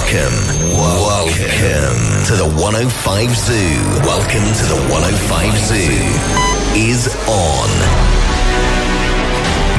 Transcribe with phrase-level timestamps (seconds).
[0.00, 0.40] Welcome,
[0.72, 3.52] welcome to the 105 Zoo.
[4.02, 5.92] Welcome to the 105 Zoo.
[6.74, 7.70] Is on.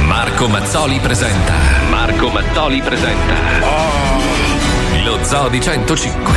[0.06, 1.54] Marco Mazzoli presenta.
[1.90, 3.34] Marco Mazzoli presenta.
[5.04, 6.34] Lo Zoo di 105.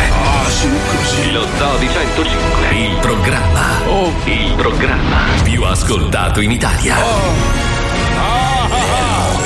[1.31, 2.75] Lo Zoo di 105.
[2.77, 3.83] Il programma.
[4.25, 6.97] Il programma più ascoltato in Italia.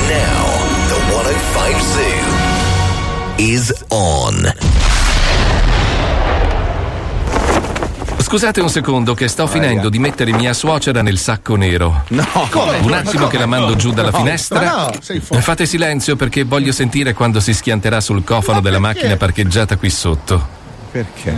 [0.08, 2.47] Now, the 105 Zoo
[3.38, 4.52] is on.
[8.18, 12.04] Scusate un secondo che sto finendo di mettere mia suocera nel sacco nero.
[12.08, 12.78] No, Come?
[12.82, 14.60] Un attimo che la mando giù dalla No, finestra.
[14.60, 15.42] no, sei fuori.
[15.42, 20.46] Fate silenzio perché voglio sentire quando si schianterà sul cofano della macchina parcheggiata qui sotto.
[20.90, 21.34] Perché?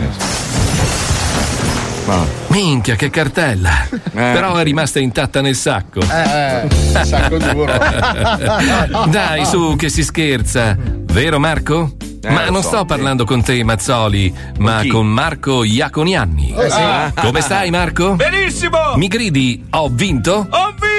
[2.47, 3.87] Minchia, che cartella!
[4.11, 6.01] Però è rimasta intatta nel sacco.
[6.01, 7.71] Eh, eh, sacco duro.
[9.07, 10.75] Dai, su, che si scherza.
[11.11, 11.91] Vero Marco?
[12.23, 12.85] ma lo non so, sto sì.
[12.85, 14.87] parlando con te, Mazzoli, ma chi?
[14.87, 16.53] con Marco Iaconianni.
[16.55, 17.21] Eh, sì.
[17.21, 18.15] Come stai, Marco?
[18.15, 18.95] Benissimo!
[18.95, 20.47] Mi gridi, ho vinto?
[20.49, 20.90] Ho vinto!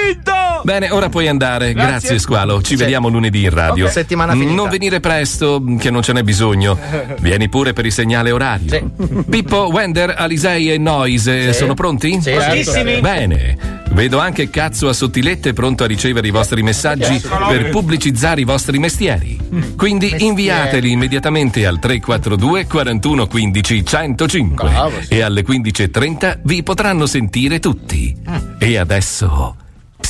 [0.63, 1.73] Bene, ora puoi andare.
[1.73, 2.19] Grazie, Grazie.
[2.19, 2.61] Squalo.
[2.61, 3.85] Ci vediamo lunedì in radio.
[3.85, 3.91] Ok.
[3.91, 4.53] Settimana finita.
[4.53, 6.79] Non venire presto, che non ce n'è bisogno.
[7.19, 8.91] Vieni pure per il segnale orario.
[9.29, 12.13] Pippo, Wender, Alisei e Noise sono pronti?
[12.21, 13.01] Sì, certo.
[13.01, 13.81] Bene.
[13.91, 18.79] Vedo anche Cazzo a Sottilette pronto a ricevere i vostri messaggi per pubblicizzare i vostri
[18.79, 19.37] mestieri.
[19.75, 25.13] Quindi inviateli immediatamente al 342 41 15 105 Bravo, sì.
[25.13, 28.15] e alle 15.30 vi potranno sentire tutti.
[28.57, 29.57] E adesso,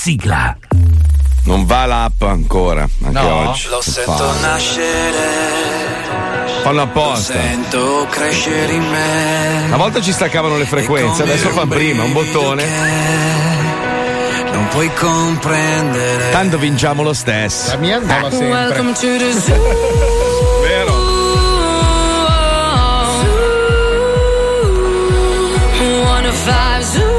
[0.03, 0.57] sigla.
[1.45, 3.49] Non va l'app ancora, anche No.
[3.51, 3.67] oggi.
[3.69, 5.27] Lo sento nascere,
[6.61, 7.33] Fanno lo apposta.
[7.33, 9.63] sento crescere in me.
[9.67, 12.65] Una volta ci staccavano le frequenze, adesso fanno prima un bottone.
[14.51, 16.31] Non puoi comprendere.
[16.31, 17.69] Tanto vinciamo lo stesso.
[17.71, 18.83] La mia andava sempre.
[18.99, 20.61] The zoo.
[20.63, 21.11] Vero?
[25.77, 27.12] 105 Zoo.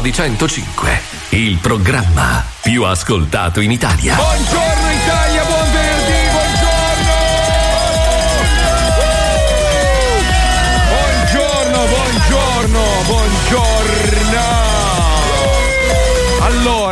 [0.00, 1.00] Scivoli Lo Zoo di 105,
[1.30, 4.14] il programma più ascoltato in Italia.
[4.16, 4.69] Buongiorno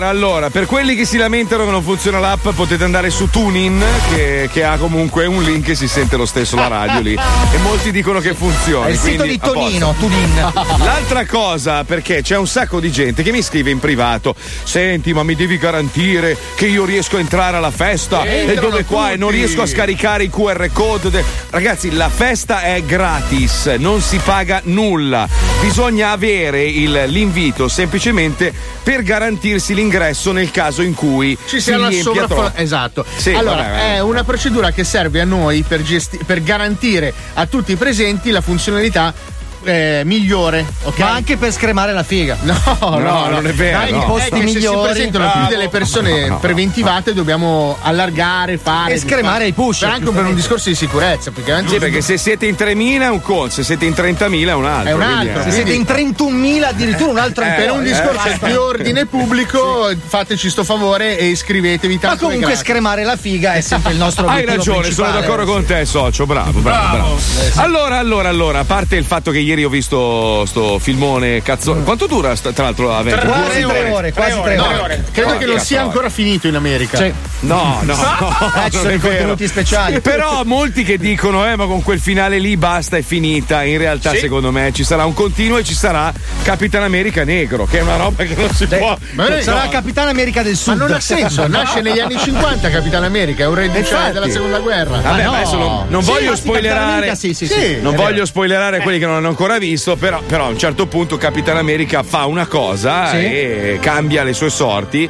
[0.08, 4.48] Allora, per quelli che si lamentano che non funziona l'app, potete andare su TuneIn, che,
[4.50, 7.14] che ha comunque un link e si sente lo stesso la radio lì.
[7.50, 8.86] E molti dicono che funziona.
[8.86, 9.38] È il sito di.
[9.38, 10.52] Tonino, Tunin.
[10.84, 15.22] L'altra cosa, perché c'è un sacco di gente che mi scrive in privato: Senti, ma
[15.22, 19.16] mi devi garantire che io riesco a entrare alla festa e Entrano dove qua e
[19.16, 19.40] non tutti.
[19.42, 21.10] riesco a scaricare i QR code.
[21.10, 25.26] de- Ragazzi, la festa è gratis, non si paga nulla.
[25.62, 28.52] Bisogna avere il- l'invito semplicemente
[28.82, 31.88] per garantirsi l'ingresso nel caso in cui Ci si sia la
[32.26, 32.50] troppo.
[32.54, 33.04] Esatto.
[33.16, 33.94] Sì, allora, vabbè, vabbè.
[33.94, 38.30] è una procedura che serve a noi per, gesti- per garantire a tutti i presenti
[38.30, 39.14] la funzionalità
[39.64, 40.98] eh, migliore, ok?
[41.00, 42.36] Ma anche per scremare la figa.
[42.48, 44.02] No, no, no, non è vero, Dai, no.
[44.02, 44.90] i posti che se si migliori.
[44.90, 45.54] presentano più Bravo.
[45.54, 46.38] delle persone No, no.
[46.38, 48.94] preventivate, dobbiamo allargare, fare.
[48.94, 52.16] E scremare i push, Per anche per un discorso di sicurezza, perché Sì, perché se
[52.16, 54.88] siete in 3.000 è un conto, se siete in 30.000 è un altro.
[54.90, 55.44] È un quindi, altro, eh.
[55.44, 57.82] Se siete in 31.000 addirittura un altro Eh, per un ancora.
[58.12, 63.04] discorso Eh, di ordine pubblico, fateci sto favore e iscrivetevi Ma tanto è comunque scremare
[63.04, 65.20] la figa è sempre il nostro Hai obiettivo ragione, sono principale.
[65.20, 66.26] d'accordo con te, socio.
[66.26, 67.18] Bravo, bravo, bravo.
[67.56, 71.74] Allora, allora, allora, a parte il fatto che ieri ho visto sto filmone cazzo.
[71.76, 73.24] Quanto dura sta- tra l'altro la Avengers?
[73.26, 75.04] Quasi tre ore, quasi tre No, ore.
[75.12, 76.96] credo No, che non sia ancora finito in America.
[76.98, 77.12] Sì.
[77.40, 78.28] No, no, no,
[78.64, 80.00] Eh, ci non sono i contenuti speciali.
[80.00, 83.62] Però molti che dicono, eh, ma con quel finale lì basta, è finita.
[83.62, 86.12] In realtà, secondo me, ci sarà un continuo e ci sarà
[86.42, 88.96] Capitan America Negro, che è una roba che non si può.
[89.12, 89.70] Ma noi- Sarà no.
[89.70, 90.76] Capitan America del Ma Sud.
[90.76, 94.12] non ha senso, nasce negli anni 50 Capitan America, è un reduce Infatti.
[94.12, 94.98] della seconda guerra.
[95.00, 95.30] Vabbè, no.
[95.30, 96.90] ma adesso non, non Sì, voglio ma sì, spoilerare.
[96.92, 97.54] America, sì, sì, sì.
[97.54, 97.78] Sì.
[97.80, 100.88] Non È voglio spoilerare quelli che non hanno ancora visto, però, però a un certo
[100.88, 103.18] punto Capitan America fa una cosa Sì.
[103.18, 105.08] e cambia le sue sorti,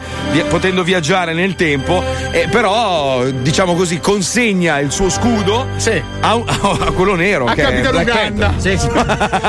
[0.50, 6.02] potendo viaggiare nel tempo, e però, diciamo così, consegna il suo scudo Sì.
[6.20, 7.46] a, un- a quello nero.
[7.46, 8.52] A che Capitan Uganda.
[8.58, 8.78] Sì.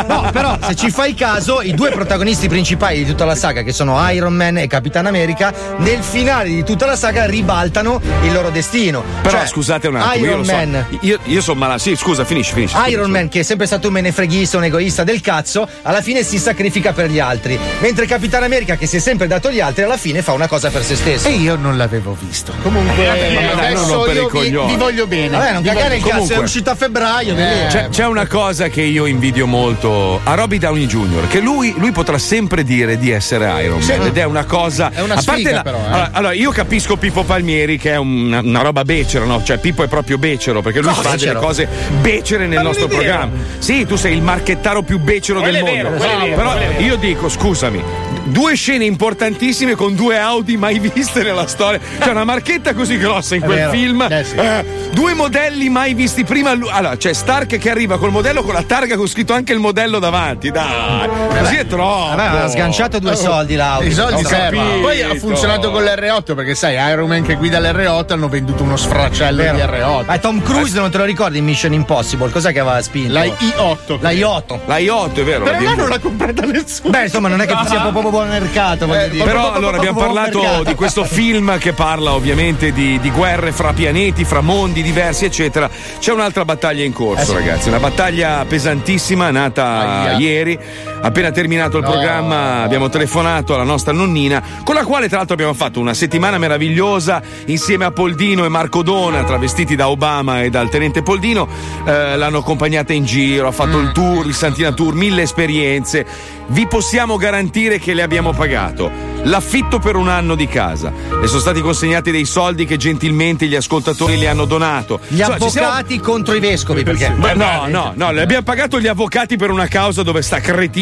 [0.08, 3.74] No, però se ci fai caso, i due protagonisti principali di tutta la saga, che
[3.74, 8.50] sono Iron Man e Capitan America, nel finale di tutta la saga ribaltano il loro
[8.50, 9.04] destino.
[9.24, 10.54] Però Cioè, scusate un attimo, io, Iron so.
[10.54, 10.86] Man.
[11.02, 11.80] io, io sono malato.
[11.80, 12.78] Sì, scusa, finisci, finisci.
[12.88, 16.38] Iron Man, che è sempre stato un menefreghista, un egoista del cazzo, alla fine si
[16.38, 17.60] sacrifica per gli altri.
[17.80, 20.70] Mentre Capitan America, che si è sempre dato agli altri, alla fine fa una cosa
[20.70, 21.28] per se stesso.
[21.28, 22.54] E io non l'avevo visto.
[22.62, 25.30] Comunque, ma dai, non adesso io i vi, vi voglio bene.
[25.30, 26.36] Vabbè, non Vi cagare il cazzo, comunque.
[26.36, 27.36] è uscito a febbraio.
[27.36, 27.66] Eh?
[27.70, 31.92] C'è, c'è una cosa che io invidio molto a Robbie Downey Jr., che lui, lui
[31.92, 34.92] potrà sempre dire di essere Iron Man ed è una cosa.
[34.94, 35.86] È una a parte la- però, eh.
[35.88, 39.42] allora, allora, io capisco Pippo Palmieri che è una, una roba becera, no?
[39.44, 41.10] Cioè, Pippo è proprio becero perché lui Cosa?
[41.10, 41.68] fa delle cose
[42.02, 43.32] becere nel nostro programma.
[43.60, 44.22] Sì, tu sei il
[44.60, 45.90] marchettaro più becero del mondo.
[45.92, 48.08] Però io dico, scusami.
[48.26, 51.80] Due scene importantissime con due Audi mai viste nella storia.
[52.00, 53.72] C'è una marchetta così grossa in È quel vero.
[53.72, 54.08] film.
[54.08, 54.36] Eh, sì.
[54.36, 56.52] Eh, due modelli mai visti prima.
[56.52, 59.98] Allora, c'è Stark che arriva col modello con la targa con scritto anche il modello
[59.98, 60.52] davanti.
[60.52, 61.10] Dai,
[61.40, 62.16] così è troppo.
[62.16, 63.86] Vabbè, ha sganciato due soldi l'auto.
[63.86, 64.80] I soldi servono.
[64.82, 68.78] Poi ha funzionato con l'R8 perché sai, Iron Man che guida l'R8 hanno venduto uno
[68.78, 70.06] sfracello di R8.
[70.06, 72.30] Ma Tom Cruise non te lo ricordi in Mission Impossible?
[72.30, 73.14] Cos'è che aveva spinto?
[73.14, 73.98] La I8.
[74.02, 74.12] La
[74.50, 74.62] Iotto.
[74.66, 75.44] La Iotto, è vero.
[75.44, 76.90] Però là non l'ha comprata nessuno.
[76.90, 79.24] Beh, insomma, non è che sia proprio buon mercato, voglio dire.
[79.24, 84.26] Però allora abbiamo parlato di questo film che parla ovviamente di, di guerre fra pianeti,
[84.26, 85.70] fra mondi diversi, eccetera.
[86.00, 87.68] C'è un'altra battaglia in corso, ragazzi.
[87.70, 90.18] Una battaglia pesantissima, nata Aia.
[90.18, 90.60] ieri.
[91.02, 91.92] Appena terminato il No.
[91.92, 96.38] programma, abbiamo telefonato alla nostra nonnina, con la quale, tra l'altro, abbiamo fatto una settimana
[96.38, 101.48] meravigliosa insieme a Poldino e Marco Dona, travestiti da Obama e dal tenente Poldino.
[101.86, 106.06] Eh, l'hanno accompagnata in giro, ha fatto il tour, il Santina Tour, mille esperienze.
[106.48, 108.92] Vi possiamo garantire che le abbiamo pagato.
[109.24, 110.92] L'affitto per un anno di casa.
[111.22, 115.00] Le sono stati consegnati dei soldi che gentilmente gli ascoltatori le hanno donato.
[115.08, 117.10] Gli Insomma, ci siamo- avvocati contro i vescovi, perché?
[117.12, 120.40] Beh, no, no, no, le abbiamo pagato gli avvocati per una causa dove sta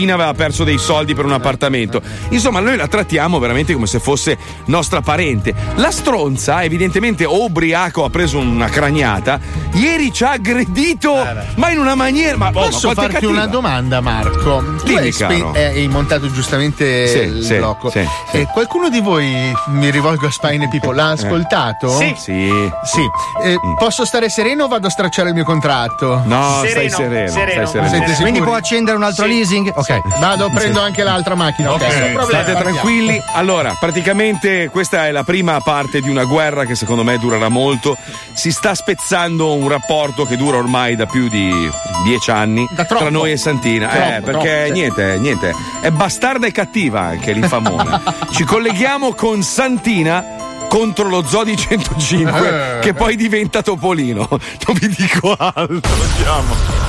[0.08, 2.02] cretina aveva perso dei soldi per un appartamento.
[2.30, 5.54] Insomma, noi la trattiamo veramente come se fosse nostra parente.
[5.76, 9.40] La stronza, evidentemente o ubriaco, ha preso una craniata.
[9.74, 11.14] Ieri ci ha aggredito,
[11.56, 12.38] ma in una maniera.
[12.38, 13.32] Ma, ma Posso è farti cattiva?
[13.32, 14.64] una domanda, Marco?
[14.78, 17.90] Tu Dimmi, hai, spe- eh, hai montato giustamente Sì, il sì, blocco.
[17.90, 18.38] sì, sì.
[18.38, 21.90] Eh, qualcuno di voi, mi rivolgo a Spine People, l'ha ascoltato?
[21.98, 22.14] Sì.
[22.18, 22.50] Sì.
[22.84, 23.02] Sì.
[23.44, 26.22] Eh, Posso stare sereno o vado a stracciare il mio contratto?
[26.26, 27.28] No, stai sereno.
[27.30, 27.68] Stai sereno.
[27.68, 28.16] Siete sicuri?
[28.22, 29.72] Quindi può accendere un altro leasing?
[29.76, 29.97] Ok.
[30.20, 31.72] Vado, prendo anche l'altra macchina.
[31.74, 32.60] Ok, nessun problema, State partiamo.
[32.78, 33.22] tranquilli.
[33.34, 37.98] Allora, praticamente questa è la prima parte di una guerra che secondo me durerà molto.
[38.34, 41.70] Si sta spezzando un rapporto che dura ormai da più di
[42.04, 43.88] dieci anni tra noi e Santina.
[43.88, 44.72] Troppo, eh, perché troppo, sì.
[44.72, 45.56] niente, niente.
[45.82, 48.02] È bastarda e cattiva anche l'infamona.
[48.32, 50.24] Ci colleghiamo con Santina
[50.70, 52.80] contro lo Zodi 105 Eh.
[52.80, 54.28] che poi diventa Topolino.
[54.30, 55.64] Non vi dico altro.
[55.66, 56.87] Andiamo.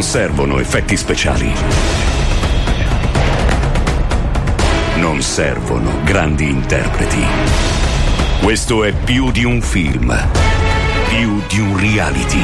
[0.00, 1.52] Non servono effetti speciali.
[4.94, 7.22] Non servono grandi interpreti.
[8.42, 10.08] Questo è più di un film.
[11.06, 12.42] Più di un reality.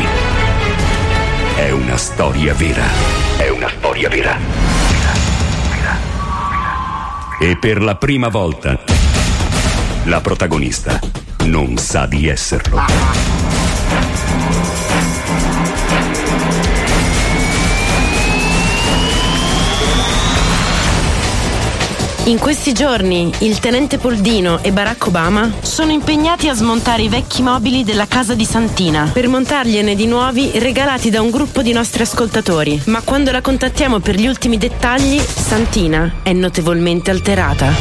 [1.54, 2.84] È una storia vera.
[3.38, 4.36] È una storia vera.
[7.40, 8.78] E per la prima volta
[10.04, 11.00] la protagonista
[11.44, 12.84] non sa di esserlo.
[22.26, 27.40] In questi giorni il tenente Poldino e Barack Obama sono impegnati a smontare i vecchi
[27.40, 32.02] mobili della casa di Santina per montargliene di nuovi regalati da un gruppo di nostri
[32.02, 32.82] ascoltatori.
[32.86, 37.72] Ma quando la contattiamo per gli ultimi dettagli, Santina è notevolmente alterata.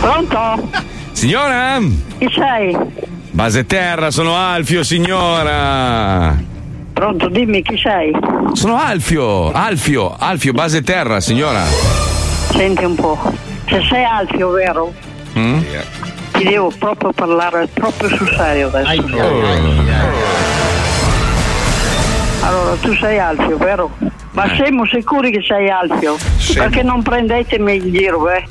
[0.00, 0.70] Pronto?
[1.12, 1.78] Signora?
[2.16, 2.74] Chi sei?
[3.32, 6.34] Base terra, sono Alfio, signora.
[6.94, 8.16] Pronto, dimmi chi sei?
[8.54, 12.13] Sono Alfio, Alfio, Alfio, base terra, signora.
[12.56, 13.18] Senti un po'.
[13.68, 14.92] Se sei Alfio, vero?
[15.36, 15.60] Mm?
[16.32, 19.02] Ti devo proprio parlare proprio sul serio adesso.
[22.42, 23.90] Allora, tu sei Alfio, vero?
[24.32, 24.54] Ma Eh.
[24.56, 26.16] siamo sicuri che sei Alfio?
[26.38, 26.68] Siamo.
[26.68, 28.44] Perché non prendetemi in giro, eh?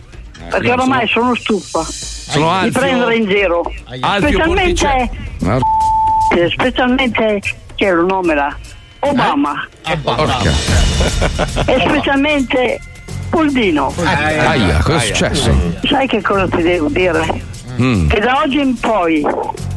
[0.49, 2.79] Perché ormai sono stufa Sono di Alfio.
[2.81, 3.61] prendere in giro.
[4.01, 7.39] Alfio Specialmente, Portice- eh, specialmente,
[7.75, 8.55] che è il nome là?
[8.99, 9.67] Obama.
[10.01, 10.51] Porca.
[11.65, 12.79] E specialmente
[13.33, 13.91] Poldino.
[13.97, 15.51] Aia, cosa è successo?
[15.89, 17.25] Sai che cosa ti devo dire?
[17.81, 19.25] Mm, Che da oggi in poi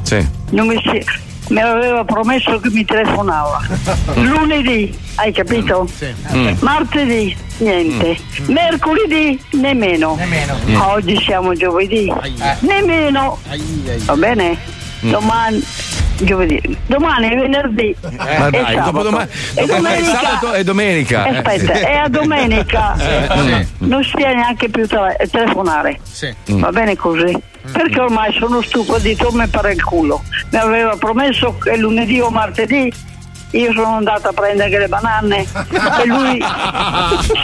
[0.03, 0.29] sì.
[0.51, 1.03] non mi, si,
[1.55, 3.63] mi aveva promesso che mi telefonava.
[4.17, 5.89] Lunedì, hai capito?
[6.35, 6.53] Mm.
[6.61, 8.19] Martedì, niente.
[8.49, 10.19] Mercoledì, nemmeno.
[10.23, 10.75] Mm.
[10.83, 12.13] Oggi siamo giovedì,
[12.61, 13.39] nemmeno.
[14.05, 14.59] Va bene?
[15.03, 15.11] Mm.
[15.11, 15.65] Domani,
[16.25, 16.77] giovedì.
[16.87, 17.95] Domani è venerdì.
[18.17, 20.19] Ma e dai, dopodomani- E dopodomani è domenica.
[20.21, 21.25] sabato e domenica.
[21.27, 21.37] eh.
[21.39, 26.01] Aspetta, e a domenica Eh, non si viene neanche più tele- telefonare.
[26.53, 26.61] Mm.
[26.61, 27.37] Va bene così?
[27.73, 30.23] Perché ormai sono stufa di torme per il culo.
[30.51, 32.93] Mi aveva promesso che lunedì o martedì
[33.53, 35.39] io sono andata a prendere le banane
[36.03, 36.43] e lui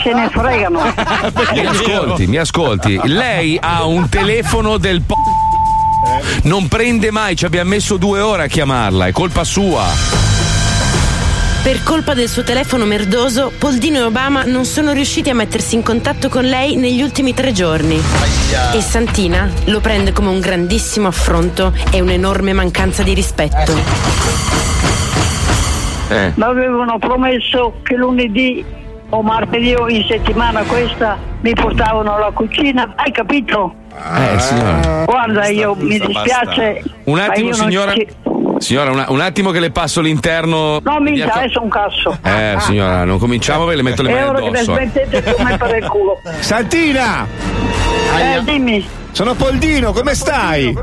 [0.03, 0.81] se ne fregano.
[1.53, 2.99] Mi ascolti, mi ascolti.
[3.05, 5.15] Lei ha un telefono del po.
[6.43, 9.83] Non prende mai, ci abbiamo messo due ore a chiamarla, è colpa sua.
[11.63, 15.81] Per colpa del suo telefono merdoso, Poldino e Obama non sono riusciti a mettersi in
[15.81, 18.01] contatto con lei negli ultimi tre giorni.
[18.73, 23.73] E Santina lo prende come un grandissimo affronto e un'enorme mancanza di rispetto.
[26.09, 28.63] Mi avevano promesso che lunedì
[29.09, 32.93] o martedì o in settimana questa mi portavano alla cucina.
[32.97, 33.75] Hai capito?
[33.95, 35.03] Eh, signora.
[35.05, 36.07] Guarda, io mi basta.
[36.07, 36.83] dispiace.
[37.05, 37.93] Un attimo, signora.
[37.93, 38.07] ci-
[38.59, 40.79] Signora, una- un attimo che le passo l'interno.
[40.83, 42.17] Non mi Mi interessa un cazzo.
[42.23, 44.77] Eh, signora, non cominciamo e le metto le E mani ora che addosso.
[44.77, 44.89] eh.
[44.91, 46.21] smettete come per il culo.
[46.39, 47.27] Santina!
[48.17, 50.73] Eh, dimmi, Sono Poldino, come stai?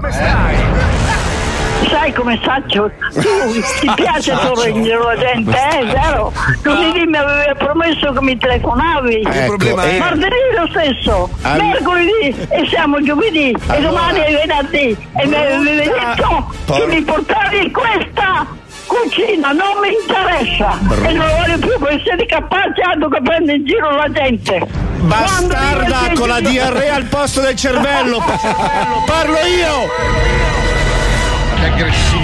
[1.90, 2.90] Sai come saccio?
[3.12, 6.32] Tu ti piace sorridere la gente, eh, vero?
[6.62, 9.23] Lunedì mi avevi promesso che mi telefonavi.
[9.26, 14.18] Ecco, problema è- e- Martedì lo stesso, Al- mercoledì e siamo giovedì e Allora- domani
[14.20, 18.47] è venerdì e mi avevi Brutta- detto che mi portavi questa
[18.87, 23.64] cucina, non mi interessa e non voglio più che siete capaci altro che prende in
[23.64, 24.66] giro la gente.
[25.02, 28.18] Bastarda con la in giro- diarrea al posto del cervello!
[29.06, 30.60] Parlo io!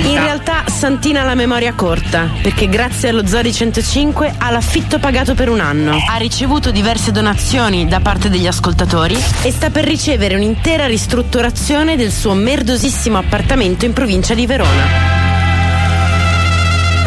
[0.04, 5.34] In realtà Santina ha la memoria corta, perché grazie allo Zori 105 ha l'affitto pagato
[5.34, 10.36] per un anno, ha ricevuto diverse donazioni da parte degli ascoltatori e sta per ricevere
[10.36, 14.84] un'intera ristrutturazione del suo merdosissimo appartamento in provincia di Verona.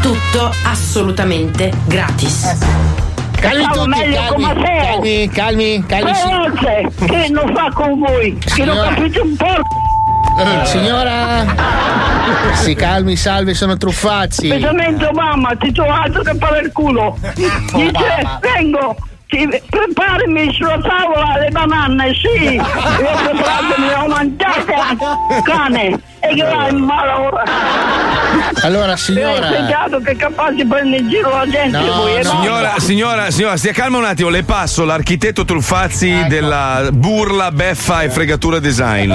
[0.01, 2.55] Tutto assolutamente gratis.
[3.39, 6.13] Calmi Stavo tutti, meglio calmi, calmi, calmi, calmi.
[6.15, 9.55] si- Veloce, che non fa con voi, che non capite un po'.
[10.39, 11.45] Eh, Signora,
[12.53, 14.47] si calmi, salve, sono truffazzi.
[14.47, 17.17] Specialmente Obama, ti do altro che per il culo.
[17.35, 18.95] Dice, vengo,
[19.29, 22.55] ti, preparami sulla tavola le banane, sì.
[22.55, 26.01] Io ho preparato, le ho mangiate a cane.
[26.21, 27.43] E che vai in mala ora.
[28.63, 31.77] Allora, Ti ho signora, insegnato che è capace di prendere in giro la gente.
[31.77, 32.29] No, voi, e no.
[32.29, 38.09] Signora, signora, signora, stia calma un attimo, le passo l'architetto Truffazzi della burla, beffa e
[38.09, 39.13] fregatura design.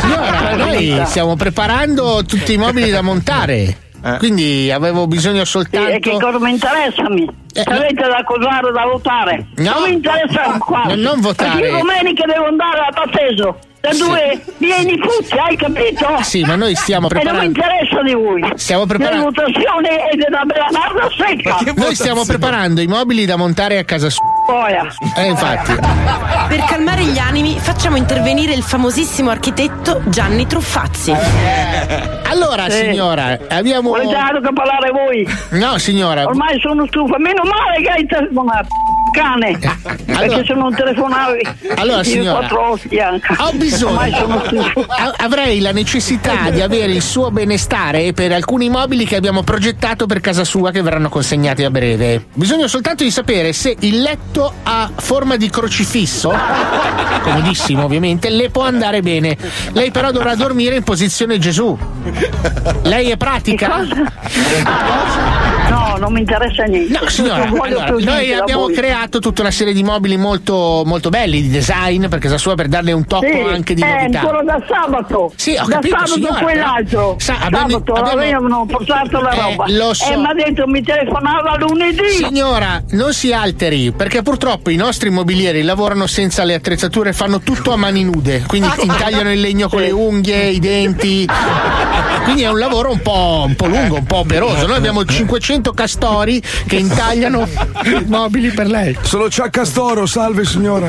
[0.00, 3.76] signora, noi stiamo preparando tutti i mobili da montare.
[4.18, 6.18] Quindi avevo bisogno Sì, e che soltanto.
[6.18, 7.22] cosa mi interessami?
[7.54, 9.70] Eh, Se avete da cosare da votare, No.
[9.72, 10.82] non mi interessa qua.
[10.86, 11.60] No, non votare.
[11.60, 13.58] Perché io domenica devo andare a Patteso.
[13.82, 16.06] Da due vieni tutti, hai capito?
[16.22, 17.60] Sì, ma noi stiamo E non mi preparando.
[17.60, 18.52] interessa di voi.
[18.54, 19.24] Stiamo preparando.
[19.24, 21.72] votazioni e della bella merda secca.
[21.74, 24.24] Noi stiamo preparando i mobili da montare a casa sua.
[24.46, 24.86] Boia.
[25.16, 25.74] Eh, infatti.
[26.48, 31.12] Per calmare gli animi facciamo intervenire il famosissimo architetto Gianni Truffazzi.
[32.32, 32.78] Allora, Sì.
[32.86, 33.92] signora, abbiamo.
[33.94, 35.26] Altro che parlare voi?
[35.60, 36.24] No, signora.
[36.24, 37.18] Ormai sono stufa.
[37.18, 38.68] Meno male che hai telefonato.
[39.12, 39.58] Cane.
[40.04, 41.40] Perché se non telefonavi
[41.76, 42.48] Allora, signora.
[42.52, 44.44] Ho bisogno.
[45.18, 50.20] Avrei la necessità di avere il suo benestare per alcuni mobili che abbiamo progettato per
[50.20, 52.26] casa sua che verranno consegnati a breve.
[52.32, 56.32] Bisogna soltanto di sapere se il letto ha forma di crocifisso,
[57.22, 59.36] comodissimo ovviamente, le può andare bene.
[59.72, 61.76] Lei però dovrà dormire in posizione Gesù.
[62.82, 63.86] Lei è pratica?
[65.92, 66.98] No, non mi interessa niente.
[66.98, 71.48] No, signora, allora, noi abbiamo creato tutta una serie di mobili molto, molto belli, di
[71.50, 74.20] design, per casa sua, per darle un tocco Sì, anche di eh, novità.
[74.20, 75.32] ancora da sabato.
[75.36, 77.16] Sì, ho da capito, sabato signora, quell'altro.
[77.18, 79.64] Sa- abbiamo- sabato abbiamo- avevano portato la Eh, roba.
[79.68, 80.10] lo so.
[80.10, 82.08] E mi ha detto mi telefonava lunedì.
[82.08, 87.72] Signora, non si alteri, perché purtroppo i nostri immobilieri lavorano senza le attrezzature, fanno tutto
[87.72, 91.26] a mani nude, quindi intagliano il legno con le unghie, i denti.
[92.22, 94.66] Quindi è un lavoro un po', un po' lungo, un po' operoso.
[94.68, 97.42] Noi abbiamo 500 castori che intagliano
[97.84, 98.96] i mobili per lei.
[99.02, 100.88] Sono Ciaccastoro, salve signora.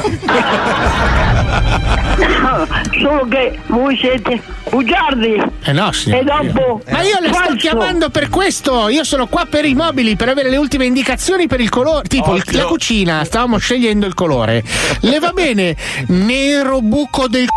[3.02, 5.42] Solo che voi siete bugiardi.
[5.64, 6.22] Eh no, signora.
[6.22, 6.82] E dopo.
[6.92, 7.56] Ma io le sto falso.
[7.56, 8.88] chiamando per questo.
[8.90, 12.08] Io sono qua per i mobili, per avere le ultime indicazioni per il colore.
[12.08, 14.64] Tipo il- la cucina, stavamo scegliendo il colore.
[15.00, 15.76] Le va bene
[16.08, 17.48] nero buco del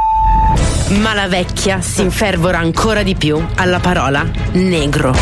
[0.88, 5.12] Ma la vecchia si infervora ancora di più alla parola negro.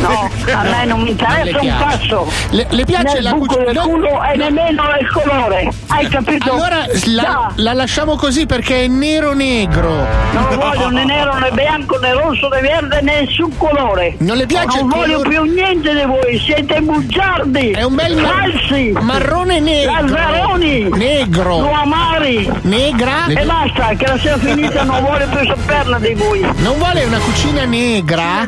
[0.00, 2.32] No, a me non mi interessa un cazzo.
[2.50, 3.64] Le- le piace Nel la buco cucina?
[3.64, 3.82] del No.
[3.82, 5.68] culo e nemmeno il colore.
[5.88, 6.50] Hai capito?
[6.52, 10.06] Allora la, la lasciamo così perché è nero negro.
[10.32, 14.14] Non voglio né nero né bianco né rosso né verde né nessun colore.
[14.18, 15.28] Non le piace Non voglio colore?
[15.28, 17.70] più niente di voi, siete bugiardi.
[17.72, 18.92] È un bel mar- falsi.
[19.00, 19.92] marrone negro.
[19.92, 20.88] Lazzaroni.
[20.90, 21.58] Negro.
[21.58, 22.50] Luamari.
[22.62, 23.26] Negra?
[23.26, 26.40] E basta, che la sia finita, non voglio più saperne di voi.
[26.40, 28.46] Non vuole una cucina negra?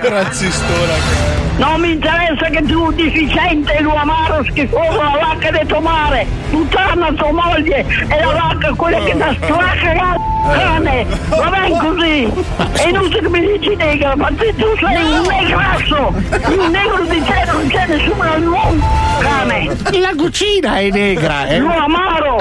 [0.00, 1.36] Razzistora.
[1.58, 7.32] Non mi interessa che tu deficiente, l'uamaro schifoso, la vacca di tuo mare, puttana tua
[7.32, 10.16] moglie e la vacca quella che ti stracca la
[10.52, 11.06] cane.
[11.28, 12.32] Va bene così.
[12.72, 16.14] È inutile che mi dici negra, ma te tu sei un negrasso.
[16.58, 18.84] Un negro di te non c'è nessuno al mondo,
[19.18, 19.76] cane.
[19.98, 21.46] La cucina è negra.
[21.46, 22.40] È, L'uamaro.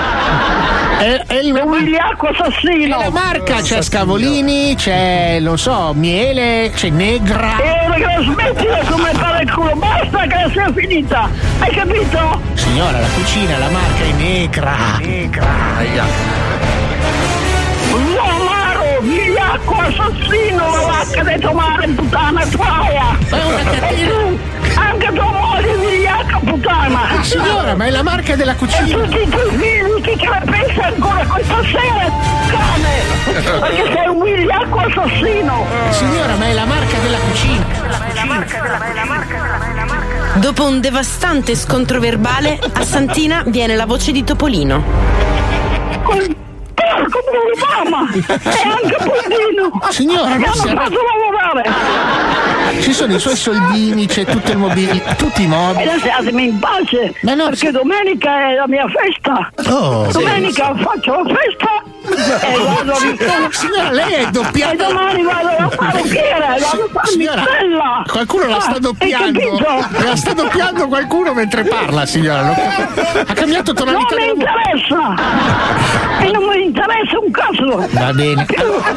[0.97, 2.99] È, è il È un vigliacco assassino.
[2.99, 7.57] è la marca, c'è Scavolini, c'è, non so, miele, c'è negra.
[7.57, 11.29] E ora che la smettila come fare il culo, basta che la sia finita.
[11.59, 12.41] Hai capito?
[12.53, 14.75] Signora, la cucina, la marca è negra.
[14.99, 15.45] Negra.
[17.91, 18.36] L'amaro,
[19.57, 23.17] vigliacco assassino, la vacca di tua madre, puttana troia!
[23.29, 24.37] Ma è una E tu,
[24.75, 26.99] anche tua moglie, vigliacca puttana!
[27.21, 28.97] Signora, ma è la marca della E cucina.
[28.97, 32.11] tutti i tuoi figli, chi la pensa ancora questa sera,
[32.47, 33.05] cane!
[33.59, 35.65] Perché sei un vigliacco assassino!
[35.89, 37.65] Signora, ma è la marca della cucina.
[40.35, 44.83] Dopo un devastante scontro verbale, a Santina viene la voce di Topolino.
[46.97, 47.19] Porco
[47.53, 48.09] Obama!
[48.11, 49.79] E anche Puntino!
[49.89, 51.71] Signora, non si fatto lavorare!
[52.81, 55.85] Ci sono i suoi soldini, c'è tutto il mobili, tutti i E mobili.
[55.85, 57.13] lasciatemi in pace!
[57.21, 59.51] Ma no, perché domenica è la mia festa!
[59.73, 63.47] Oh, Domenica faccio la festa e a ritornare.
[63.51, 64.75] Signora, lei è E doppiata.
[64.87, 67.43] domani vado alla parrucchiera vado a farmi Signora,
[68.09, 69.59] qualcuno la sta Ah, doppiando.
[70.03, 72.41] La sta doppiando qualcuno mentre parla, signora.
[72.43, 72.55] non
[73.27, 74.85] Ha cambiato Non tonalità mi della voce.
[74.87, 75.15] interessa!
[76.19, 77.87] E non mi interessa un cazzo!
[77.91, 78.45] Va bene.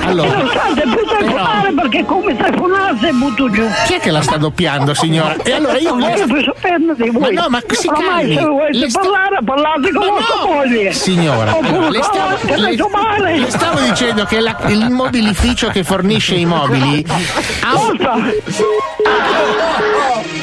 [0.05, 3.67] Allora, non state più telefonare perché come telefonate butto giù!
[3.87, 5.35] chi è che la sta doppiando, signora?
[5.43, 7.35] E allora io Non voglio più saperne di voi!
[7.35, 8.35] Ma no, ma si Ormai calmi.
[8.37, 10.93] se volete parlare, parlate con vostra moglie!
[10.93, 13.39] Signora, le detto male!
[13.39, 18.17] le stavo dicendo che la- il mobilificio che fornisce i mobili ha Basta!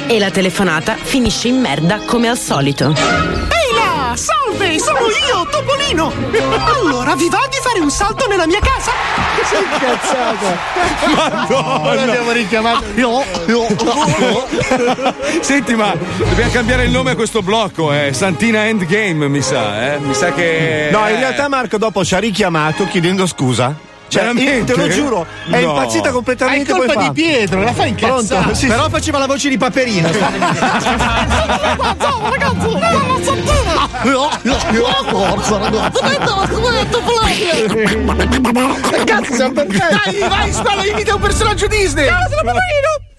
[0.08, 2.94] E la telefonata finisce in merda come al solito.
[2.94, 3.67] Ehi
[4.18, 6.12] salve, sono io, Topolino!
[6.66, 8.92] Allora, vi va di fare un salto nella mia casa?
[11.16, 11.94] Madonna.
[11.94, 12.84] L'abbiamo richiamato.
[15.42, 18.12] Senti, ma dobbiamo cambiare il nome a questo blocco, eh.
[18.14, 20.00] Santina Endgame, mi sa, eh.
[20.00, 20.90] Mi sa che.
[20.92, 23.76] No, in realtà Marco dopo ci ha richiamato chiedendo scusa.
[24.10, 25.72] Cioè, io te lo giuro, è No.
[25.72, 26.72] impazzita È completamente.
[26.72, 28.24] colpa poi fa- di Pietro, la fa incazzare.
[28.42, 28.54] Pronto?
[28.56, 30.10] Sì, Però faceva la voce di Paperino.
[32.00, 32.68] Ciao ragazzi,
[33.92, 34.94] la Santina!
[35.10, 36.02] Forza, ragazzi.
[39.06, 39.78] Cazzo, perché?
[39.78, 42.08] Dai, vai, spalla, imita un personaggio Disney.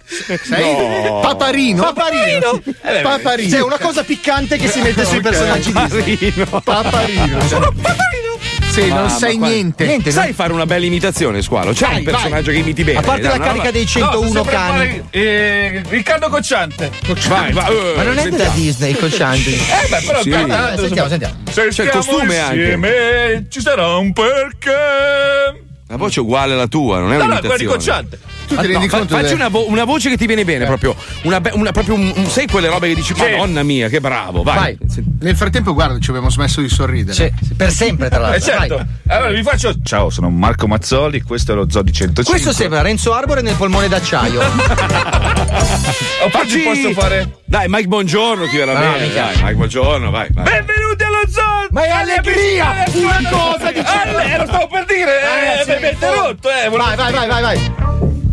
[0.08, 1.82] Sei Paparino.
[1.82, 2.60] Paparino.
[3.02, 3.56] Paparino.
[3.56, 6.32] C'è una cosa piccante che si mette sui personaggi Disney.
[6.64, 7.40] Paparino.
[7.46, 8.27] Sono Paparino!
[8.70, 10.10] Sì, non Ma- sai ma qua- niente.
[10.12, 11.72] Sai fare una bella imitazione, squalo?
[11.72, 12.98] C'è Vai, un personaggio che imiti bene.
[12.98, 15.02] A parte Dai, la una carica dei 101 cani.
[15.10, 16.90] Eh, Riccardo Cocciante.
[17.28, 18.54] Vai, vai, eh, Ma non è della sentiamo.
[18.54, 19.50] Disney, Cocciante.
[19.78, 20.30] Eh beh, però Sì.
[20.30, 21.34] cantando, Eh, sentiamo, sentiamo.
[21.50, 22.54] Se C'è il costume anche.
[22.60, 25.64] insieme, ci sarà un perché.
[25.90, 28.02] La voce è uguale alla tua, non è No, no, quella di un'imitazione.
[28.08, 28.18] Cocciante.
[28.48, 30.26] Tu ti Ah, rendi no, fa- conto facci del- una, vo- una voce che ti
[30.26, 30.96] viene bene, proprio.
[31.22, 34.42] Una, be- una- proprio un, un- sai quelle robe che dici, Madonna mia, che bravo,
[34.42, 34.76] vai.
[35.20, 37.12] Nel frattempo, guarda, ci abbiamo smesso di sorridere.
[37.14, 38.40] Sì, per sempre, tra Eh l'altro.
[38.40, 38.74] certo.
[38.76, 38.86] Vai.
[39.08, 39.74] Allora vi faccio.
[39.84, 42.32] Ciao, sono Marco Mazzoli, questo è lo Zoo di 105.
[42.32, 44.40] Questo sembra Renzo Arbore nel polmone d'acciaio.
[46.24, 47.36] Oppure ci posso fare.
[47.44, 49.12] Dai, Mike Buongiorno ti verrà no, bene.
[49.12, 50.28] Dai, Mike Buongiorno, vai.
[50.32, 50.44] vai.
[50.44, 51.66] Benvenuti allo Zoo!
[51.70, 52.84] Ma è allegria!
[52.94, 54.22] Una cosa diceva.
[54.22, 56.68] Eh, lo stavo per dire, eh, sì, mi avete rotto, eh.
[56.68, 57.72] Vai, vai, vai, vai, vai.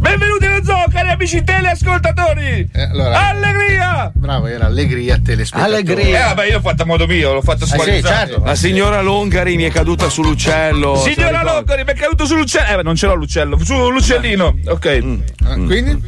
[0.06, 2.70] Benvenuti allo Zoo, cari amici teleascoltatori!
[2.72, 4.12] Eh, allora- Allegria!
[4.13, 5.74] Bravo, era allegria telespettatori.
[5.74, 6.26] Eh Allegria.
[6.28, 8.44] vabbè, io l'ho fatta a modo mio, l'ho fatta Eh sì, certo.
[8.46, 10.96] La signora Longari mi è caduta sull'uccello.
[10.98, 11.41] Signora?
[11.41, 12.72] Longari, mi è caduto sull'uccello.
[12.72, 14.60] Eh, beh, non ce l'ho l'uccello, sull'uccellino.
[14.68, 15.18] Ok.
[15.44, 16.04] Ah, quindi?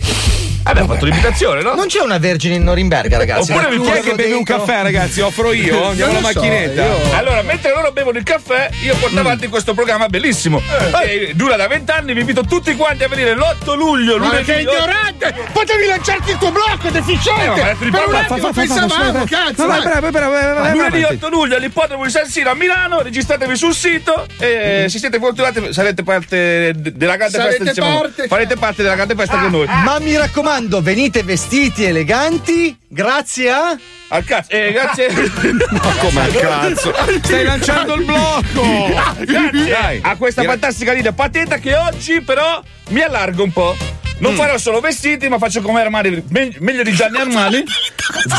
[0.69, 1.73] Ho fatto l'imitazione, no?
[1.75, 3.51] Non c'è una vergine in Norimberga, ragazzi.
[3.51, 5.21] Oppure mi Chi è che beve un caffè, ragazzi?
[5.21, 5.87] Offro io.
[5.89, 6.83] Andiamo alla lo so, macchinetta.
[6.85, 10.59] io- Allora, mentre loro bevono il caffè, io porto avanti questo programma bellissimo.
[10.59, 14.43] Che dura da vent'anni, vi invito tutti quanti a venire l'8 luglio, Ma lunedì.
[14.45, 15.33] che ignorante!
[15.51, 17.71] Potevi lanciarti il tuo blocco, deficiente!
[17.71, 19.65] Eh, per un attimo pensavamo, cazzo!
[19.65, 21.03] Lunedì avanti.
[21.03, 25.71] 8 luglio all'ippodromo di San Siro a Milano, registratevi sul sito e se siete fortunati
[25.73, 28.27] sarete parte de- della grande festa parte.
[28.27, 29.65] Farete parte della grande festa con noi.
[29.67, 32.75] Ma mi raccomando, venite vestiti eleganti.
[32.87, 33.77] Grazie a.
[34.09, 35.09] Al cazzo, eh, grazie.
[35.71, 36.93] Ma come al cazzo?
[37.21, 38.87] Stai lanciando il blocco!
[39.19, 39.99] grazie Dai.
[40.01, 43.75] a questa Gra- fantastica linea pateta che oggi però mi allargo un po'.
[44.19, 44.35] Non Mm.
[44.35, 47.63] farò solo vestiti, ma faccio come Armani, me- meglio di Gianni Armani.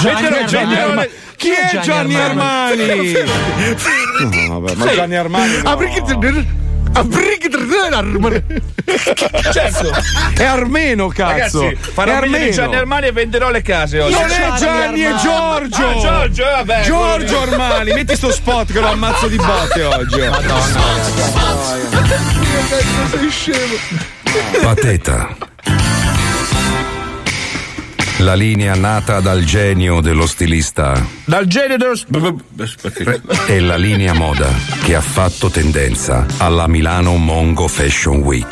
[0.03, 1.09] Metterò Gianni Armani.
[1.37, 3.13] Chi è Gianni Armani?
[4.49, 5.63] No, vabbè, ma Gianni Armani.
[5.63, 5.77] no.
[9.53, 9.91] Certo.
[10.35, 11.63] È armeno, cazzo!
[11.63, 12.51] Ragazzi, farò è armeno!
[12.51, 14.15] Gianni Armani e venderò le case oggi.
[14.15, 15.89] Non è Gianni, è Giorgio!
[15.89, 16.83] Ah, Giorgio, eh, vabbè.
[16.83, 20.21] Giorgio Armani, metti sto spot che lo ammazzo di botte oggi.
[23.11, 23.75] Sei scemo.
[24.63, 25.37] Pateta.
[28.19, 32.41] La linea nata dal genio dello stilista Dal genio dello.
[33.47, 34.49] è la linea moda
[34.83, 38.47] che ha fatto tendenza alla Milano Mongo Fashion Week.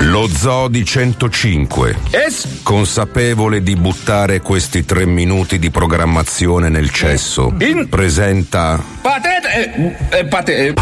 [0.00, 2.60] Lo Zoo di 105, Es.
[2.62, 9.50] consapevole di buttare questi tre minuti di programmazione nel cesso, In- presenta Pateta.
[9.50, 10.72] Eh, eh, pate- eh.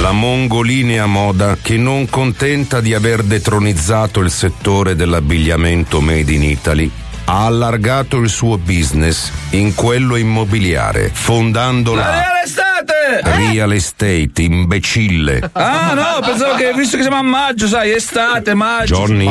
[0.00, 6.90] La mongolinea moda che non contenta di aver detronizzato il settore dell'abbigliamento made in Italy
[7.26, 13.20] ha allargato il suo business in quello immobiliare, fondando La reale estate!
[13.22, 15.50] Real Estate, imbecille.
[15.52, 18.94] Ah, no, pensavo che visto che siamo a maggio, sai, estate, maggio.
[18.94, 19.26] Johnny,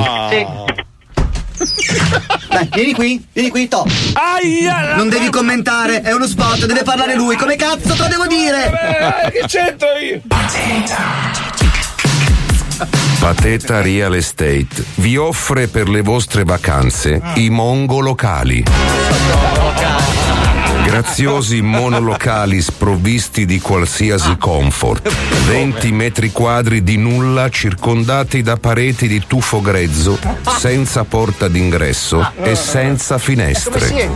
[2.49, 3.89] Dai, vieni qui, vieni qui, Top.
[4.13, 4.95] Aia!
[4.95, 7.35] Non devi commentare, è uno spot, deve parlare lui.
[7.35, 8.67] Come cazzo te lo devo dire?
[9.25, 10.21] Eh, che c'entro io?
[13.19, 18.63] Pateta Real Estate vi offre per le vostre vacanze i mongo locali.
[20.93, 25.11] Graziosi monolocali sprovvisti di qualsiasi comfort.
[25.47, 30.19] 20 metri quadri di nulla circondati da pareti di tufo grezzo,
[30.55, 34.11] senza porta d'ingresso e senza finestre.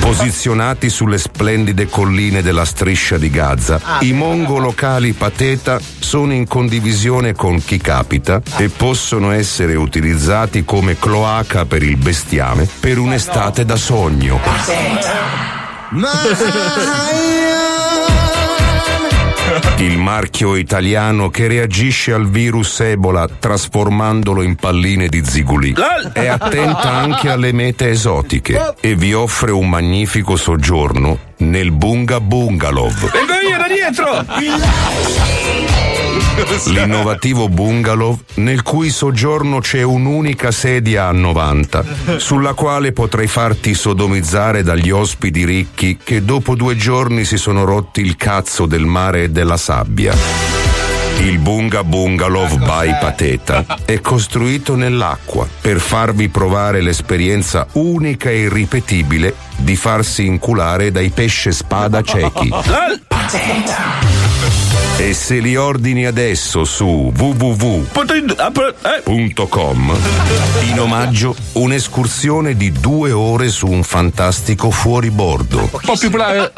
[0.00, 7.32] Posizionati sulle splendide colline della striscia di Gaza, i mongo locali Pateta sono in condivisione
[7.32, 13.76] con chi capita e possono essere utilizzati come cloaca per il bestiame per un'estate da
[13.76, 15.57] sogno.
[19.78, 25.74] Il marchio italiano che reagisce al virus Ebola trasformandolo in palline di ziguli.
[26.12, 32.88] È attenta anche alle mete esotiche e vi offre un magnifico soggiorno nel Bunga Bungalow.
[32.88, 34.24] Vengo io da dietro!
[36.66, 41.84] L'innovativo bungalow nel cui soggiorno c'è un'unica sedia a 90,
[42.18, 48.00] sulla quale potrai farti sodomizzare dagli ospiti ricchi che dopo due giorni si sono rotti
[48.00, 50.87] il cazzo del mare e della sabbia.
[51.18, 59.34] Il Bunga Bungalow by Pateta è costruito nell'acqua per farvi provare l'esperienza unica e irripetibile
[59.56, 62.50] di farsi inculare dai pesce spada ciechi.
[65.00, 68.76] E se li ordini adesso su www.com
[70.62, 75.60] in omaggio un'escursione di due ore su un fantastico fuoribordo.
[75.60, 76.50] Un po' più bravo.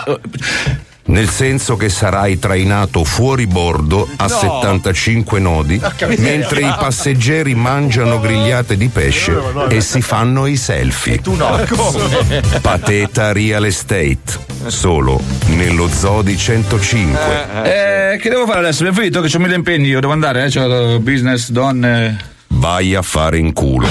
[1.10, 4.28] Nel senso che sarai trainato fuori bordo a No.
[4.28, 5.80] 75 nodi,
[6.18, 9.36] mentre i passeggeri mangiano grigliate di pesce
[9.68, 11.20] e si fanno i selfie.
[11.20, 11.58] tu no.
[11.68, 12.42] Come?
[12.60, 14.18] Pateta Real Estate,
[14.66, 17.48] solo nello Zodi 105.
[17.64, 18.82] Eh, che devo fare adesso?
[18.82, 20.48] Abbiamo finito che ho mille impegni, io devo andare, eh?
[20.48, 22.38] C'ho business, donne.
[22.60, 23.88] Vai a fare in culo.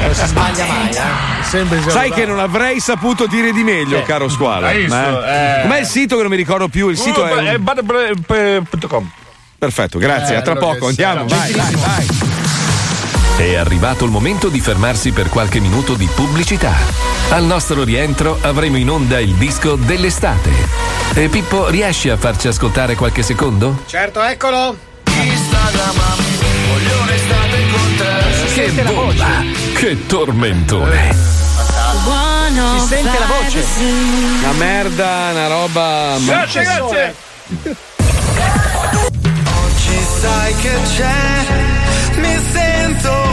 [0.00, 1.44] Non si sbaglia mai, eh.
[1.44, 4.66] Sempre Sai che non avrei saputo dire di meglio, caro squalo.
[4.68, 4.84] Eh?
[4.84, 5.60] Eh.
[5.60, 6.88] Com'è il sito che non mi ricordo più?
[6.88, 7.52] Il sito è.
[7.52, 9.10] è bad.com.
[9.58, 10.36] Perfetto, grazie.
[10.36, 11.26] Eh, a tra poco, andiamo.
[11.26, 12.06] Vai, vai, vai.
[13.36, 16.72] È arrivato il momento di fermarsi per qualche minuto di pubblicità.
[17.28, 20.50] Al nostro rientro avremo in onda il disco dell'estate.
[21.12, 23.82] E Pippo, riesci a farci ascoltare qualche secondo?
[23.84, 24.74] Certo, eccolo.
[25.04, 25.96] Instagram,
[26.68, 27.33] voglio te.
[28.54, 29.42] Che bomba!
[29.74, 31.12] Che tormentone!
[32.78, 33.64] Si sente la voce.
[34.42, 36.16] Una merda, una roba.
[36.24, 37.14] Grazie, grazie.
[39.64, 43.23] Oggi sai che c'è, mi sento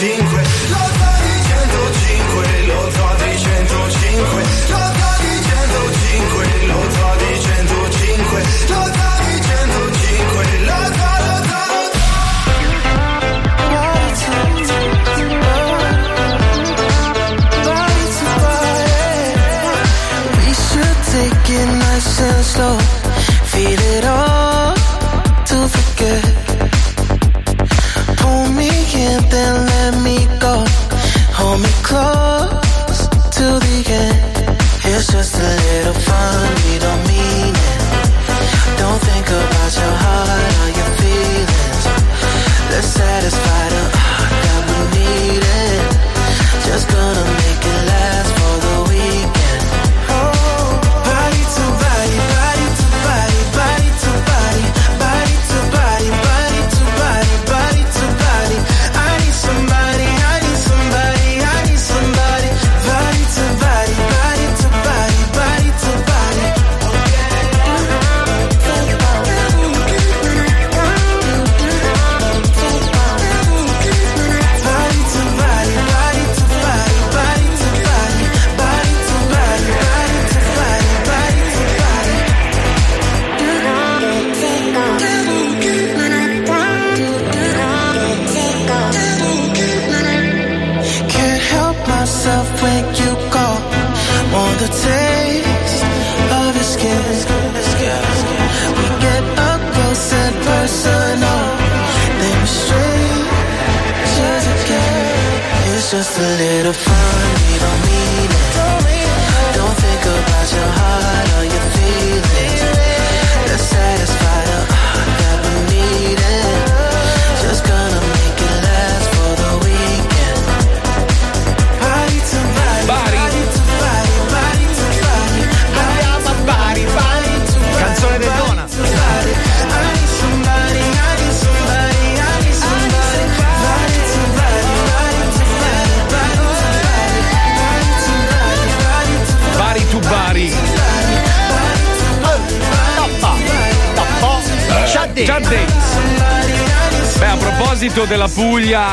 [0.00, 0.39] 105,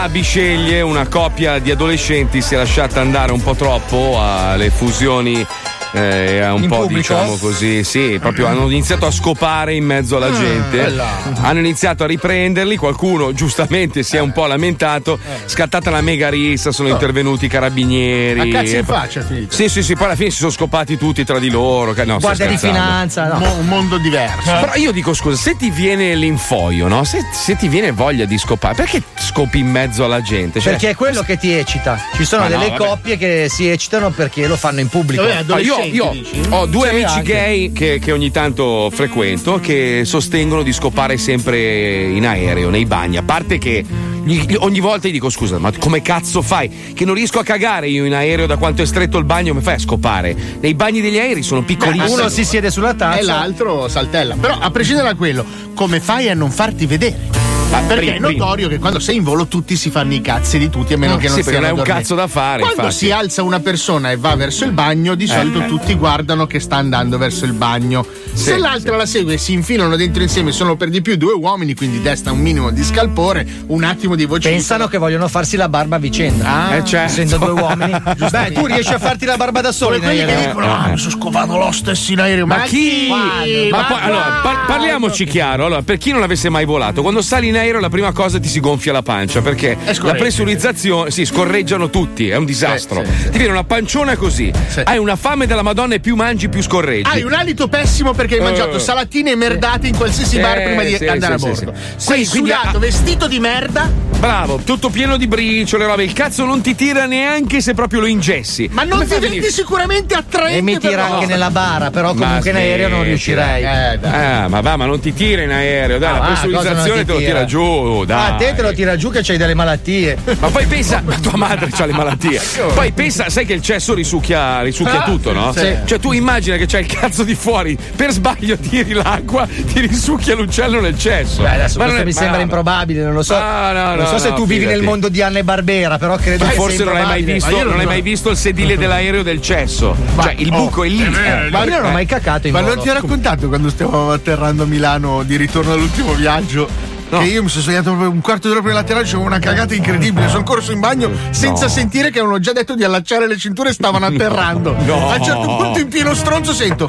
[0.10, 5.46] Bisceglie, una coppia di adolescenti si è lasciata andare un po' troppo alle fusioni.
[5.94, 7.00] Eh, un In po' pubblico?
[7.14, 10.78] diciamo così, sì, proprio hanno iniziato a scopare in mezzo alla Mm, gente.
[10.78, 11.08] bella.
[11.42, 16.72] Hanno iniziato a riprenderli, qualcuno giustamente si è un po' lamentato, scattata la mega rissa,
[16.72, 18.40] sono intervenuti i carabinieri.
[18.40, 19.54] A cazzo in faccia finito.
[19.56, 21.94] Sì, sì, sì, poi alla fine si sono scopati tutti tra di loro.
[22.06, 23.40] No, Guardia di finanza, no.
[23.40, 24.52] Mo- un mondo diverso.
[24.52, 27.04] Però io dico scusa, se ti viene l'infoio, no?
[27.04, 30.60] Se, se ti viene voglia di scopare, perché scopi in mezzo alla gente?
[30.60, 32.00] Cioè, Perché è quello che ti eccita.
[32.16, 32.86] Ci sono Ma no, delle vabbè.
[32.86, 35.24] coppie che si eccitano perché lo fanno in pubblico.
[35.24, 36.16] Ah, io, io
[36.50, 37.32] ho due amici anche.
[37.34, 43.18] gay che, che ogni tanto frequento che sostengono di scopare sempre in aereo, nei bagni.
[43.18, 43.84] A parte che
[44.24, 46.94] gli- ogni volta gli dico scusa, ma come cazzo fai?
[46.94, 49.62] Che non riesco a cagare io in aereo da quanto è stretto il bagno, come
[49.62, 50.36] fai a scopare?
[50.60, 52.12] Nei bagni degli aerei sono piccolissimi.
[52.20, 54.36] Uno si siede sulla tazza E l'altro saltella.
[54.36, 57.56] Però a prescindere da quello, come fai a non farti vedere?
[57.70, 60.70] Perché pri- è notorio che quando sei in volo tutti si fanno i cazzi di
[60.70, 62.02] tutti, a meno Mm, che non sì, perché stiano non è un dormendo.
[62.02, 62.96] cazzo da fare, Quando infatti.
[63.06, 65.68] si alza una persona e va verso il bagno, di solito eh.
[65.68, 68.06] tutti guardano che sta andando verso il bagno.
[68.34, 71.34] Se Sì, l'altra la segue e si infilano dentro insieme, sono per di più due
[71.34, 74.50] uomini, quindi desta un minimo di scalpore, un attimo di voce.
[74.50, 76.68] Pensano che vogliono farsi la barba a vicenda.
[76.70, 77.12] Ah, eh, certo.
[77.12, 77.92] Essendo due uomini.
[78.30, 81.12] Beh, tu riesci a farti la barba da solo quelli che dicono, ah, mi sono
[81.12, 82.46] scovato lo stesso in aereo.
[82.46, 83.08] Ma chi?
[83.08, 83.70] Quando?
[83.72, 85.66] Ma poi- allora, par- parliamoci chiaro.
[85.66, 88.48] Allora, per chi non avesse mai volato, quando sali in aereo la prima cosa ti
[88.48, 90.18] si gonfia la pancia perché la scorreggia.
[90.18, 93.02] pressurizzazione, sì, scorreggiano tutti, è un disastro.
[93.04, 94.52] Ti viene una panciona così,
[94.86, 97.10] hai una fame della Madonna e più mangi più scorreggi.
[97.10, 98.44] Hai un alito pessimo perché hai Eh.
[98.44, 101.64] mangiato salatine e merdate in qualsiasi bar Eh, prima di sì, andare sì, a sì,
[101.66, 101.80] bordo.
[101.80, 101.94] sì.
[102.08, 103.90] Sei Quindi- sudato, ha- vestito di merda.
[104.18, 106.04] Bravo, tutto pieno di briciole, robe.
[106.04, 108.68] Il cazzo non ti tira neanche se proprio lo ingessi.
[108.72, 110.58] Ma non Come ti a diventi venire- sicuramente attraente.
[110.58, 113.62] E mi tira anche nella bara, però Ma comunque in aereo non riuscirei.
[113.64, 114.12] Eh, dai.
[114.44, 117.18] Ah, ma va, ma non ti tira in aereo, dai, Ah, la pressurizzazione te lo
[117.20, 118.32] tira giù, dai.
[118.32, 120.16] Ah, te te lo tira giù che c'hai delle malattie.
[120.40, 122.40] Ma poi pensa, ma tua madre ha le malattie.
[122.76, 125.52] Poi pensa, sai che il cesso risucchia, risucchia Ah, tutto, no?
[125.54, 125.76] sì.
[125.86, 130.36] Cioè, tu immagina che c'hai il cazzo di fuori, per sbaglio tiri l'acqua, ti risucchia
[130.36, 131.42] l'uccello nel cesso.
[131.42, 132.44] Beh, adesso Ma non questo è- mi ma sembra no.
[132.44, 133.36] improbabile, non lo so.
[133.36, 135.98] Ah, no, non no, so se no, tu vivi nel mondo di Anna e Barbera,
[135.98, 138.30] però credo che forse sia non hai mai visto, Ma io non hai mai visto
[138.30, 139.96] il sedile dell'aereo del cesso.
[140.22, 141.02] Cioè, il buco è lì.
[141.04, 141.94] è vero, Eh, Ma io non ho eh.
[141.94, 142.74] mai cacato in Ma volo.
[142.76, 146.68] non ti ho raccontato quando stavamo atterrando a Milano di ritorno all'ultimo viaggio?
[147.10, 149.74] Che io mi sono svegliato proprio un quarto d'ora prima di atterrare, c'avevo una cagata
[149.74, 150.28] incredibile.
[150.28, 151.72] Sono corso in bagno senza No.
[151.72, 154.76] sentire che avevano già detto di allacciare le cinture e stavano atterrando.
[154.84, 155.10] No.
[155.10, 156.86] A un certo punto, in pieno stronzo, sento.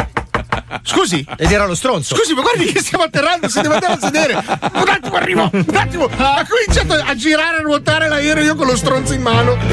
[0.83, 2.15] Scusi, Ed era lo stronzo.
[2.17, 4.35] Scusi, ma guardi che stiamo atterrando, si deve andare a sedere.
[4.35, 6.05] Un attimo arrivo, un attimo.
[6.17, 9.57] Ha cominciato a girare, a ruotare l'aereo io con lo stronzo in mano.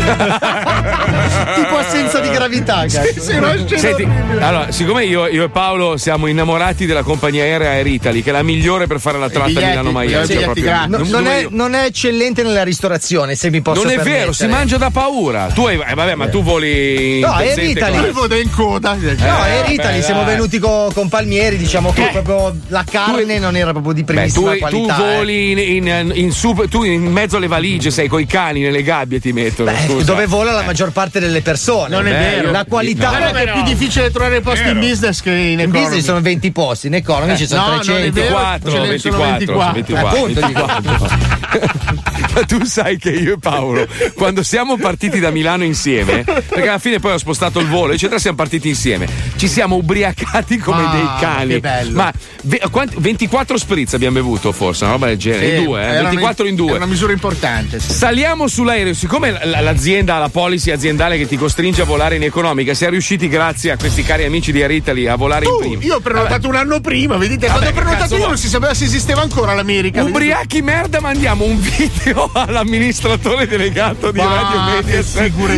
[1.56, 3.02] tipo assenza di gravità, cazzo.
[3.14, 4.04] Sì, sì, scena Senti,
[4.40, 8.34] allora, siccome io, io e Paolo siamo innamorati della compagnia aerea Air Italy, che è
[8.34, 10.72] la migliore per fare la tratta i biglietti proprio-.
[10.88, 14.20] No, non- non, è, non è eccellente nella ristorazione, se mi posso non è permettere.
[14.20, 15.48] vero, si mangia da paura.
[15.54, 17.16] Tu hai, eh, vabbè, ma tu voli.
[17.16, 17.96] in No, Air Italy.
[17.96, 18.94] con- Io vado in coda.
[18.96, 22.10] No, Eh, Air Italy vabbè, siamo venuti co- con Palmieri, diciamo che Eh.
[22.12, 24.96] proprio la carne non era proprio di Beh, primissima tu, tu qualità.
[24.98, 25.16] eh.
[25.16, 29.20] voli in, in- in super- tu in mezzo alle valigie, sei coi cani nelle gabbie
[29.20, 29.72] ti mettono.
[29.72, 30.06] Beh, scusa.
[30.06, 31.90] dove vola la maggior parte delle persone.
[31.96, 32.52] Non è Beh, vero.
[32.52, 33.32] La qualità.
[33.32, 35.84] Che è più difficile trovare posti in business che in In economy.
[35.84, 38.14] business sono 20 posti, in economy ci sono no, non è 300.
[38.14, 38.36] vero.
[38.36, 40.08] 24, ce ne sono 24, 24.
[40.08, 41.34] Appunto, dico.
[42.36, 46.80] Ma tu sai che io e Paolo, quando siamo partiti da Milano insieme, perché alla
[46.80, 49.08] fine poi ho spostato il volo, eccetera, siamo partiti insieme.
[49.38, 51.48] Ci siamo ubriacati come Ah, dei cani.
[51.54, 51.96] che bello.
[51.96, 52.12] Ma
[52.44, 55.50] ve- quanti- 24 spritz abbiamo bevuto, forse, una roba del genere.
[55.50, 55.86] Sì, in due, eh?
[55.86, 56.72] erano 24 in È due.
[56.74, 57.80] una misura importante.
[57.80, 57.92] sì.
[57.94, 62.94] Saliamo sull'aereo, siccome l'azienda, la policy aziendale che ti costringe a volare in economica, siamo
[62.94, 65.84] riusciti grazie a questi cari amici di Air Italy a volare in Tu, prima.
[65.84, 67.48] io ho prenotato un anno prima, vedete?
[67.48, 70.00] Quando Vabbè, ho prenotato io non si sapeva se esisteva ancora l'America.
[70.04, 70.18] vedete?
[70.18, 74.82] Ubriachi merda, mandiamo un video all'amministratore delegato di Ma Radio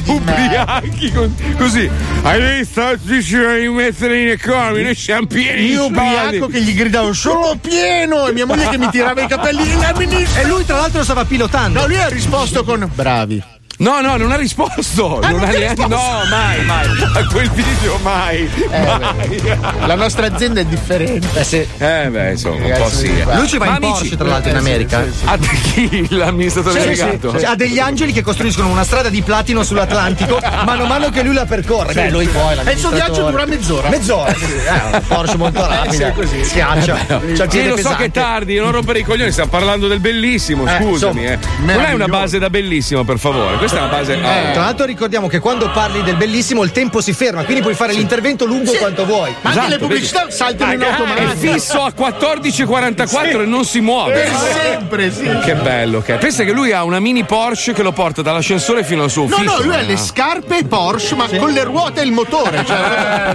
[0.01, 1.89] di Ubriachi con- così.
[2.21, 2.95] Hai visto?
[3.01, 5.97] Dice di mettere in economia, siamo pieni di Io soldi.
[5.99, 9.63] ubriaco che gli gridavo sono pieno e mia moglie che mi tirava i capelli.
[9.63, 11.79] E lui, tra l'altro, stava pilotando.
[11.79, 13.41] No, lui ha risposto con bravi.
[13.79, 15.19] No, no, non ha risposto.
[15.19, 15.83] Ah, non non ha neanche.
[15.83, 15.95] risposto?
[15.95, 16.87] No, mai, mai.
[17.13, 18.49] A quel video mai.
[18.71, 19.41] mai.
[19.85, 21.39] La nostra azienda è differente.
[21.39, 21.67] Eh, sì.
[21.77, 23.05] Eh beh, insomma, un po' sì.
[23.05, 23.35] eh.
[23.35, 25.03] Lui ci va Ma in amici- Porsche, tra l'altro, in Eh, sì, America.
[25.03, 25.25] sì, sì.
[25.25, 26.07] Ah, chi?
[26.15, 27.37] L'amministratore Sì, sì, delegato?
[27.37, 27.45] sì.
[27.45, 31.35] Ha degli angeli che costruiscono una strada di platino sull'Atlantico, mano a mano che lui
[31.35, 31.93] la percorre.
[31.93, 32.57] Beh, lui poi.
[32.63, 33.89] E il suo viaggio dura mezz'ora.
[33.89, 34.43] Mezz'ora, sì.
[34.43, 35.93] Eh, un Porsche molto rapido.
[35.93, 36.43] sì, è così.
[36.43, 36.97] Schiaccia.
[37.27, 40.65] Il Sì, lo so che è tardi, non rompere i coglioni, stiamo parlando del bellissimo,
[40.65, 41.21] Eh, scusami.
[41.21, 41.75] insomma, eh.
[41.75, 43.65] Non è una base da bellissimo, per favore.
[43.67, 44.13] Questa è una base.
[44.13, 44.51] oh.
[44.53, 47.91] Tra l'altro ricordiamo che quando parli del bellissimo il tempo si ferma, quindi puoi fare
[47.93, 49.29] l'intervento lungo quanto vuoi.
[49.41, 51.35] Ma anche Esatto, le pubblicità saltano in È automatico.
[51.35, 54.13] fisso a 14,44 e non si muove.
[54.13, 54.31] Per
[54.63, 55.29] sempre, sì.
[55.43, 56.17] Che bello che è.
[56.17, 59.35] Pensa che lui ha una mini Porsche che lo porta dall'ascensore fino al suo No,
[59.35, 59.57] ufficio.
[59.57, 59.99] no, lui ha eh, le no?
[59.99, 62.63] scarpe Porsche, ma con le ruote e il motore.
[62.65, 62.77] Cioè,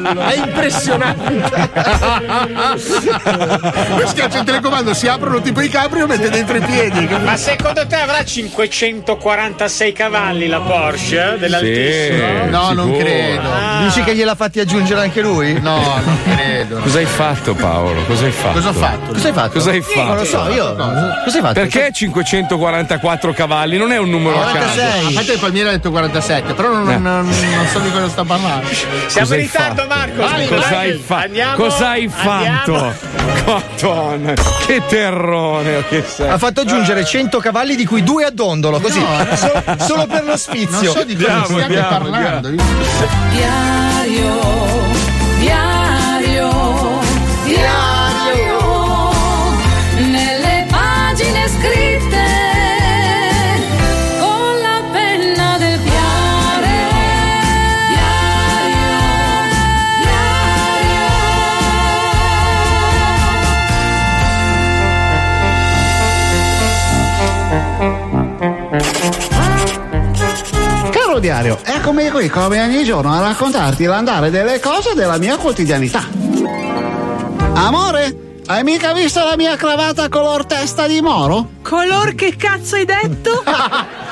[0.01, 1.61] è impressionante.
[3.97, 7.07] Lui schiaccia il telecomando, si aprono tipo i capri e mette dentro i piedi.
[7.23, 12.47] Ma secondo te avrà 546 cavalli la Porsche dell'altissimo?
[12.49, 13.49] No, non credo.
[13.83, 15.61] Dici che gliel'ha fatti aggiungere anche lui?
[15.61, 16.79] No, non credo.
[16.79, 18.03] Cosa hai fatto, Paolo?
[18.05, 18.53] Cosa hai fatto?
[18.55, 19.13] Cosa ho fatto?
[19.13, 19.51] Cosa hai fatto?
[19.53, 20.03] Cosa hai fatto?
[20.05, 20.75] Non lo so, io.
[20.75, 21.53] Cosa hai fatto?
[21.55, 23.77] Perché 544 cavalli?
[23.77, 24.81] Non è un numero a caso.
[24.81, 25.07] 46.
[25.07, 26.97] A parte il Palmieri ha detto 47, però non, Eh.
[26.99, 28.67] non- non so di cosa sta parlando.
[28.69, 29.89] Siamo Cosa in hai ritardo, fatto?
[29.89, 30.23] Marco.
[30.23, 30.47] Vai.
[30.49, 32.95] Cosa hai, fa- Andiamo, cosa hai fatto?
[33.45, 34.33] Madonna,
[34.67, 36.29] che terrone che sei.
[36.29, 39.01] Ha fatto aggiungere 100 cavalli di cui due a dondolo, così.
[39.35, 40.83] so- solo per lo sfizio.
[40.83, 42.51] Non so di cosa andiamo, parlando.
[43.31, 44.72] Diario,
[71.23, 76.05] diario, eccomi qui come ogni giorno a raccontarti l'andare delle cose della mia quotidianità.
[77.55, 81.49] Amore, hai mica visto la mia cravatta color testa di moro?
[81.63, 83.43] Color che cazzo hai detto?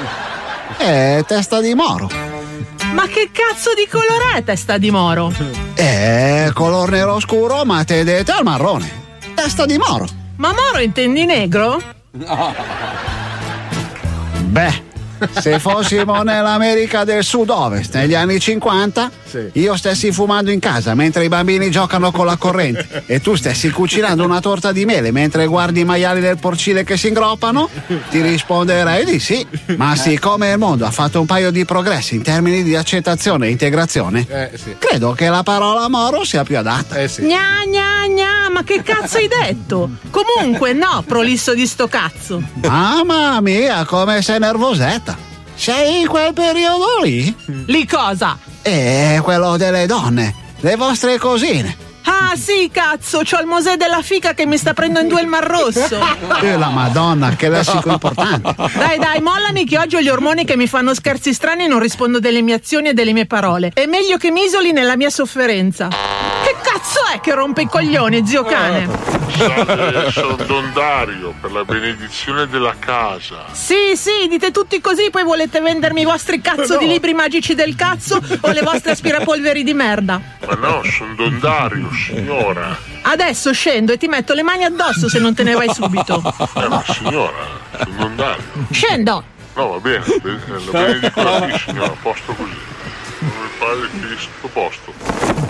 [0.83, 2.09] Eh, testa di moro.
[2.95, 5.31] Ma che cazzo di colore è testa di moro?
[5.75, 8.91] Eh, color nero scuro, ma tedete al marrone.
[9.35, 10.07] Testa di moro.
[10.37, 11.83] Ma moro intendi negro?
[14.47, 14.83] Beh,
[15.39, 19.11] se fossimo nell'America del Sud-Ovest negli anni 50,
[19.53, 23.71] io stessi fumando in casa mentre i bambini giocano con la corrente e tu stessi
[23.71, 27.69] cucinando una torta di mele mentre guardi i maiali del porcile che si ingroppano,
[28.11, 29.47] ti risponderei di sì.
[29.77, 33.51] Ma siccome il mondo ha fatto un paio di progressi in termini di accettazione e
[33.51, 34.75] integrazione, Eh, sì.
[34.79, 36.97] credo che la parola moro sia più adatta.
[36.97, 37.23] Eh sì.
[37.23, 39.89] Gna gna gna, ma che cazzo hai detto?
[40.11, 42.43] Comunque no, prolisso di sto cazzo.
[42.63, 45.17] Mamma mia, come sei nervosetta.
[45.55, 47.35] Sei in quel periodo lì?
[47.67, 48.39] Lì cosa?
[48.63, 51.89] Eh, quello delle donne, le vostre cosine.
[52.05, 55.27] Ah sì, cazzo, c'ho il Mosè della fica che mi sta prendendo in due il
[55.27, 55.99] Mar Rosso.
[56.43, 58.55] Eh, la madonna, che lessico importante.
[58.57, 61.81] Dai, dai, mollami che oggi ho gli ormoni che mi fanno scherzi strani e non
[61.81, 63.71] rispondo delle mie azioni e delle mie parole.
[63.75, 65.89] È meglio che mi isoli nella mia sofferenza.
[67.11, 68.89] Che è che rompe i coglioni, zio cane?
[69.37, 73.47] Salve, sono Don Dario per la benedizione della casa.
[73.51, 77.75] Sì, sì, dite tutti così, poi volete vendermi i vostri cazzo di libri magici del
[77.75, 80.21] cazzo o le vostre aspirapolveri di merda.
[80.47, 82.79] Ma no, sono Don Dario, signora.
[83.03, 86.23] Adesso scendo e ti metto le mani addosso se non te ne vai subito.
[86.55, 87.45] Eh, ma signora,
[87.77, 88.45] sono Don Dario.
[88.71, 89.25] Scendo!
[89.57, 92.57] No, va bene, be- eh, la benedico qui, signora, a posto così.
[93.19, 95.50] Come padre Cristo, posto.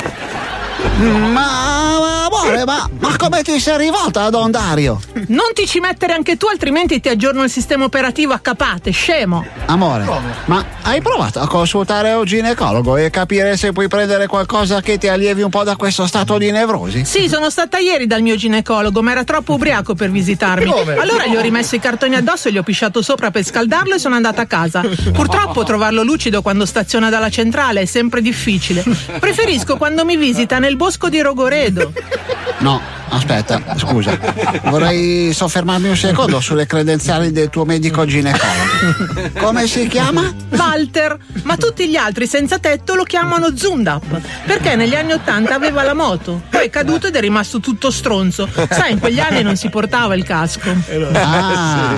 [1.00, 5.00] Ma, amore, ma, ma come ti sei rivolta a Don Dario?
[5.28, 9.44] Non ti ci mettere anche tu, altrimenti ti aggiorno il sistema operativo a capate, scemo.
[9.66, 10.04] Amore,
[10.46, 15.08] ma hai provato a consultare un ginecologo e capire se puoi prendere qualcosa che ti
[15.08, 17.04] allievi un po' da questo stato di nevrosi?
[17.04, 20.70] Sì, sono stata ieri dal mio ginecologo, ma era troppo ubriaco per visitarmi.
[20.70, 20.96] Come?
[20.96, 23.98] Allora gli ho rimesso i cartoni addosso e gli ho pisciato sopra per scaldarlo e
[23.98, 24.82] sono andata a casa.
[25.12, 28.84] Purtroppo trovarlo lucido quando staziona dalla centrale è sempre difficile.
[29.18, 31.92] Preferisco quando mi visita nel bosco di Rogoredo.
[32.58, 34.18] No, aspetta, scusa.
[34.64, 39.30] Vorrei soffermarmi un secondo sulle credenziali del tuo medico ginecologo.
[39.38, 40.32] Come si chiama?
[40.50, 45.82] Walter, ma tutti gli altri senza tetto lo chiamano Zundap perché negli anni Ottanta aveva
[45.82, 48.48] la moto, poi è caduto ed è rimasto tutto stronzo.
[48.68, 50.70] Sai, in quegli anni non si portava il casco.
[51.12, 51.94] Ah,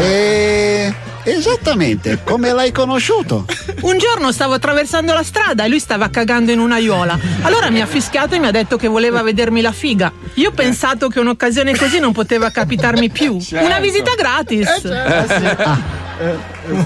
[0.00, 0.94] e
[1.24, 3.46] esattamente come l'hai conosciuto?
[3.82, 7.18] Un giorno stavo attraversando la strada e lui stava cagando in un'aiuola.
[7.42, 10.12] Allora mi ha fischiato e mi ha detto che voleva vedermi la figa.
[10.34, 13.38] Io ho pensato che un'occasione così non poteva capitarmi più.
[13.52, 14.68] Una visita gratis.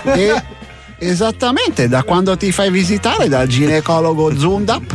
[0.04, 0.42] E
[0.98, 4.94] esattamente da quando ti fai visitare dal ginecologo Zundap?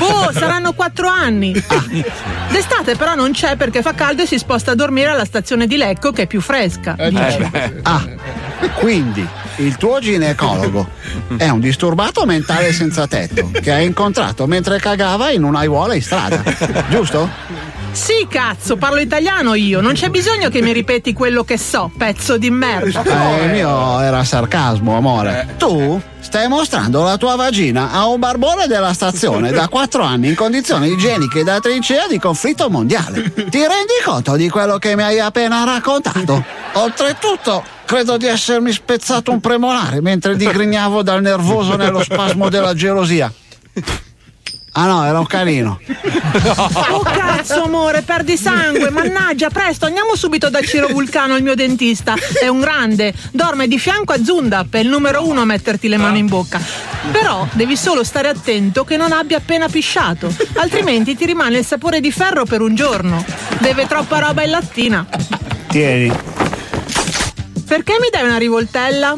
[0.00, 1.52] Oh, saranno quattro anni.
[2.50, 5.76] D'estate però non c'è perché fa caldo e si sposta a dormire alla stazione di
[5.76, 6.96] Lecco che è più fresca.
[7.08, 7.80] dice.
[7.82, 8.04] Ah,
[8.78, 9.26] quindi
[9.56, 10.88] il tuo ginecologo
[11.36, 16.42] è un disturbato mentale senza tetto che hai incontrato mentre cagava in un'aiuola in strada,
[16.88, 17.28] giusto?
[17.96, 19.80] Sì, cazzo, parlo italiano io.
[19.80, 23.02] Non c'è bisogno che mi ripeti quello che so, pezzo di merda.
[23.02, 25.54] Eh, il mio era sarcasmo, amore.
[25.56, 30.34] Tu stai mostrando la tua vagina a un barbone della stazione da quattro anni in
[30.34, 33.32] condizioni igieniche da trincea di conflitto mondiale.
[33.32, 36.44] Ti rendi conto di quello che mi hai appena raccontato?
[36.74, 43.32] Oltretutto, credo di essermi spezzato un premolare mentre digrignavo dal nervoso nello spasmo della gelosia.
[44.78, 45.80] Ah no, era un canino.
[46.90, 52.14] Oh cazzo amore, perdi sangue, mannaggia, presto, andiamo subito da Ciro Vulcano, il mio dentista.
[52.38, 55.96] È un grande, dorme di fianco a Zundap, è il numero uno a metterti le
[55.96, 56.60] mani in bocca.
[57.10, 62.00] Però devi solo stare attento che non abbia appena pisciato, altrimenti ti rimane il sapore
[62.00, 63.24] di ferro per un giorno.
[63.58, 65.06] Deve troppa roba in lattina.
[65.68, 66.12] Tieni,
[67.66, 69.16] Perché mi dai una rivoltella?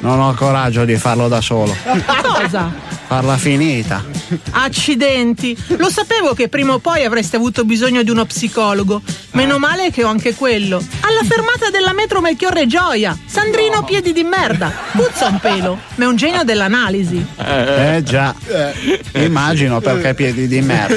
[0.00, 1.76] non ho coraggio di farlo da solo.
[2.22, 2.72] Cosa?
[3.06, 4.04] Farla finita.
[4.50, 9.02] Accidenti, lo sapevo che prima o poi avreste avuto bisogno di uno psicologo.
[9.32, 10.82] Meno male che ho anche quello.
[11.00, 13.16] Alla fermata della metro Melchiorre Gioia.
[13.26, 14.72] Sandrino piedi di merda.
[14.92, 17.24] Puzza un pelo, ma è un genio dell'analisi.
[17.36, 18.34] Eh già,
[19.12, 20.94] immagino perché piedi di merda.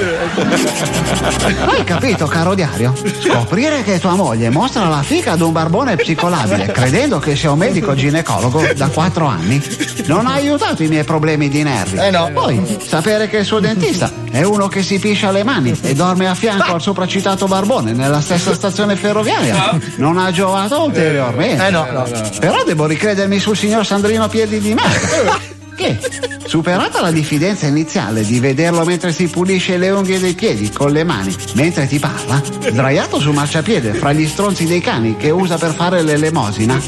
[1.65, 2.93] Hai capito, caro diario?
[3.19, 7.57] Scoprire che tua moglie mostra la fica ad un barbone psicolabile, credendo che sia un
[7.57, 9.61] medico ginecologo da quattro anni,
[10.05, 11.96] non ha aiutato i miei problemi di nervi.
[11.99, 12.29] Eh no.
[12.33, 16.27] Poi, sapere che il suo dentista è uno che si piscia le mani e dorme
[16.27, 21.67] a fianco al sopracitato barbone nella stessa stazione ferroviaria non ha giovato ulteriormente.
[21.67, 22.05] Eh no, no.
[22.39, 25.55] Però devo ricredermi sul signor Sandrino Piedi di merda.
[25.78, 25.99] Che?
[26.47, 31.03] Superata la diffidenza iniziale di vederlo mentre si pulisce le unghie dei piedi con le
[31.03, 35.75] mani mentre ti parla, sdraiato sul marciapiede fra gli stronzi dei cani che usa per
[35.75, 36.82] fare l'elemosina,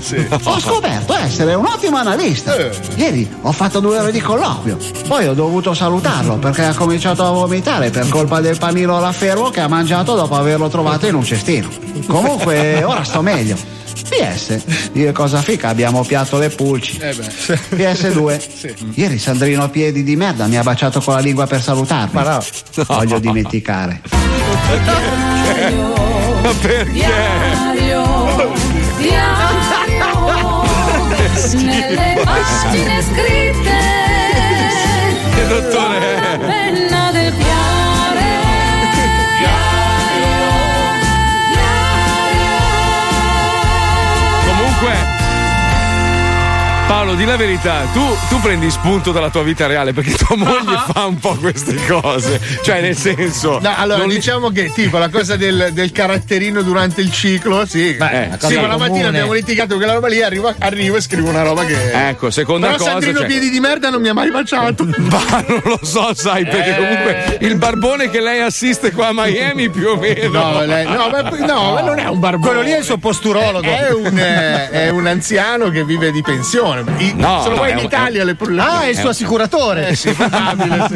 [0.43, 2.55] ho scoperto essere un ottimo analista.
[2.95, 4.77] Ieri ho fatto due ore di colloquio,
[5.07, 9.51] poi ho dovuto salutarlo perché ha cominciato a vomitare per colpa del panino alla ferro
[9.51, 11.69] che ha mangiato dopo averlo trovato in un cestino.
[12.07, 13.77] Comunque, ora sto meglio.
[14.07, 16.97] PS, io e cosa fica abbiamo piatto le pulci.
[16.97, 17.27] Eh beh.
[17.75, 18.93] PS2.
[18.95, 22.13] Ieri Sandrino Piedi di merda mi ha baciato con la lingua per salutarmi.
[22.13, 22.43] Ma no.
[22.87, 24.01] Voglio dimenticare.
[26.41, 26.91] Ma perché?
[26.93, 28.03] Diario,
[28.97, 30.63] diario,
[31.63, 33.77] nelle pagine scritte.
[35.35, 35.47] Che
[46.89, 50.35] Pa Paolo, di la verità, tu, tu prendi spunto dalla tua vita reale perché tua
[50.35, 52.39] moglie fa un po' queste cose.
[52.63, 53.59] Cioè, nel senso.
[53.59, 57.93] No, allora li- diciamo che tipo la cosa del, del caratterino durante il ciclo, sì.
[57.93, 61.41] Beh, sì, ma la mattina abbiamo litigato quella roba lì, arrivo, arrivo e scrivo una
[61.41, 62.09] roba che.
[62.09, 62.91] Ecco, seconda Però cosa.
[62.91, 64.83] Sandrino cioè- Piedi di merda non mi ha mai baciato.
[64.99, 66.75] Ma non lo so, sai, perché Eh.
[66.77, 70.29] comunque il barbone che lei assiste qua a Miami più o meno.
[70.31, 72.45] No, lei- no, ma, no, ma non è un barbone.
[72.51, 73.67] Quello lì è il suo posturologo.
[73.67, 76.97] È un, eh, è un anziano che vive di pensione.
[76.99, 79.89] I- No, se lo no, vuoi in un- Italia le Ah, è il suo assicuratore.
[79.89, 80.95] Eh sì, probabile, sì.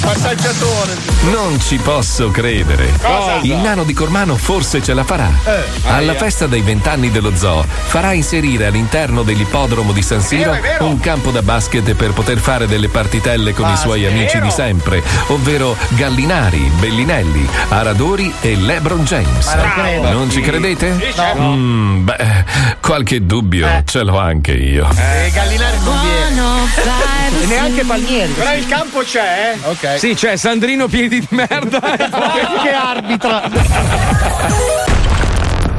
[0.00, 0.96] Passaggiatore.
[1.32, 2.90] Non ci posso credere.
[3.00, 3.38] Cosa?
[3.42, 5.28] Il nano di Cormano forse ce la farà.
[5.44, 6.18] Eh, Alla aia.
[6.18, 10.86] festa dei vent'anni dello zoo farà inserire all'interno dell'ippodromo di San Siro Vero, è vero.
[10.86, 15.02] un campo da basket per poter fare delle partitelle con i suoi amici di sempre,
[15.28, 19.54] ovvero Gallinari, Bellinelli, Aradori e LeBron James.
[20.02, 20.94] Non ci credete?
[21.00, 21.40] Sì, certo.
[21.42, 22.44] Mm, beh,
[22.80, 24.88] qualche dubbio ce l'ho anche io.
[24.96, 26.24] Eh, Gallinari non viene.
[27.42, 28.32] E neanche Palmieri.
[28.32, 29.68] Però il campo c'è, eh?
[29.68, 29.98] Ok.
[29.98, 31.80] Sì, c'è Sandrino piedi di merda.
[32.62, 33.42] che arbitra.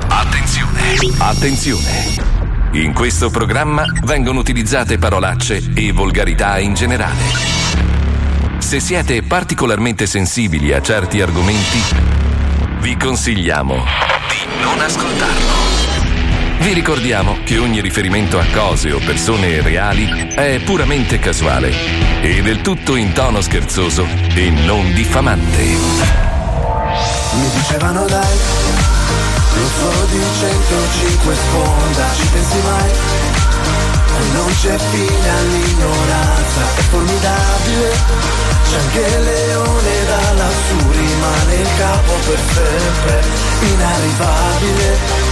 [0.07, 0.97] Attenzione!
[1.17, 2.15] Attenzione!
[2.73, 7.23] In questo programma vengono utilizzate parolacce e volgarità in generale.
[8.59, 11.81] Se siete particolarmente sensibili a certi argomenti,
[12.81, 15.56] vi consigliamo di non ascoltarlo.
[16.59, 21.71] Vi ricordiamo che ogni riferimento a cose o persone reali è puramente casuale
[22.21, 25.63] e del tutto in tono scherzoso e non diffamante.
[27.33, 28.37] Mi dicevano dai,
[29.53, 32.91] lo suono di 105 sfonda, ci pensi mai?
[34.33, 37.91] Non c'è fine all'ignoranza, è formidabile,
[38.67, 43.23] c'è anche il leone da lassù, rimane il capo per sempre,
[43.61, 45.26] inarrivabile.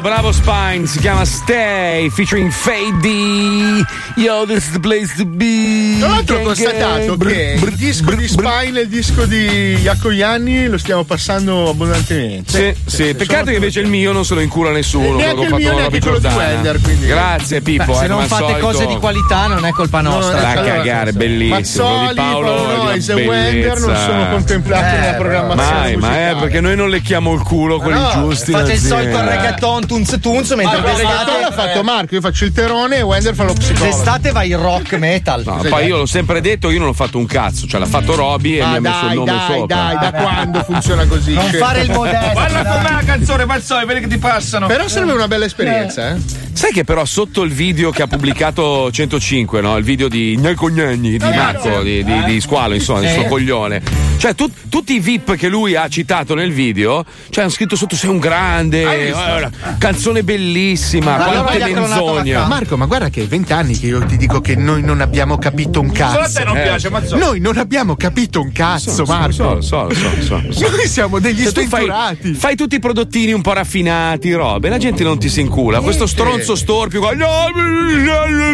[0.00, 0.86] bravo Spine.
[0.86, 3.84] Si chiama Stay featuring Fade
[4.16, 5.75] Yo, this is the place to be.
[6.06, 10.68] Tra l'altro ho constatato che il disco di Spine e il disco di Jaco Ianni
[10.68, 12.76] lo stiamo passando abbondantemente.
[12.86, 15.16] Sì, sì, peccato che invece il mio non se lo incula nessuno.
[15.16, 16.26] Neanche il mio, neanche quello di.
[16.26, 17.84] Wender, quindi- Grazie Pippo.
[17.86, 18.66] Beh, eh, se come non fate solito.
[18.66, 20.40] cose di qualità non è colpa nostra.
[20.40, 21.54] Da cagare, bellissimo.
[21.56, 26.36] Mazzoli, di Paolo Noyes e Wender non sono contemplati Eh, nella programmazione Mai, ma è
[26.38, 28.52] perché noi non lecchiamo il culo quelli giusti.
[28.52, 32.52] fate il solito reggaeton tunz tunz mentre il reggaeton l'ha fatto Marco, io faccio il
[32.52, 33.84] terone e Wender fa lo psicologo.
[33.96, 35.42] D'estate vai il rock metal.
[35.44, 38.14] No, poi io l'ho sempre detto, io non ho fatto un cazzo, cioè l'ha fatto
[38.14, 39.76] Roby e Ah, mi ha messo il dai, nome dai, sopra.
[39.76, 41.32] dai, da quando funziona così?
[41.34, 41.64] Non Scemo.
[41.64, 42.32] fare il modesto.
[42.32, 44.66] Guarda com'è la canzone, Mazzoli, vedi che ti passano.
[44.66, 46.44] Però sarebbe una bella esperienza, eh?
[46.52, 49.76] Sai che però sotto il video che ha pubblicato 105, no?
[49.76, 53.12] Il video di Gnalcognagni, di Marco, di, di, di Squalo, insomma, del Eh.
[53.12, 53.82] suo coglione.
[54.16, 57.94] Cioè, tu- tutti i VIP che lui ha citato nel video, cioè, hanno scritto sotto
[57.94, 62.46] sei un grande, eh, una canzone bellissima, Ma allora quante vai a cronato la menzogne.
[62.46, 65.82] Marco, ma guarda che è vent'anni che io ti dico che noi non abbiamo capito
[65.86, 66.12] un cazzo.
[66.14, 66.62] Solo a te non Eh.
[66.62, 67.20] piace, Mazzoli.
[67.20, 69.32] Noi non abbiamo capito un cazzo, So, so, Marco.
[69.32, 70.68] so, lo so, lo so, so, so.
[70.76, 72.34] Noi siamo degli Cioè, tu fai, sventurati.
[72.34, 75.80] fai tutti i prodottini un po' raffinati, robe, la gente non ti si incula.
[75.80, 77.00] Questo stronzo storpio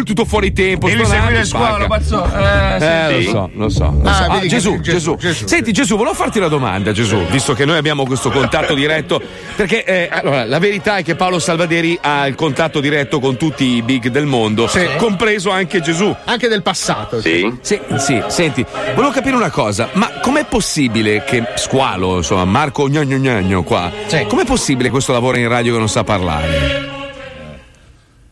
[0.03, 0.87] tutto fuori tempo.
[0.87, 1.65] Devi seguire spacca.
[1.65, 2.31] squalo, Mazzoli.
[2.33, 3.27] Eh, Eh, lo sì.
[3.29, 3.83] so, lo so.
[4.01, 4.23] lo Ah, so.
[4.31, 5.47] Ah, Gesù, Gesù, Gesù, Gesù.
[5.47, 9.21] Senti, Gesù, volevo farti una domanda, Gesù, visto che noi abbiamo questo contatto diretto.
[9.55, 13.65] Perché eh, allora, la verità è che Paolo Salvaderi ha il contatto diretto con tutti
[13.75, 16.13] i big del mondo, compreso anche Gesù.
[16.25, 17.21] Anche del passato.
[17.23, 17.57] Sì?
[17.61, 18.65] Sì, sì, senti,
[18.95, 23.89] volevo capire una cosa, ma com'è possibile che Squalo, insomma, Marco Gnagno Gnagno qua,
[24.27, 26.91] com'è possibile questo lavoro in radio che non sa parlare?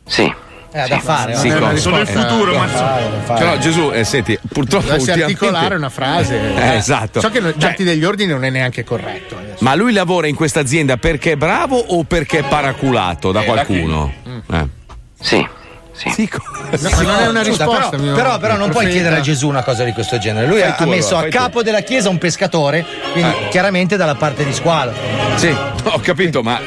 [0.06, 0.24] Sì.
[0.74, 1.36] Eh, da fare.
[1.36, 1.76] Sì, cosa?
[1.78, 3.40] Sono il Eh, futuro, fare, da fare.
[3.40, 6.54] Però Gesù, eh, senti, purtroppo Dovessi ultimamente- articolare una frase.
[6.56, 7.20] Eh, esatto.
[7.22, 9.38] So che no- Cioè- darti degli ordini non è neanche corretto.
[9.38, 9.64] adesso.
[9.64, 13.46] Ma lui lavora in questa azienda perché è bravo o perché è paraculato da Eh,
[13.46, 14.14] da qualcuno?
[14.50, 14.68] Eh.
[16.10, 16.10] Sì.
[16.16, 17.90] Sì, No, ma non è una risposta.
[17.90, 20.48] però, mio- però, però non puoi chiedere a Gesù una cosa di questo genere.
[20.48, 24.16] Lui Fai ha tu, messo allora, a capo della chiesa un pescatore, quindi chiaramente dalla
[24.16, 24.94] parte di squalo.
[25.36, 26.60] Sì, ho capito, ma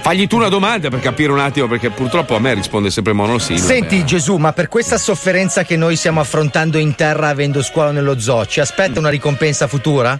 [0.00, 3.58] fagli tu una domanda per capire un attimo, perché purtroppo a me risponde sempre monosino.
[3.58, 8.18] Senti Gesù, ma per questa sofferenza che noi stiamo affrontando in terra avendo squalo nello
[8.18, 10.18] zoo, ci aspetta una ricompensa futura?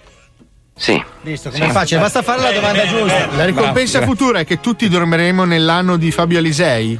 [0.83, 1.01] Sì.
[1.21, 3.29] Visto come è facile, basta fare la domanda giusta.
[3.37, 4.13] La ricompensa Bravo.
[4.17, 6.99] futura è che tutti dormiremo nell'anno di Fabio Alisei?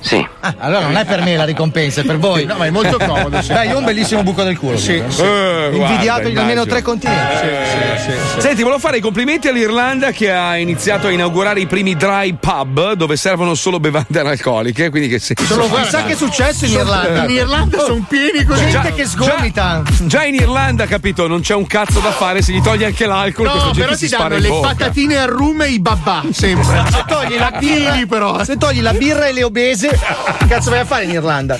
[0.00, 0.26] Sì.
[0.40, 2.46] Ah, allora non è per me la ricompensa, è per voi.
[2.46, 3.42] No, ma è molto comodo.
[3.42, 3.52] sì.
[3.52, 4.78] Dai, io ho un bellissimo buco del culo.
[4.78, 5.20] Sì, sì.
[5.20, 6.64] Eh, Invidiato in guarda, almeno immagino.
[6.64, 8.40] tre continenti.
[8.40, 12.92] Senti, volevo fare i complimenti all'Irlanda che ha iniziato a inaugurare i primi dry pub
[12.92, 14.88] dove servono solo bevande analcoliche.
[14.88, 15.34] Quindi che se...
[15.38, 17.24] Solo guarda, che è successo in Irlanda?
[17.24, 18.66] In Irlanda sono pieni così.
[18.70, 19.82] Gente che sgomita.
[20.04, 23.48] Già in Irlanda, capito, non c'è un cazzo da fare se gli togli anche l'alcol.
[23.48, 24.68] questa No, però si ti danno le bocca.
[24.68, 26.84] patatine al rum e i babà, sempre.
[26.90, 28.44] Se togli la birra, però.
[28.44, 29.88] se togli la birra e le obese,
[30.38, 31.58] che cazzo vai a fare in Irlanda?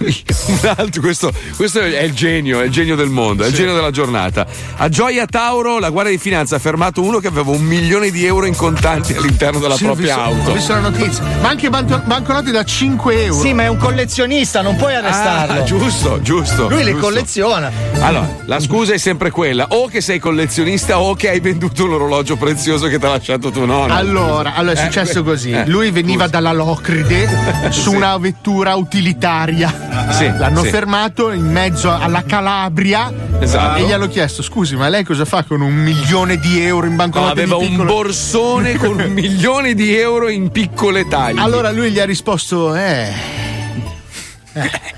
[0.00, 3.74] Un altro, questo, questo è il genio, è il genio del mondo, è il genio
[3.74, 4.46] della giornata.
[4.76, 8.24] A Gioia Tauro la Guardia di Finanza ha fermato uno che aveva un milione di
[8.24, 10.50] euro in contanti all'interno della Sì, ho propria visto- auto.
[10.50, 11.22] Ho visto la notizia.
[11.42, 13.40] Ma anche banco- banconote da 5 euro.
[13.42, 15.60] Sì, ma è un collezionista, non puoi arrestarlo.
[15.60, 16.68] Ah, giusto, giusto.
[16.68, 17.06] Lui le giusto.
[17.06, 17.70] colleziona.
[18.00, 20.68] Allora, la scusa è sempre quella: o che sei collezionista
[20.98, 23.92] o che hai venduto un orologio prezioso che ti ha lasciato tuo nonno.
[23.94, 25.50] Allora, allora è Eh, successo que- così.
[25.52, 27.28] eh, Lui veniva dalla Locride
[27.70, 27.96] su Sì.
[27.96, 30.08] una vettura utilitaria.
[30.12, 30.68] Sì, L'hanno sì.
[30.70, 33.78] fermato in mezzo alla Calabria Esatto.
[33.78, 36.92] e gli hanno chiesto: Scusi, ma lei cosa fa con un milione di euro in
[36.92, 41.40] No, banconote aveva un borsone con un milione di euro in piccole taglie.
[41.40, 43.49] Allora lui gli ha risposto: Eh.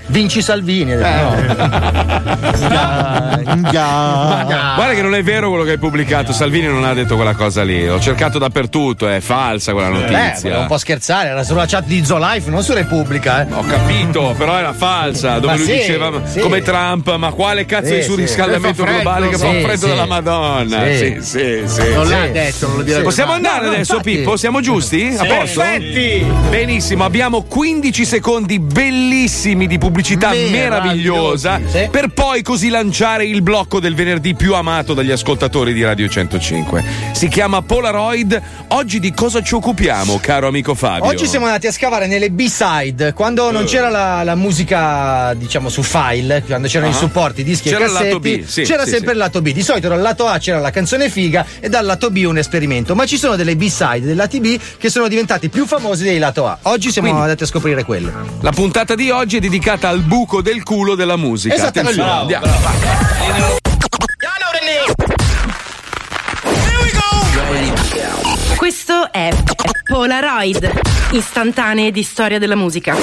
[0.07, 0.95] Vinci Salvini.
[0.95, 1.31] Ma-
[4.75, 6.33] Guarda che non è vero quello che hai pubblicato.
[6.33, 7.85] Salvini non ha detto quella cosa lì.
[7.85, 10.41] L'ho cercato dappertutto, è falsa quella Beh, notizia.
[10.41, 13.47] volevo un po' scherzare, era sulla chat di Zolife, non su Repubblica.
[13.47, 13.53] Eh.
[13.53, 15.39] Ho capito, però era falsa.
[15.39, 16.39] Dove Ma lui sì, diceva sì.
[16.39, 19.87] come Trump, ma quale cazzo Sì, di surriscaldamento globale che fa sì, freddo sì.
[19.87, 20.83] della Madonna?
[20.85, 21.21] Sì, Sì.
[21.21, 21.93] sì, sì.
[21.93, 22.11] Non sì.
[22.11, 24.15] l'ha detto, non lo direbbe Possiamo andare No, no, adesso, infatti.
[24.17, 24.37] Pippo?
[24.37, 25.15] Siamo giusti?
[25.17, 25.27] A Sì.
[25.27, 25.59] posto?
[25.61, 26.25] Perfetti.
[26.49, 31.89] Benissimo, abbiamo 15 secondi bellissimi di pubblicità meravigliosa Sì.
[31.91, 36.83] per poi così lanciare il blocco del venerdì più amato dagli ascoltatori di Radio 105.
[37.11, 38.41] Si chiama Polaroid.
[38.69, 41.09] Oggi di cosa ci occupiamo, caro amico Fabio?
[41.09, 43.65] Oggi siamo andati a scavare nelle B-side, quando non Eh.
[43.65, 46.95] c'era la, la musica, diciamo, su file, quando c'erano Ah.
[46.95, 49.51] i supporti, dischi C'era e cassetti, sì, c'era sì, sempre il lato B.
[49.51, 52.95] Di solito dal lato A c'era la canzone figa e dal lato B un esperimento,
[52.95, 56.47] ma ci sono delle B-side, dei lati B che sono diventati più famosi dei lato
[56.47, 56.57] A.
[56.63, 58.11] Oggi siamo Quindi- andati a scoprire quello.
[58.39, 61.67] La puntata di oggi è dedicata al buco del culo della musica.
[61.67, 62.45] Attenzione, Bravo, andiamo.
[68.55, 69.29] Questo è
[69.85, 70.71] Polaroid,
[71.11, 72.95] istantanee di storia della musica.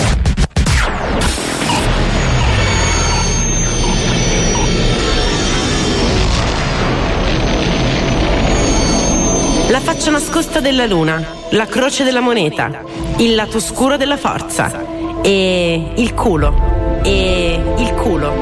[9.68, 12.82] La faccia nascosta della luna, la croce della moneta,
[13.18, 17.00] il lato scuro della forza e il culo.
[17.02, 18.32] E il culo.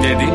[0.00, 0.30] Vedi?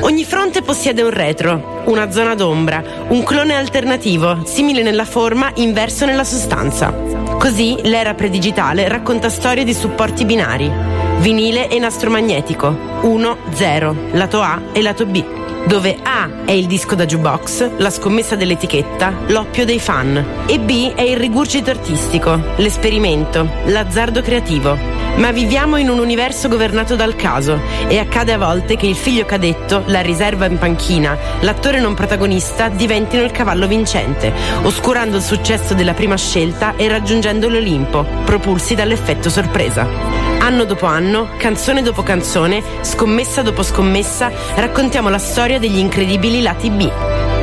[0.00, 6.06] Ogni fronte possiede un retro, una zona d'ombra, un clone alternativo, simile nella forma, inverso
[6.06, 6.92] nella sostanza.
[7.38, 10.70] Così l'era predigitale racconta storie di supporti binari,
[11.18, 15.24] vinile e nastro magnetico, 1-0, lato A e lato B,
[15.66, 20.92] dove A è il disco da jukebox, la scommessa dell'etichetta, l'oppio dei fan, e B
[20.94, 24.76] è il rigurgito artistico, l'esperimento, l'azzardo creativo.
[25.16, 29.24] Ma viviamo in un universo governato dal caso e accade a volte che il figlio
[29.24, 34.32] cadetto, la riserva in panchina, l'attore non protagonista diventino il cavallo vincente,
[34.62, 40.21] oscurando il successo della prima scelta e raggiungendo l'Olimpo, propulsi dall'effetto sorpresa.
[40.44, 46.68] Anno dopo anno, canzone dopo canzone, scommessa dopo scommessa, raccontiamo la storia degli incredibili lati
[46.68, 46.90] B,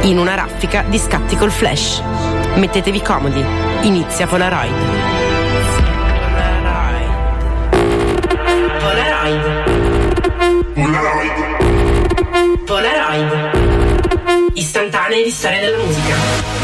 [0.02, 2.02] in una raffica di scatti col flash.
[2.56, 3.41] Mettetevi comodi,
[3.84, 4.74] inizia Polaroid.
[8.80, 9.64] Polaroid.
[10.74, 11.32] Polaroid.
[12.66, 14.52] Polaroid.
[14.56, 16.59] Istantanee di storia della musica.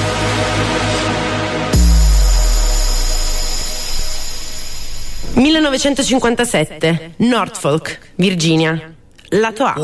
[5.35, 8.93] «1957, Norfolk, Virginia.
[9.29, 9.75] Lato A.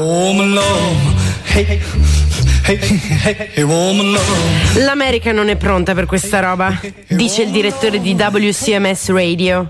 [4.75, 9.69] L'America non è pronta per questa roba, dice il direttore di WCMS Radio.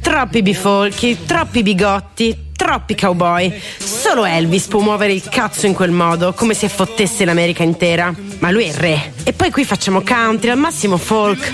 [0.00, 3.52] Troppi bifolchi, troppi bigotti, troppi cowboy.
[3.78, 8.14] Solo Elvis può muovere il cazzo in quel modo, come se fottesse l'America intera.
[8.38, 9.12] Ma lui è re.
[9.24, 11.50] E poi qui facciamo country, al massimo folk.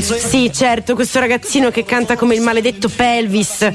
[0.00, 3.68] Sì, certo, questo ragazzino che canta come il maledetto Pelvis,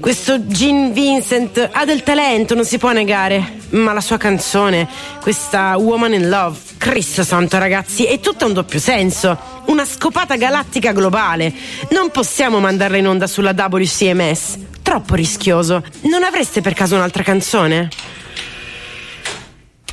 [0.00, 3.58] questo Gene Vincent, ha del talento, non si può negare.
[3.70, 4.88] Ma la sua canzone,
[5.20, 9.38] questa Woman in Love, Cristo santo ragazzi, è tutta un doppio senso.
[9.66, 11.52] Una scopata galattica globale.
[11.90, 14.58] Non possiamo mandarla in onda sulla WCMS.
[14.90, 15.84] Troppo rischioso.
[16.10, 17.90] Non avreste per caso un'altra canzone?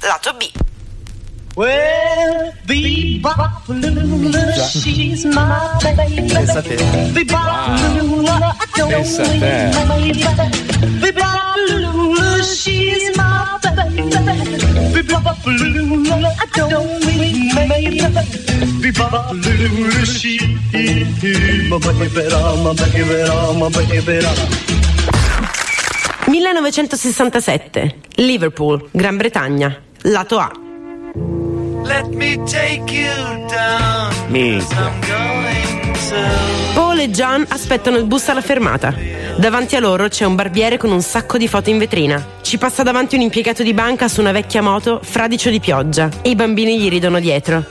[0.02, 0.50] Lato B.
[1.54, 4.34] Well, the Balloon,
[4.72, 6.26] she's my baby.
[6.34, 6.78] Pensa a te.
[7.14, 9.38] The Balloon, I don't Pensa a te.
[9.38, 10.50] need baby.
[11.00, 14.02] The Balloon, she's my baby.
[14.94, 18.00] The Balloon, I don't need baby.
[18.82, 20.42] The Balloon, she's
[21.70, 22.10] my baby,
[22.64, 23.14] my baby,
[23.60, 24.77] my baby.
[26.28, 27.96] 1967.
[28.16, 29.82] Liverpool, Gran Bretagna.
[30.04, 30.52] Lato A.
[31.84, 34.12] Let me take you down.
[36.74, 38.94] Paul e John aspettano il bus alla fermata.
[39.38, 42.24] Davanti a loro c'è un barbiere con un sacco di foto in vetrina.
[42.42, 46.30] Ci passa davanti un impiegato di banca su una vecchia moto, fradicio di pioggia, e
[46.30, 47.64] i bambini gli ridono dietro.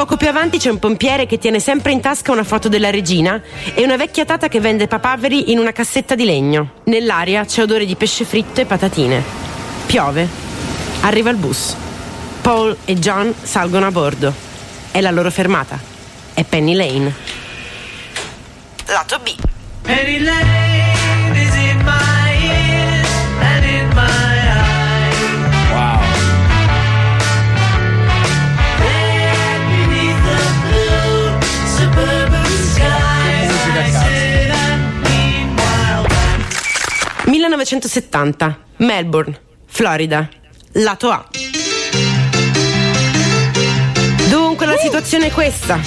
[0.00, 3.38] Poco più avanti c'è un pompiere che tiene sempre in tasca una foto della regina
[3.74, 6.76] e una vecchia tata che vende papaveri in una cassetta di legno.
[6.84, 9.22] Nell'aria c'è odore di pesce fritto e patatine.
[9.84, 10.26] Piove.
[11.02, 11.76] Arriva il bus.
[12.40, 14.32] Paul e John salgono a bordo.
[14.90, 15.78] È la loro fermata.
[16.32, 17.14] È Penny Lane.
[18.86, 19.34] Lato B.
[19.82, 22.19] Penny Lane is in my
[37.40, 40.28] 1970, Melbourne, Florida,
[40.72, 41.26] lato A.
[44.28, 45.80] Dunque la situazione è questa.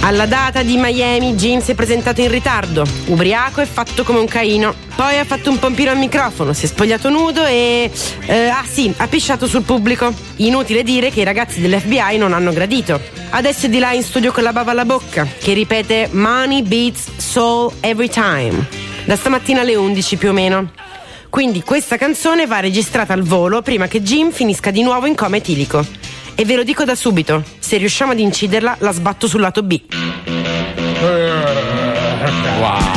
[0.00, 4.26] Alla data di Miami Jim si è presentato in ritardo, ubriaco e fatto come un
[4.26, 4.74] caino.
[4.94, 7.90] Poi ha fatto un pompino al microfono, si è spogliato nudo e...
[8.26, 10.12] eh, ah sì, ha pisciato sul pubblico.
[10.36, 13.00] Inutile dire che i ragazzi dell'FBI non hanno gradito.
[13.30, 17.16] Adesso è di là in studio con la bava alla bocca, che ripete Money beats
[17.16, 18.66] soul every time.
[19.04, 20.70] Da stamattina alle 11 più o meno.
[21.28, 25.36] Quindi questa canzone va registrata al volo prima che Jim finisca di nuovo in coma
[25.36, 25.84] etilico.
[26.34, 29.80] E ve lo dico da subito, se riusciamo ad inciderla la sbatto sul lato B.
[32.60, 32.87] Oh,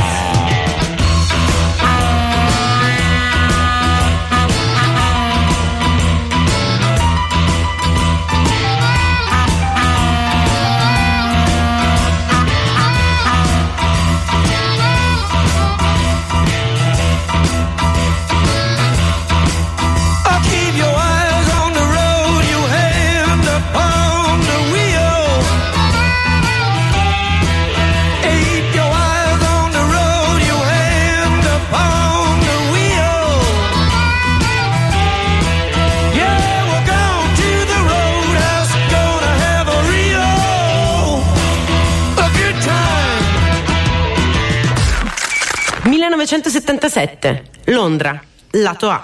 [46.21, 49.03] 1977, Londra, lato A.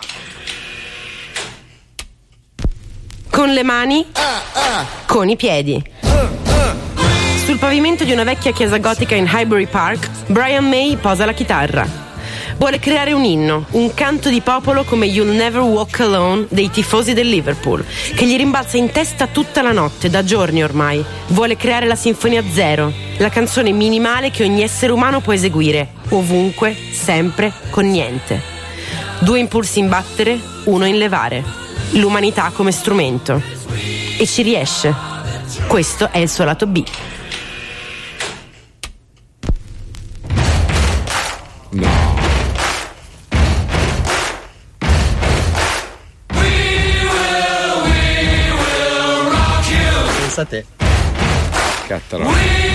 [3.28, 4.05] Con le mani,
[5.07, 5.84] con i piedi.
[7.43, 12.05] Sul pavimento di una vecchia chiesa gotica in Highbury Park, Brian May posa la chitarra.
[12.57, 17.13] Vuole creare un inno, un canto di popolo come You'll Never Walk Alone dei tifosi
[17.13, 17.84] del Liverpool,
[18.15, 21.03] che gli rimbalza in testa tutta la notte, da giorni ormai.
[21.28, 26.76] Vuole creare la Sinfonia Zero, la canzone minimale che ogni essere umano può eseguire, ovunque,
[26.91, 28.41] sempre, con niente.
[29.20, 31.43] Due impulsi in battere, uno in levare.
[31.91, 33.41] L'umanità come strumento.
[34.18, 34.93] E ci riesce.
[35.68, 36.84] Questo è il suo lato B.
[50.20, 50.66] Pensa a te.
[51.88, 52.66] Cattaro.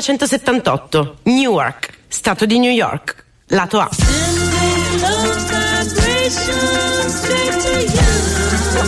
[0.00, 3.88] 1978, Newark, Stato di New York, lato A.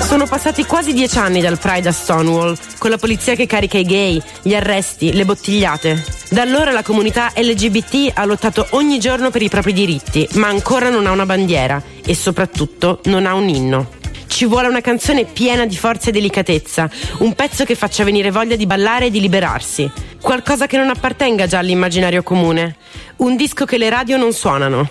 [0.00, 3.84] Sono passati quasi dieci anni dal Pride a Stonewall, con la polizia che carica i
[3.84, 6.02] gay, gli arresti, le bottigliate.
[6.30, 10.88] Da allora la comunità LGBT ha lottato ogni giorno per i propri diritti, ma ancora
[10.88, 14.00] non ha una bandiera e soprattutto non ha un inno.
[14.33, 18.57] Ci vuole una canzone piena di forza e delicatezza, un pezzo che faccia venire voglia
[18.57, 19.89] di ballare e di liberarsi.
[20.22, 22.76] Qualcosa che non appartenga già all'immaginario comune.
[23.16, 24.89] Un disco che le radio non suonano.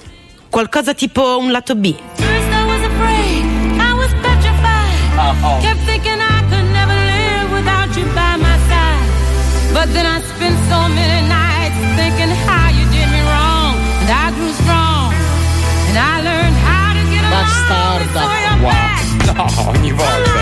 [0.48, 1.96] Qualcosa tipo un lato B.
[9.74, 11.31] But then I spent so many
[19.26, 19.36] back.
[19.36, 20.41] No, ogni volta.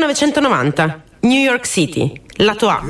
[0.00, 2.82] 1990, New York City, lato A.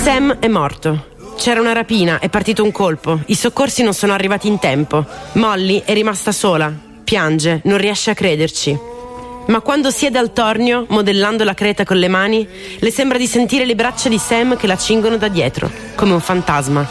[0.00, 1.06] Sam è morto.
[1.36, 3.18] C'era una rapina, è partito un colpo.
[3.26, 5.04] I soccorsi non sono arrivati in tempo.
[5.32, 6.72] Molly è rimasta sola.
[7.02, 8.78] Piange, non riesce a crederci.
[9.46, 12.46] Ma quando siede al tornio, modellando la creta con le mani,
[12.78, 16.20] le sembra di sentire le braccia di Sam che la cingono da dietro, come un
[16.20, 16.88] fantasma.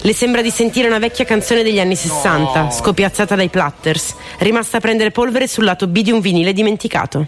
[0.00, 2.70] Le sembra di sentire una vecchia canzone degli anni 60, no.
[2.70, 7.24] scopiazzata dai platters, rimasta a prendere polvere sul lato B di un vinile dimenticato.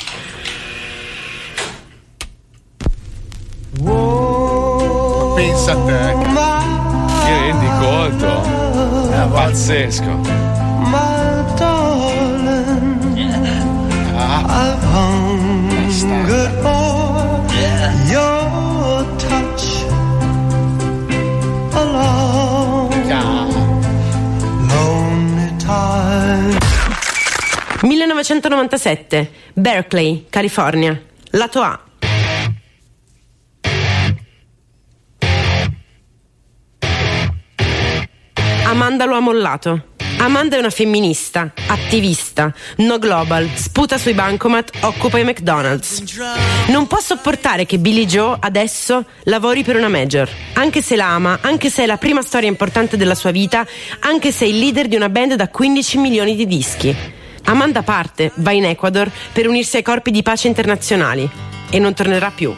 [5.34, 6.14] Pensa a te.
[7.24, 9.10] Ti rendi conto?
[9.10, 10.39] È pazzesco.
[28.20, 31.00] 1997, Berkeley, California.
[31.30, 31.80] Lato A.
[38.64, 39.84] Amanda lo ha mollato.
[40.18, 46.02] Amanda è una femminista, attivista, no global, sputa sui bancomat, occupa i McDonald's.
[46.66, 51.38] Non può sopportare che Billy Joe adesso lavori per una major, anche se la ama,
[51.40, 53.66] anche se è la prima storia importante della sua vita,
[54.00, 57.18] anche se è il leader di una band da 15 milioni di dischi.
[57.44, 61.28] Amanda parte, va in Ecuador per unirsi ai corpi di pace internazionali
[61.70, 62.54] e non tornerà più.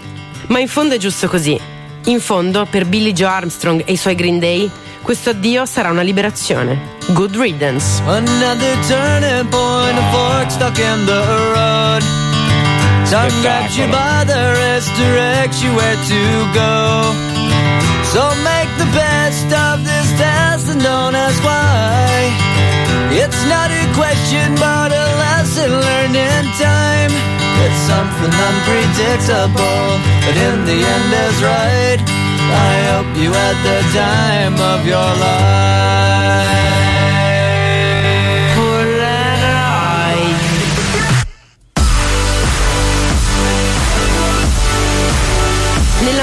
[0.47, 1.59] Ma in fondo è giusto così.
[2.07, 4.71] In fondo, per Billy Joe Armstrong e i suoi Green Day,
[5.03, 6.97] questo addio sarà una liberazione.
[7.09, 8.03] Good riddance.
[8.07, 11.25] Another turning point, a fork stuck in the
[11.55, 12.03] road.
[13.09, 17.13] Time grabs you by the wrist, directs you where to go.
[18.13, 22.52] So make the best of this test and don't ask why.
[23.15, 27.13] It's not a question, but a lesson learned in time.
[27.65, 32.01] It's something unpredictable, but in the end is right.
[32.01, 36.82] I hope you had the time of your life.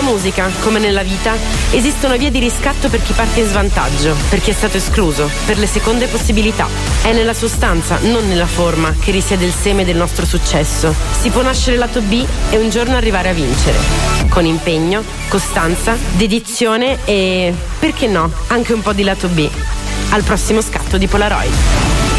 [0.09, 1.35] Musica, come nella vita,
[1.69, 5.59] esistono vie di riscatto per chi parte in svantaggio, per chi è stato escluso, per
[5.59, 6.67] le seconde possibilità.
[7.03, 10.93] È nella sostanza, non nella forma, che risiede il seme del nostro successo.
[11.19, 13.77] Si può nascere lato B e un giorno arrivare a vincere.
[14.29, 19.47] Con impegno, costanza, dedizione e, perché no, anche un po' di lato B.
[20.09, 22.18] Al prossimo scatto di Polaroid.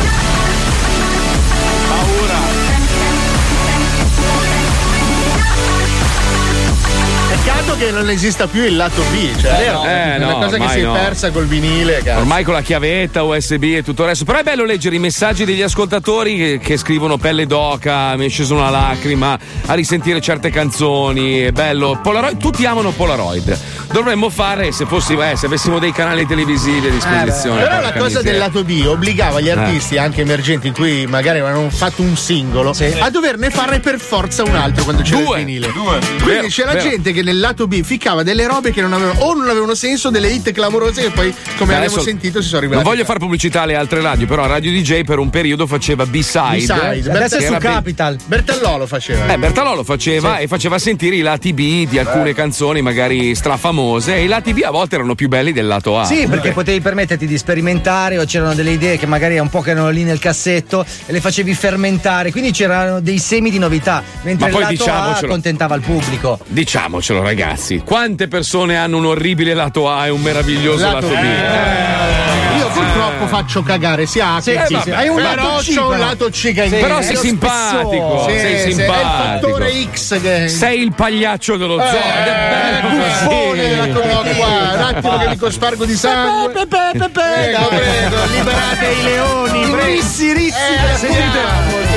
[7.81, 9.85] Che non esista più il lato B, cioè Eh, no, no.
[9.85, 10.93] è una Eh, no, cosa che si è no.
[10.93, 12.03] persa col vinile.
[12.05, 12.19] cazzo.
[12.19, 14.27] Ormai con la chiavetta, USB e tutto il resto.
[14.27, 18.29] Però è bello leggere i messaggi degli ascoltatori che, che scrivono pelle d'oca, mi è
[18.29, 21.41] scesa una lacrima, a risentire certe canzoni.
[21.41, 21.99] È bello.
[22.03, 23.59] Polaroid, tutti amano Polaroid.
[23.91, 27.63] Dovremmo fare se fossimo, eh, se avessimo dei canali televisivi a disposizione.
[27.63, 29.53] Eh, Però la cosa del lato B obbligava gli Eh.
[29.53, 34.43] artisti, anche emergenti, in cui magari avevano fatto un singolo, a doverne fare per forza
[34.45, 35.39] un altro quando c'era Due.
[35.41, 35.73] il vinile.
[35.73, 35.99] Due.
[35.99, 36.89] Quindi Vero, c'era vero.
[36.91, 40.11] gente che nel lato B ficcava delle robe che non avevano, o non avevano senso,
[40.11, 42.89] delle hit clamorose che poi, come Beh, abbiamo adesso sentito, si sono Non rivelate.
[42.89, 46.57] voglio fare pubblicità alle altre radio, però Radio DJ per un periodo faceva B-side.
[46.57, 47.11] B-side.
[47.11, 48.19] Adesso è su Capital.
[48.27, 49.33] Bertellò lo faceva.
[49.33, 54.17] Eh, Bertalò lo faceva e faceva sentire i lati B di alcune canzoni magari strafamose
[54.17, 56.05] e i lati B a volte erano più belli del lato A.
[56.05, 59.71] Sì, perché potevi permetterti di sperimentare o c'erano delle idee che magari un po' che
[59.71, 64.51] erano lì nel cassetto e le facevi fermentare, quindi c'erano dei semi di novità, mentre
[64.51, 66.39] Ma poi il lato A accontentava il pubblico.
[66.47, 71.21] Diciamocelo ragazzi, quante persone hanno un orribile lato A e un meraviglioso Lato lato, B?
[71.21, 72.59] B.
[72.59, 74.83] Io purtroppo faccio cagare sia A Sì, che sì, B.
[74.83, 74.91] sì.
[74.91, 75.97] Hai un Però lato C, un però.
[75.97, 78.93] lato C che Però è sei simpatico, sei Sì, sì, simpatico.
[78.93, 80.49] È il fattore X che.
[80.49, 81.87] Sei il pagliaccio dello zoo.
[81.87, 83.87] ed è bello il buffone della
[84.35, 84.47] qua.
[84.75, 86.53] Un attimo che mi cospargo di sangue.
[86.53, 89.61] Pepe, Pepe, Prego, prego, liberate i leoni.
[89.71, 89.85] Prego.
[89.85, 91.09] rissi, rissi Eh,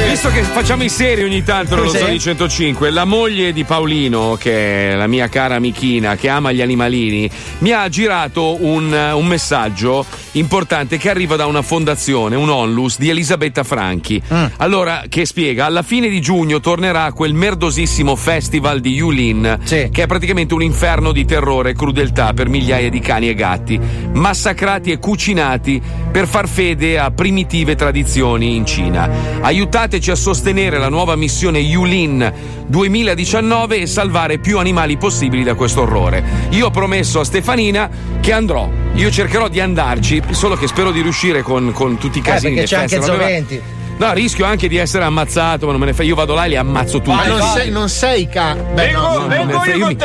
[0.07, 1.97] visto che facciamo i seri ogni tanto nello Sì.
[1.97, 6.51] Zoo di 105, la moglie di Paolino, che è la mia cara amichina, che ama
[6.51, 7.29] gli animalini,
[7.59, 13.09] mi ha girato un, un messaggio importante che arriva da una fondazione, un onlus di
[13.09, 14.21] Elisabetta Franchi.
[14.57, 19.59] Allora, che spiega, alla fine di giugno tornerà quel merdosissimo festival di Yulin,
[19.91, 23.79] che è praticamente un inferno di terrore e crudeltà per migliaia di cani e gatti,
[24.13, 25.81] massacrati e cucinati
[26.11, 29.09] per far fede a primitive tradizioni in Cina.
[29.93, 32.33] Aiutateci a sostenere la nuova missione Yulin
[32.65, 36.23] 2019 e salvare più animali possibili da questo orrore.
[36.49, 37.87] Io ho promesso a Stefanina
[38.19, 38.67] che andrò.
[38.95, 42.55] Io cercherò di andarci, solo che spero di riuscire con, con tutti i Eh, casini.
[42.55, 43.05] perché dei c'è anche.
[43.05, 43.61] Zoventi.
[44.03, 46.07] No, rischio anche di essere ammazzato, ma non me ne fai.
[46.07, 47.09] Io vado là e li ammazzo tutti.
[47.15, 48.53] Ma non sei, non sei ca.
[48.55, 49.75] Beh, no, No, non me ne frega.
[49.77, 49.97] io mi,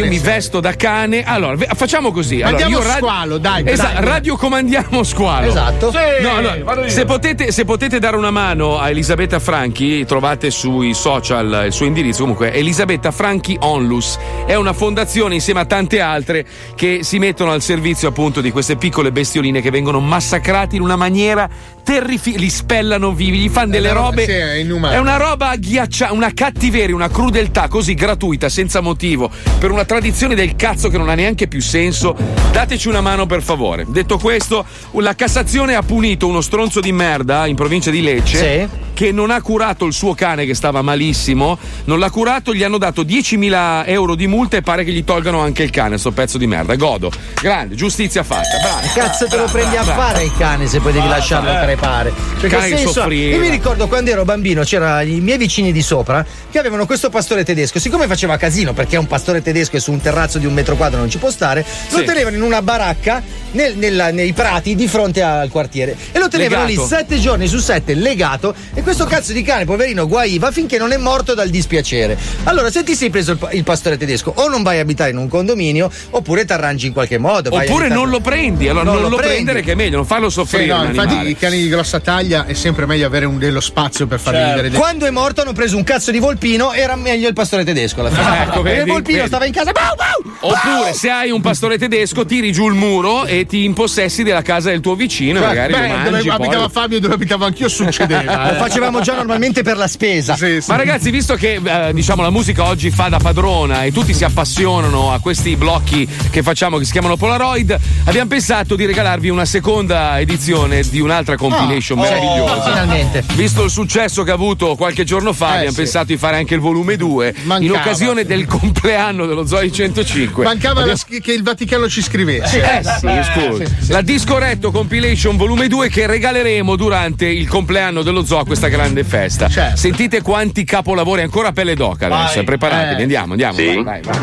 [0.00, 1.22] io mi vesto da cane.
[1.24, 2.42] Allora, facciamo così.
[2.42, 4.04] Allora, Andiamo io squalo, dai, Esatto, dai.
[4.04, 5.46] radiocomandiamo squalo.
[5.46, 5.90] Esatto.
[5.92, 6.88] Sì, No, io.
[6.88, 11.86] Se potete, se potete dare una mano a Elisabetta Franchi, trovate sui social il suo
[11.86, 12.22] indirizzo.
[12.22, 17.62] Comunque, Elisabetta Franchi Onlus è una fondazione insieme a tante altre che si mettono al
[17.62, 21.48] servizio appunto di queste piccole bestioline che vengono massacrate in una maniera
[21.88, 22.44] terrificante.
[22.44, 24.24] Li spellano via gli, gli fanno delle robe.
[24.24, 24.94] sì, è inumano.
[24.94, 30.34] È una roba agghiacciata, una cattiveria, una crudeltà così gratuita, senza motivo, per una tradizione
[30.34, 32.14] del cazzo che non ha neanche più senso.
[32.52, 33.86] Dateci una mano per favore.
[33.88, 38.86] Detto questo, la Cassazione ha punito uno stronzo di merda in provincia di Lecce.
[38.98, 42.78] Che non ha curato il suo cane che stava malissimo, non l'ha curato, gli hanno
[42.78, 46.36] dato 10.000 euro di multa e pare che gli tolgano anche il cane, sto pezzo
[46.36, 46.74] di merda.
[46.74, 47.08] Godo,
[47.40, 48.58] grande, giustizia fatta.
[48.60, 48.80] Bravo.
[48.80, 51.52] Che cazzo te lo prendi a fare il cane se poi devi lasciarlo eh.
[51.78, 52.12] Crepare?
[52.40, 53.34] Perché Cane che senso soffriva.
[53.36, 57.08] Io mi ricordo quando ero bambino c'erano i miei vicini di sopra che avevano questo
[57.10, 57.78] pastore tedesco.
[57.78, 60.76] Siccome faceva casino perché è un pastore tedesco e su un terrazzo di un metro
[60.76, 62.04] quadro non ci può stare, lo Sì.
[62.04, 63.22] tenevano in una baracca
[63.52, 66.82] nel- nella- nei prati di fronte al quartiere e lo tenevano Legato.
[66.82, 70.92] lì sette giorni su sette legato e questo cazzo di cane poverino guaiva finché non
[70.92, 72.16] è morto dal dispiacere.
[72.44, 75.16] Allora se ti sei preso il, il pastore tedesco o non vai a abitare in
[75.16, 77.50] un condominio oppure ti arrangi in qualche modo.
[77.54, 79.26] Oppure non lo prendi, allora non, lo, prendi.
[79.34, 80.66] prendere che è meglio, non farlo Sì, soffrire.
[80.66, 84.06] no, un infatti i cani di grossa taglia è sempre meglio avere un- dello spazio
[84.06, 84.54] per farli Certo.
[84.62, 84.76] vivere.
[84.78, 88.10] Quando è morto hanno preso un cazzo di volpino, era meglio il pastore tedesco alla
[88.10, 88.22] fine.
[88.26, 89.28] Ah, ecco, Perché vedi, il volpino vedi.
[89.28, 89.72] stava in casa.
[89.72, 90.32] Bau, bau!
[90.40, 94.70] Oppure se hai un pastore tedesco, tiri giù il muro e ti impossessi della casa
[94.70, 96.04] del tuo vicino, e magari Beh, lo mangi.
[96.10, 98.44] dove poi- abitava Fabio e dove abitavo anch'io succedeva.
[98.48, 98.58] Lo eh.
[98.58, 100.36] facevamo già normalmente per la spesa.
[100.66, 104.24] Ma ragazzi, visto che eh, diciamo la musica oggi fa da padrona e tutti si
[104.24, 109.44] appassionano a questi blocchi che facciamo che si chiamano Polaroid, abbiamo pensato di regalarvi una
[109.44, 112.62] seconda edizione di un'altra compilation Oh, meravigliosa.
[112.62, 113.24] finalmente.
[113.34, 115.76] Visto il successo che ha avuto qualche giorno fa, Eh, abbiamo sì.
[115.76, 117.78] pensato di fare anche il volume 2 in Mancava.
[117.80, 120.44] occasione del compleanno dello Zoe 105.
[120.44, 122.60] Mancava Abbiamo- la sch- che il Vaticano ci scrivesse.
[122.62, 123.64] eh sì, scusa.
[123.88, 129.04] La Discoretto Compilation Volume 2 che regaleremo durante il compleanno dello zoo a questa grande
[129.04, 129.48] festa.
[129.74, 132.34] Sentite quanti capolavori ancora a pelle d'oca adesso.
[132.36, 132.44] Vai.
[132.44, 133.02] Preparatevi, Eh.
[133.02, 133.56] andiamo, andiamo.
[133.58, 133.64] Sì.
[133.82, 134.16] Vai, vai, vai.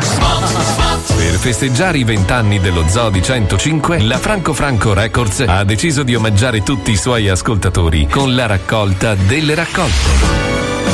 [1.16, 6.14] Per festeggiare i vent'anni dello Zoo di 105, la Franco Franco Records ha deciso di
[6.14, 10.44] omaggiare tutti i suoi ascoltatori con la raccolta delle raccolte.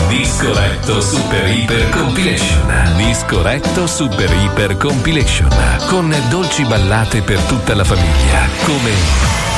[0.06, 2.94] Disco Retto Super Hyper Compilation.
[2.96, 5.48] Disco Retto Super Hyper Compilation.
[5.88, 8.46] Con dolci ballate per tutta la famiglia.
[8.62, 9.51] Come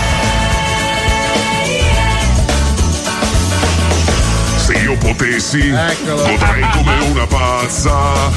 [5.04, 7.92] Potessi, godrei come una pazza.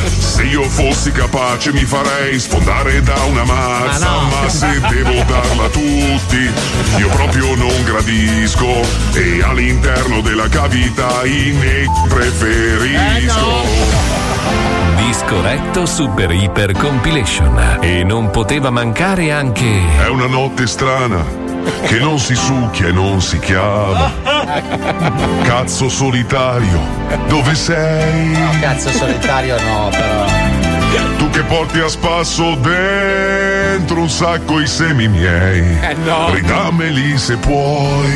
[0.06, 4.10] Se io fossi capace, mi farei sfondare da una mazza.
[4.30, 6.52] Ma se devo darla a tutti,
[6.98, 8.82] io proprio non gradisco.
[9.14, 13.64] E all'interno della cavità i nei preferisco.
[14.98, 17.78] Disco Retto Super Hyper Compilation.
[17.80, 19.82] E non poteva mancare anche.
[20.00, 21.47] È una notte strana
[21.86, 24.12] che non si succhia e non si chiama.
[25.44, 26.80] Cazzo solitario,
[27.28, 28.32] dove sei?
[28.60, 30.26] Cazzo solitario no, però.
[31.18, 35.78] Tu che porti a spasso dentro un sacco i semi miei.
[35.82, 36.34] Eh, no.
[36.34, 38.16] Ridammeli se puoi.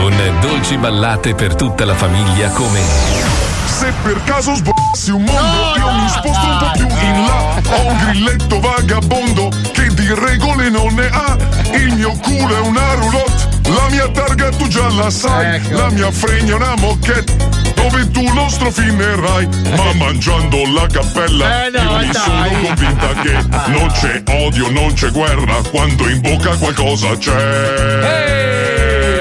[0.00, 3.47] Con dolci ballate per tutta la famiglia come
[3.78, 7.60] Se per caso sbossi un mondo, io mi sposto un po' più in là.
[7.76, 11.36] Ho un grilletto vagabondo che di regole non ne ha.
[11.74, 13.46] Il mio culo è una roulotte.
[13.68, 15.60] La mia targa tu già la sai.
[15.70, 17.36] La mia fregna è una moquette.
[17.76, 21.66] Dove tu lo strofinerai, ma mangiando la cappella.
[21.66, 22.14] Eh, no, io mi dai.
[22.14, 23.32] sono convinta che
[23.70, 25.54] non c'è odio, non c'è guerra.
[25.70, 28.02] Quando in bocca qualcosa c'è.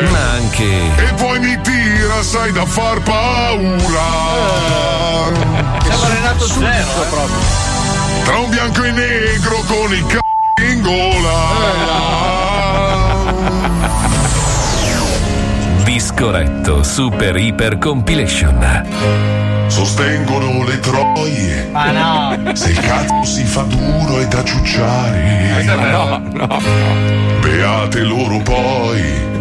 [0.10, 1.77] Ma anche E poi mi tira,
[2.22, 4.10] sai, da far paura.
[5.84, 7.38] Sembra Renato Zero proprio.
[8.24, 10.20] Tra un bianco e negro con il c***o
[10.62, 11.56] in gola.
[15.84, 19.66] Disco Retto Super Hyper Compilation.
[19.68, 21.70] Sostengono le troie.
[21.72, 22.56] Ma no.
[22.56, 25.64] Se il cazzo si fa duro è da ciucciare.
[25.64, 26.62] No, no.
[27.42, 29.36] Beate loro poi.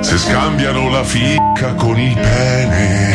[0.00, 3.14] Se scambiano la ficca con il pene.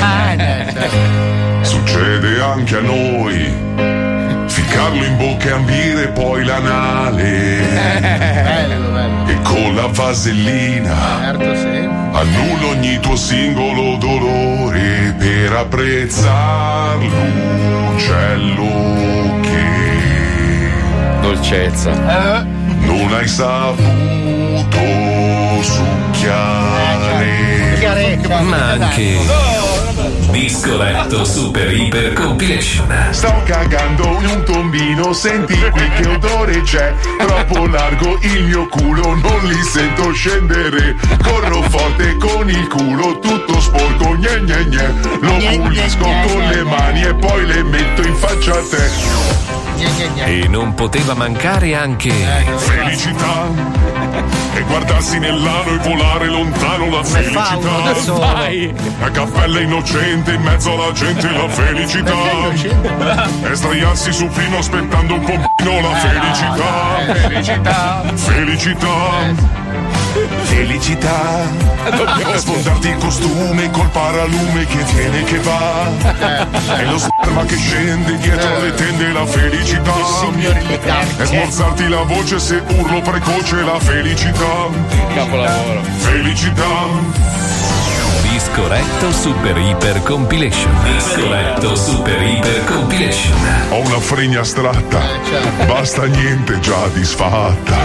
[1.62, 3.54] Succede anche a noi.
[4.46, 7.62] Ficcarlo in bocca e ambire poi l'anale.
[8.44, 9.28] Bello, bello.
[9.28, 10.96] E con la vasellina.
[11.22, 11.90] Certo, sì.
[12.16, 16.98] Annullo ogni tuo singolo dolore per apprezzar
[17.96, 19.62] l'uccello che
[21.22, 21.92] Dolcezza.
[22.86, 24.82] non hai saputo
[26.24, 28.20] succhiare.
[28.44, 29.20] Ma anche
[30.32, 32.88] Disco Retto Super Hyper Compilation.
[33.12, 36.94] Sto cagando in un tombino, senti qui che odore c'è.
[37.20, 40.96] Troppo largo il mio culo, non li sento scendere.
[41.22, 44.94] Corro forte con il culo, tutto sporco, gne gne gne.
[45.20, 49.52] Lo pulisco con le mani e poi le metto in faccia a te.
[50.26, 52.12] E non poteva mancare anche
[52.56, 53.50] Felicità,
[54.56, 57.58] E guardarsi nell'ano e volare lontano la felicità.
[58.14, 58.74] Vai.
[59.00, 62.14] La cappella innocente in mezzo alla gente la felicità.
[63.44, 67.14] E sdraiarsi sul fino aspettando un pochino la felicità.
[67.28, 68.04] Felicità.
[68.16, 69.63] Felicità.
[70.44, 71.42] Felicità.
[72.34, 75.88] E sfondarti il costume col paralume che viene che va.
[76.78, 79.94] E lo sperma che scende dietro le tende la felicità.
[81.18, 84.70] E smorzarti la voce se urlo precoce la felicità.
[85.16, 85.82] Capolavoro.
[85.98, 87.63] Felicità.
[88.44, 90.70] Disco Retto Super Iper Compilation.
[90.84, 93.38] Disco Retto Super Iper Compilation.
[93.70, 95.00] Ho una fregna astratta.
[95.66, 97.78] Basta niente già disfatta.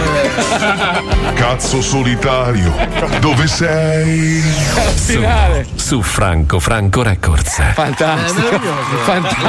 [1.33, 2.75] Cazzo solitario.
[3.21, 4.43] Dove sei?
[4.95, 5.25] Su,
[5.75, 7.61] su Franco Franco Records.
[7.73, 8.59] Fantastico.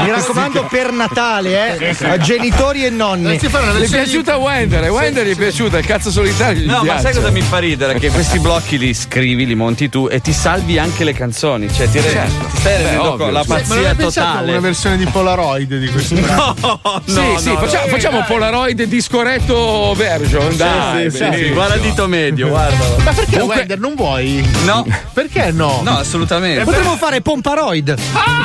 [0.04, 3.36] Mi raccomando per Natale, eh, a genitori e nonni.
[3.36, 6.62] Gli è piaciuta Wender, Wender gli è piaciuta il cazzo solitario.
[6.62, 7.98] gli No, ma sai cosa mi fa ridere?
[7.98, 11.72] Che questi blocchi li scrivi, li monti tu e ti salvi anche le canzoni.
[11.72, 12.46] Cioè, ti, Certo.
[12.50, 13.48] ti stai Beh, rendendo ovvio, conto la sì.
[13.48, 14.50] Ma non pazzia totale.
[14.50, 16.54] una versione di Polaroid di questo brano?
[16.60, 17.90] No, sì, no, sì, no, facciamo, no.
[17.90, 20.56] facciamo Polaroid discoretto version.
[20.56, 22.84] Dai, sì, sì, guarda il dito medio, guarda.
[23.04, 24.48] Ma perché Comunque- Wender non vuoi?
[24.64, 24.86] No.
[25.12, 25.80] Perché no?
[25.82, 26.64] No, assolutamente.
[26.64, 27.94] Potremmo fare Pomparoid.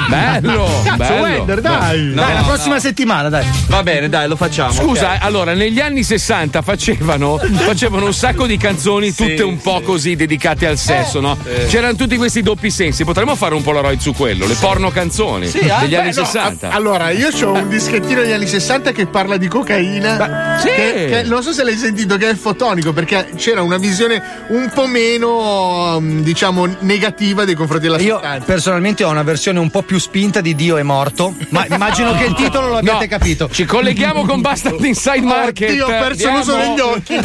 [0.10, 1.22] Bello, Cazzo, bello.
[1.22, 2.02] Wender, dai.
[2.14, 2.46] No, dai, la no.
[2.48, 3.46] prossima settimana, dai.
[3.68, 4.72] Va bene, dai, lo facciamo.
[4.72, 5.14] Scusa, ok.
[5.16, 9.78] eh, allora, negli anni 60 facevano, facevano un sacco di canzoni, tutte Sì, un po'
[9.80, 9.84] sì.
[9.84, 11.38] così dedicate al sesso, no?
[11.44, 11.68] Sì.
[11.68, 13.04] C'erano tutti questi doppi sensi.
[13.04, 16.24] Potremmo fare un Polaroid su quello, le porno canzoni Sì, ah, degli beh, anni No,
[16.24, 16.70] 60.
[16.70, 20.16] a- allora, io ho un dischettino degli anni 60 che parla di cocaina.
[20.16, 20.68] Ma- sì.
[20.68, 24.70] che- che non so se l'hai sentito, che è fotonico, perché c'era una visione un
[24.72, 28.46] po' meno, um, diciamo, negativa nei confronti della Io sostanza.
[28.46, 32.26] personalmente ho una versione un po' più spinta di Dio è morto, ma immagino che
[32.26, 33.50] il titolo lo abbiate No, capito.
[33.52, 35.70] Ci colleghiamo con Bastard Inside Market.
[35.72, 37.20] Oddio, ho perso l'uso degli occhi.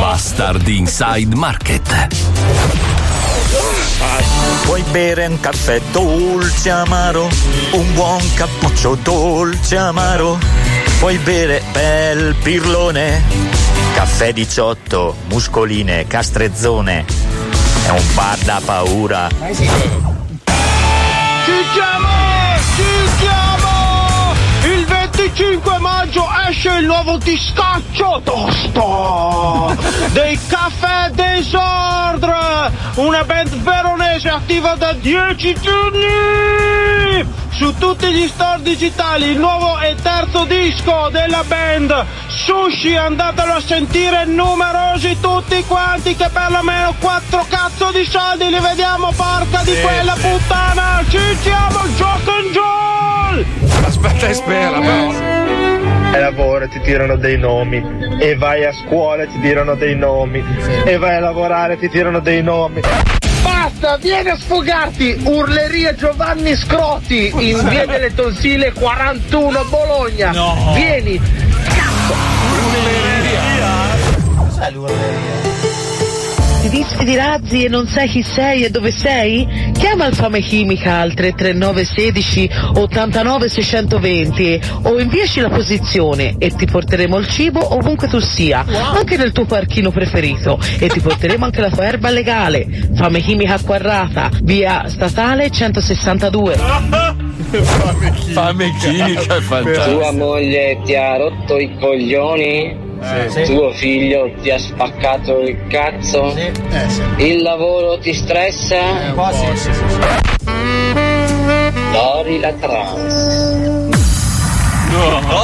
[0.00, 2.91] Bastard Inside Market.
[4.64, 7.28] Puoi bere un caffè dolce amaro,
[7.72, 10.38] un buon cappuccio dolce amaro.
[10.98, 13.22] Puoi bere bel pirlone,
[13.94, 17.04] caffè 18, muscoline, castrezzone.
[17.84, 19.28] È un bar da paura.
[21.44, 22.11] Ci chiamo!
[25.34, 29.74] 25 maggio esce il nuovo discaccio tosto
[30.12, 37.40] dei Caffè Desordre, una band veronese attiva da 10 giorni!
[37.48, 43.60] Su tutti gli store digitali il nuovo e terzo disco della band Sushi, andatelo a
[43.60, 50.12] sentire numerosi tutti quanti che perlomeno quattro cazzo di soldi li vediamo porca di quella
[50.12, 51.02] puttana!
[51.08, 52.52] Ci siamo, Jock and
[53.32, 53.46] Joel!
[53.84, 55.10] Aspetta e spera, però.
[56.14, 57.82] E lavoro ti tirano dei nomi,
[58.20, 60.44] e vai a scuola e ti tirano dei nomi,
[60.84, 62.82] e vai a lavorare e ti tirano dei nomi.
[63.42, 65.22] Basta, vieni a sfogarti!
[65.24, 70.32] Urleria Giovanni Scrotti in via delle Tonsile 41 Bologna!
[70.74, 71.18] Vieni!
[71.18, 71.72] Ti
[76.72, 79.46] disfi di razzi e non sai chi sei e dove sei?
[79.74, 86.64] Chiama il Fame Chimica al 339 16 89 620 o inviaci la posizione e ti
[86.64, 91.60] porteremo il cibo ovunque tu sia, anche nel tuo parchino preferito e ti porteremo anche
[91.60, 92.66] la tua erba legale.
[92.94, 96.54] Fame Chimica Quarrata, via statale 162.
[98.32, 99.98] Fame chimica è fantastico.
[99.98, 102.91] Tua moglie ti ha rotto i coglioni?
[103.30, 103.42] Sì.
[103.44, 106.34] Tuo figlio ti ha spaccato il cazzo?
[107.16, 109.12] Il lavoro ti stressa?
[111.92, 113.50] Lori la trans.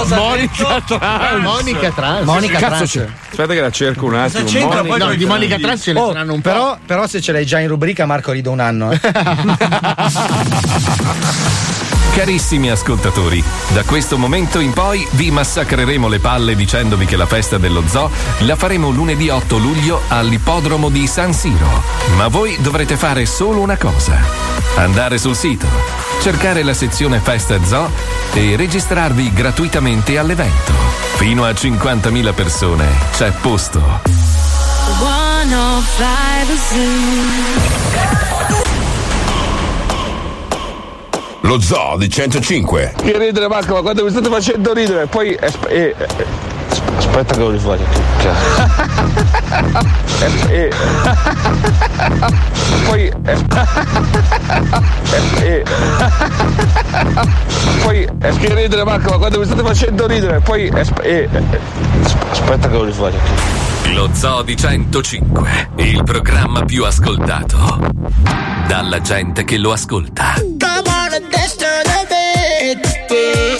[0.08, 1.42] Monica Trans.
[1.42, 2.24] Monica Trans.
[2.24, 2.90] Monica Cazzo Trans.
[2.92, 3.06] c'è?
[3.30, 4.44] Aspetta che la cerco un attimo.
[4.44, 6.50] c'entra Monica- poi No, di Monica Trans ce ne Oh, saranno un po'.
[6.50, 8.90] però, però se ce l'hai già in rubrica Marco ride un anno.
[8.92, 9.00] eh.
[12.18, 17.58] Carissimi ascoltatori, da questo momento in poi vi massacreremo le palle dicendovi che la festa
[17.58, 21.80] dello zoo la faremo lunedì 8 luglio all'ippodromo di San Siro.
[22.16, 24.18] Ma voi dovrete fare solo una cosa:
[24.74, 25.68] andare sul sito,
[26.20, 27.88] cercare la sezione Festa Zoo
[28.32, 30.72] e registrarvi gratuitamente all'evento.
[31.18, 34.00] Fino a 50.000 persone c'è posto.
[34.98, 36.56] 105
[38.56, 38.67] Zoo.
[41.48, 42.92] Lo zoo di 105.
[42.94, 45.94] Che ridere Marco, ma quando mi state facendo ridere, poi eh, eh,
[46.96, 47.84] aspetta che lo rifaccio.
[50.20, 50.72] Eh, eh,
[52.86, 53.36] poi eh,
[55.44, 55.62] eh,
[57.82, 61.02] poi eh, che ridere Marco, ma quando mi state facendo ridere, poi asp-
[62.30, 63.18] aspetta che lo rifaccio.
[63.92, 67.78] Lo Zoo di 105, il programma più ascoltato
[68.66, 70.34] dalla gente che lo ascolta.
[70.34, 73.57] Come on and dance to the beat.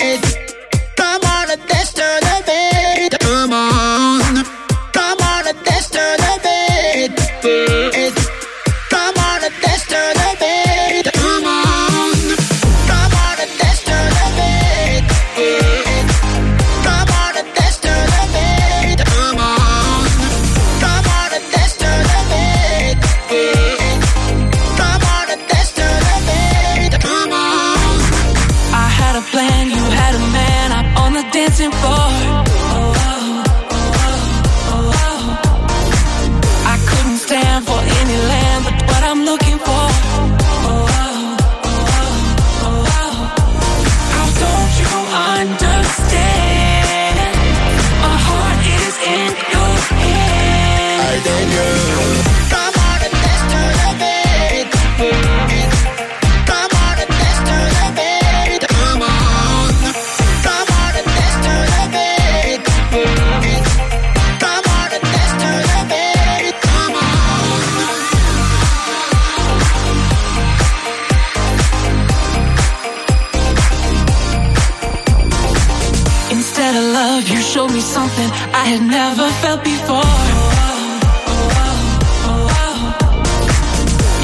[78.71, 80.15] Had never felt before.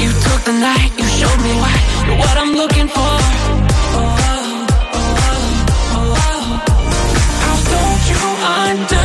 [0.03, 3.13] You took the night, you showed me why you're what I'm looking for.
[7.43, 8.21] How don't you
[8.61, 9.04] understand?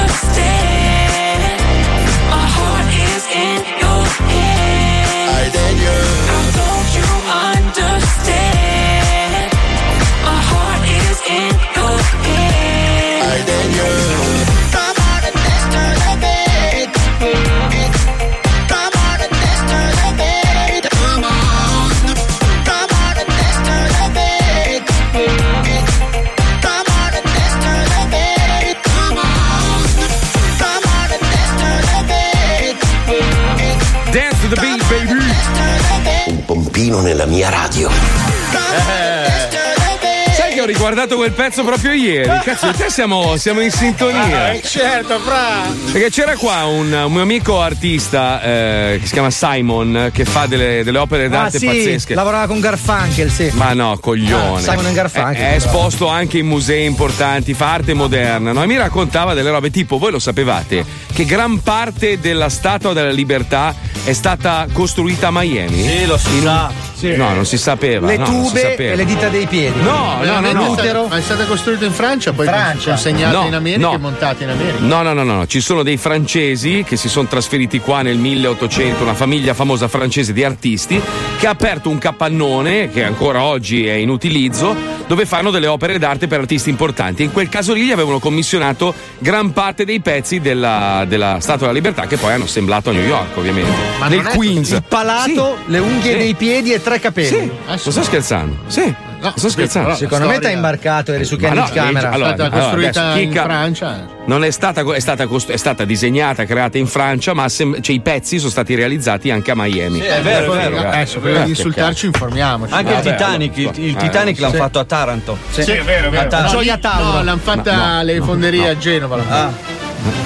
[41.00, 42.28] Riguardato quel pezzo proprio ieri?
[42.44, 44.52] Cazzo, te siamo, siamo in sintonia.
[44.52, 45.62] Eh, certo, fra.
[45.92, 50.44] Perché c'era qua un, un mio amico artista eh, che si chiama Simon che fa
[50.44, 52.14] delle, delle opere d'arte ah, sì, pazzesche.
[52.14, 53.50] lavorava con Garfunkel, sì.
[53.54, 54.58] Ma no, coglione.
[54.58, 58.62] Ah, Simon and Garfunkel, È, è esposto anche in musei importanti, fa arte moderna, no?
[58.62, 63.10] E mi raccontava delle robe tipo, voi lo sapevate, che gran parte della Statua della
[63.10, 63.74] Libertà
[64.04, 65.82] è stata costruita a Miami?
[65.82, 66.88] Sì, lo si In- sa.
[67.00, 68.06] No, non si sapeva.
[68.06, 68.92] Le no, tube sapeva.
[68.92, 69.80] e le dita dei piedi.
[69.80, 70.74] No, no, no, no.
[70.92, 71.06] L'utero.
[71.08, 72.90] Ma è stata costruita in Francia, poi Francia.
[72.90, 73.94] consegnata No, in America no.
[73.94, 74.78] e montata in America.
[74.80, 79.02] No, no, no, no, ci sono dei francesi che si sono trasferiti qua nel 1800,
[79.02, 81.00] una famiglia famosa francese di artisti
[81.38, 84.74] che ha aperto un capannone che ancora oggi è in utilizzo
[85.06, 87.22] dove fanno delle opere d'arte per artisti importanti.
[87.22, 91.72] In quel caso lì gli avevano commissionato gran parte dei pezzi della, della Statua della
[91.72, 93.70] Libertà che poi hanno assemblato a New York, ovviamente.
[93.98, 94.70] Ma nel Queens.
[94.70, 96.18] Il palato, le unghie Sì.
[96.18, 97.26] dei piedi e tre capelli.
[97.26, 97.50] Sì.
[97.66, 98.56] Non sto scherzando.
[98.66, 98.94] Sì.
[99.20, 99.94] Non sto scherzando.
[99.94, 102.10] Secondo me t'hai imbarcato, eri su Ma Candid no, Camera.
[102.10, 104.06] allora, È stata allora, costruita adesso, in Francia.
[104.24, 107.94] Non è stata, è stata costru- è stata disegnata, creata in Francia, ma assem- cioè,
[107.94, 110.00] i pezzi sono stati realizzati anche a Miami.
[110.00, 110.76] Sì, è vero, è vero.
[110.76, 112.72] Ragazzi, Adesso, prima eh, di insultarci, informiamoci.
[112.72, 114.58] Anche il Titanic, il, allora, il eh, Titanic l'hanno sì.
[114.58, 115.38] fatto a Taranto.
[115.50, 116.22] Sì, è vero, è vero.
[116.22, 116.52] A Taranto.
[116.52, 117.04] Gioia Tauro.
[117.18, 118.70] No, l'hanno fatta No, no, alle no, fonderie no.
[118.70, 119.52] a Genova.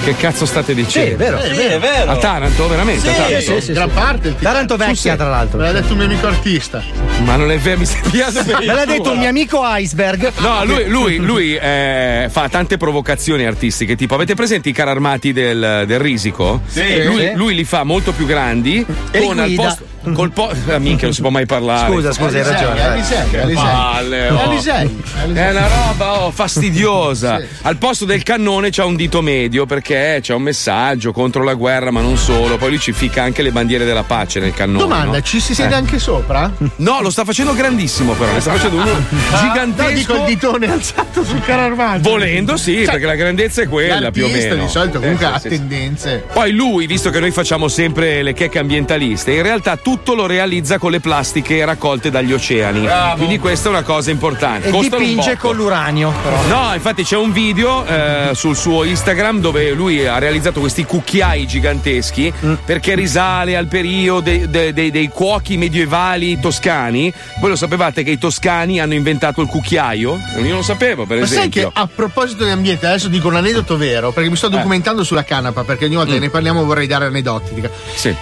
[0.03, 1.07] Che cazzo state dicendo?
[1.09, 1.41] Sì, è vero.
[1.41, 2.11] Sì, è vero.
[2.11, 3.01] A Taranto, veramente?
[3.01, 3.39] Sì, a Taranto?
[3.41, 4.27] sì, sì, Gran parte.
[4.29, 5.57] il Taranto vecchia, tra l'altro.
[5.59, 6.83] Me l'ha detto un mio amico artista.
[7.23, 8.01] Ma non è vero, mi stai
[8.43, 10.31] per il Me l'ha detto un mio amico Iceberg.
[10.37, 13.95] No, lui, lui- lui, eh, fa tante provocazioni artistiche.
[13.95, 16.61] Tipo, avete presente i carri armati del, del risico?
[16.67, 17.03] Sì.
[17.03, 17.31] Lui, Sì.
[17.35, 18.85] lui li fa molto più grandi.
[19.11, 19.85] E con al posto.
[20.13, 21.91] Col po- ah, minchia, non si può mai parlare.
[21.91, 22.75] Scusa, scusa, hai ragione.
[22.75, 22.85] dai.
[22.91, 23.63] Alisei, Alisei.
[23.63, 24.39] Palle, oh.
[24.39, 25.03] Alisei.
[25.33, 27.41] È una roba oh, fastidiosa.
[27.63, 31.91] Al posto del cannone c'ha un dito medio perché c'è un messaggio contro la guerra,
[31.91, 32.57] ma non solo.
[32.57, 34.79] Poi lui ci fica anche le bandiere della pace nel cannone.
[34.79, 35.23] Domanda, no?
[35.23, 35.77] ci si siede Eh.
[35.77, 36.51] anche sopra?
[36.77, 38.31] No, lo sta facendo grandissimo, però.
[38.31, 39.91] Ne sta facendo uno No, gigantesco.
[39.93, 42.09] dico il ditone alzato sul carro armato.
[42.09, 44.63] Volendo, sì, Cioè, perché la grandezza è quella più o meno.
[44.63, 45.55] di solito Sì, comunque sì, ha sì, sì.
[45.57, 46.23] tendenze.
[46.31, 50.25] Poi lui, visto che noi facciamo sempre le checche ambientaliste, in realtà tutte tutto lo
[50.25, 52.81] realizza con le plastiche raccolte dagli oceani.
[52.81, 53.15] Bravo.
[53.15, 54.67] Quindi questa è una cosa importante.
[54.67, 56.11] E Costano dipinge con l'uranio.
[56.21, 56.41] Però.
[56.47, 61.47] No, infatti c'è un video eh, sul suo Instagram dove lui ha realizzato questi cucchiai
[61.47, 62.53] giganteschi Mm.
[62.65, 67.11] perché risale al periodo dei, dei- dei- dei cuochi medievali toscani.
[67.39, 70.19] Voi lo sapevate che i toscani hanno inventato il cucchiaio?
[70.37, 71.81] Io non lo sapevo, per Ma sai che esempio.
[71.81, 75.63] a proposito di ambiente, adesso dico un aneddoto vero, perché mi sto documentando sulla canapa,
[75.63, 77.61] perché ogni volta che ne parliamo vorrei dare aneddoti.
[77.95, 78.13] Sì.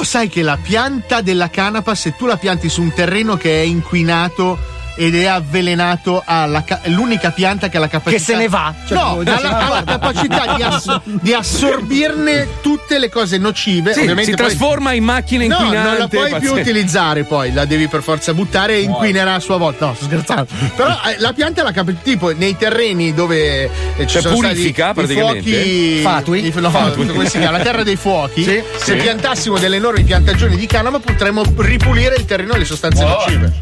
[0.00, 3.60] Lo sai che la pianta della canapa, se tu la pianti su un terreno che
[3.60, 4.58] è inquinato
[5.00, 8.18] ed è avvelenato, ha la ca- l'unica pianta che ha la capacità.
[8.22, 8.74] Che se ne va?
[8.86, 13.08] Cioè, no, ha la, "Ah, ha la guarda." capacità di, ass- di assorbirne tutte le
[13.08, 13.92] cose nocive.
[13.94, 15.88] Sì, ovviamente si poi- trasforma in macchina No, inquinante.
[15.88, 19.56] non la puoi più utilizzare poi, la devi per forza buttare e inquinerà a sua
[19.56, 19.86] volta.
[19.86, 20.46] No, sto scherzando.
[20.76, 23.70] Però eh, la pianta la capi- tipo nei terreni dove eh,
[24.00, 25.50] ci Cioè, sono purifica, stati i praticamente?
[25.50, 26.46] fuochi Fatui?
[26.46, 27.06] i- no, Fatui.
[27.06, 27.56] come si chiama?
[27.56, 28.42] La terra dei fuochi.
[28.50, 28.94] Sì, Se sì.
[28.96, 33.52] piantassimo delle enormi piantagioni di canapa potremmo ripulire il terreno dalle sostanze nocive.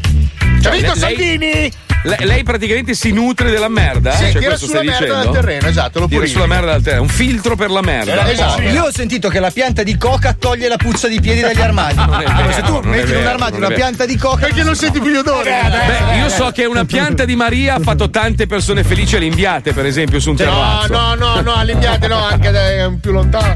[0.61, 1.71] Ci ha vinto Lei- Salvini!
[2.03, 4.11] Lei, lei praticamente si nutre della merda?
[4.11, 5.31] Sì, Cioè, tira questo sulla stai merda dicendo?
[5.31, 6.41] dal terreno, esatto, lo Tira purifica.
[6.41, 8.31] sulla merda dal terreno, un filtro per la merda.
[8.31, 8.61] Esatto.
[8.61, 11.95] Io ho sentito che la pianta di coca toglie la puzza di piedi dagli armadi.
[12.09, 14.45] Vero, Se tu metti in un armadio una pianta di coca.
[14.45, 15.49] Perché non senti più gli odori?
[15.49, 19.73] Beh, io so che una pianta di Maria ha fatto tante persone felici alle imbiate,
[19.73, 20.93] per esempio, su un No, terrazzo.
[20.93, 23.55] no, no, no, all'imbiate no, anche da, più lontano.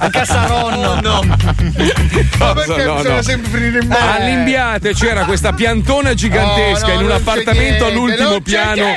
[0.00, 1.00] Anche a Saronno.
[1.00, 1.20] No.
[2.38, 3.22] Ma perché no, bisogna no.
[3.22, 4.22] sempre finire in mare?
[4.24, 7.20] All'imbiate c'era questa piantona gigantesca No, no, in un c'è
[7.52, 8.96] appartamento all'ultimo piano,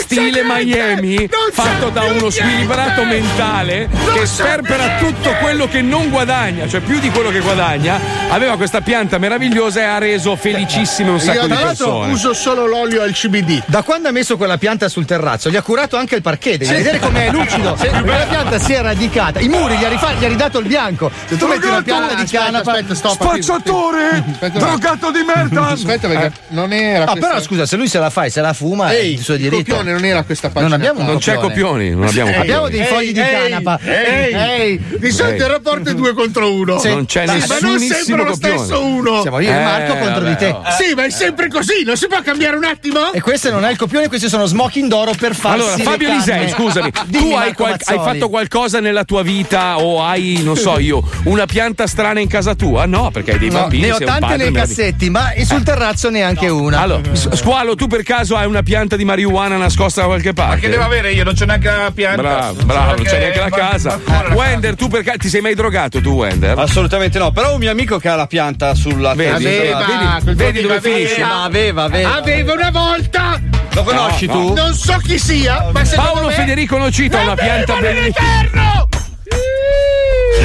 [0.00, 2.30] stile Miami, fatto da uno niente.
[2.30, 7.40] squilibrato mentale Non che sperpera tutto quello che non guadagna, cioè più di quello che
[7.40, 7.98] guadagna.
[8.28, 12.12] Aveva questa pianta meravigliosa e ha reso felicissime un Io sacco di tra l'altro persone.
[12.12, 13.62] uso solo l'olio al CBD.
[13.66, 16.58] Da quando ha messo quella pianta sul terrazzo, gli ha curato anche il parquet.
[16.58, 16.74] Devi Sì.
[16.74, 17.76] vedere com'è lucido.
[17.78, 17.88] Sì.
[17.88, 19.40] Perché la pianta si è radicata.
[19.40, 21.10] I muri gli ha, rifa- gli ha ridato il bianco.
[21.28, 22.72] Se tu metti una pianta di canapa.
[22.72, 23.12] aspetta, stop.
[23.12, 24.24] Spacciatore!
[24.32, 25.68] Aspetta, Drogato di merda!
[25.68, 26.32] Aspetta perché Eh.
[26.48, 28.92] non era Ah, questa- però scusa, se lui se la fa e se la fuma,
[28.92, 29.62] Ehi, il suo il diritto.
[29.76, 30.76] copione non era questa pagina.
[30.76, 33.78] Non abbiamo Non c'è copioni, non abbiamo Ehi, Abbiamo dei fogli di ehi, canapa.
[33.84, 36.78] Ehi, ehi, di solito il rapporto è due contro uno.
[36.80, 36.88] Sì.
[36.88, 38.58] Non c'è Ma non sempre lo copione.
[38.58, 39.20] stesso uno.
[39.22, 40.56] Siamo io e Eh, Marco contro vabbè, di te.
[40.76, 43.12] Sì, ma è sempre così, non si può cambiare un attimo?
[43.12, 46.10] E questo non è il copione, questi sono smoking d'oro per farsi Allora, Fabio.
[46.12, 50.56] Lisei, scusami, Dimmi, tu hai, qual- hai fatto qualcosa nella tua vita o hai, non
[50.56, 52.86] so io, una pianta strana in casa tua?
[52.86, 53.82] No, perché hai dei No, bambini.
[53.84, 56.80] ne ho tante nei cassetti, ma sul terrazzo neanche una.
[56.80, 60.54] Allora, Squalo, tu per caso hai una pianta di marijuana nascosta da qualche parte?
[60.54, 61.24] Ma che devo avere io?
[61.24, 62.20] Non c'è neanche la pianta.
[62.22, 64.00] Bravo, so bravo, non c'è neanche la casa.
[64.04, 66.58] ma Wender, tu per caso ti sei mai drogato tu, Wender?
[66.58, 69.46] Assolutamente no, però un mio amico che ha la pianta sulla Vedi.
[69.46, 71.22] Aveva, vedi- vedi dove finisce?
[71.22, 71.26] aveva.
[71.34, 72.14] Ma aveva, aveva.
[72.14, 73.40] Aveva una volta.
[73.72, 74.52] Lo conosci No, tu?
[74.54, 76.34] Non so chi sia, ma secondo Paolo me...
[76.34, 78.40] Federico Nocito ha una pianta bellissima.
[78.42, 78.88] Eterno!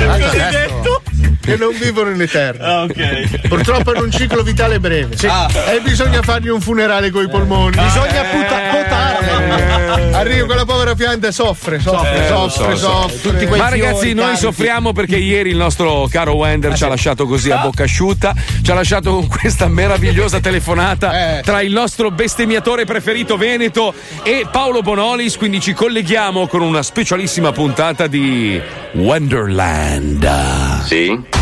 [0.07, 1.01] Cosa hai detto?
[1.49, 2.65] Che non vivono in eterno.
[2.65, 3.47] Ah, ok.
[3.47, 5.15] Purtroppo hanno un ciclo vitale breve.
[5.27, 5.47] Ah.
[5.73, 7.75] E bisogna fargli un funerale coi polmoni.
[7.75, 10.13] Bisogna puta- potarle.
[10.15, 12.91] Arriva quella povera pianta e soffre, soffre, Eh, soffre, so, lo so.
[13.01, 13.21] soffre.
[13.31, 14.39] Tutti quei Ma ragazzi, noi tanti.
[14.41, 18.33] soffriamo perché ieri il nostro caro Wender ci ha lasciato così a bocca asciutta.
[18.61, 21.41] Ci ha lasciato con questa meravigliosa telefonata Eh.
[21.41, 23.93] tra il nostro bestemmiatore preferito Veneto
[24.23, 25.37] e Paolo Bonolis.
[25.37, 28.61] Quindi ci colleghiamo con una specialissima puntata di
[28.93, 30.83] Wonderland.
[30.85, 31.37] Sì?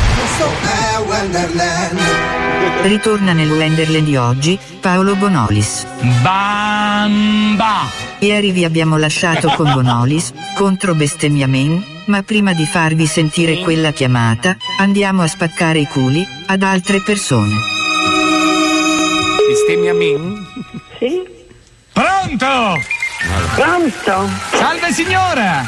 [2.82, 5.86] Ritorna nel Wonderland di oggi, Paolo Bonolis.
[6.22, 7.90] Bamba!
[8.20, 14.58] Ieri vi abbiamo lasciato con Bonolis, contro bestemmiamen, ma prima di farvi sentire quella chiamata,
[14.80, 17.56] andiamo a spaccare i culi ad altre persone.
[19.48, 20.46] Bestemmiamin?
[20.98, 21.22] Sì?
[21.94, 22.82] Pronto?
[23.56, 24.30] Pronto?
[24.54, 25.68] Salve signora!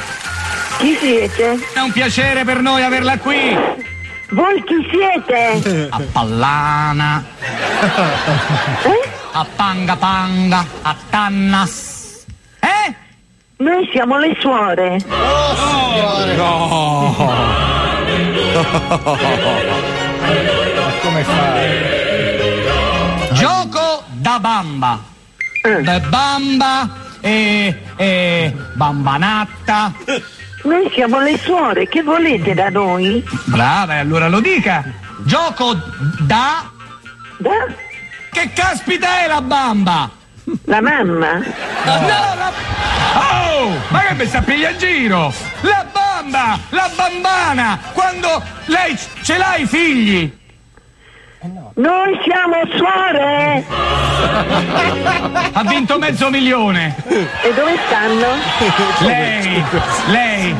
[0.80, 1.60] Chi siete?
[1.74, 3.98] È un piacere per noi averla qui!
[4.32, 5.88] Voi chi siete?
[5.90, 7.24] A Pallana,
[8.86, 9.10] Eh?
[9.32, 12.26] a Panga Panga, a Tannas.
[12.60, 12.96] Eh?
[13.58, 15.00] Noi siamo le suore.
[16.36, 17.16] No!
[21.02, 21.68] Come fai?
[23.34, 25.00] Gioco da bamba.
[25.64, 25.82] Eh.
[25.82, 26.90] Da bamba
[27.22, 29.92] e, e bambanatta.
[30.64, 31.88] Noi siamo le suore.
[31.88, 33.24] Che volete da noi?
[33.46, 34.84] Brava, e allora lo dica.
[35.20, 35.76] Gioco
[36.20, 36.70] da...
[37.38, 37.68] Da?
[38.32, 40.10] Che caspita è la bamba?
[40.66, 41.34] La mamma?
[41.36, 41.46] No,
[41.86, 42.52] la...
[43.16, 43.72] Oh!
[43.90, 45.34] Ma che mi sta piglia in giro?
[45.62, 46.60] La bamba!
[46.70, 47.80] La bambana!
[47.94, 50.39] Quando lei ce l'ha i figli!
[51.80, 53.64] Noi siamo suore.
[55.54, 56.94] Ha vinto mezzo milione!
[57.08, 58.28] E dove stanno?
[59.08, 59.64] Lei!
[60.08, 60.56] Lei!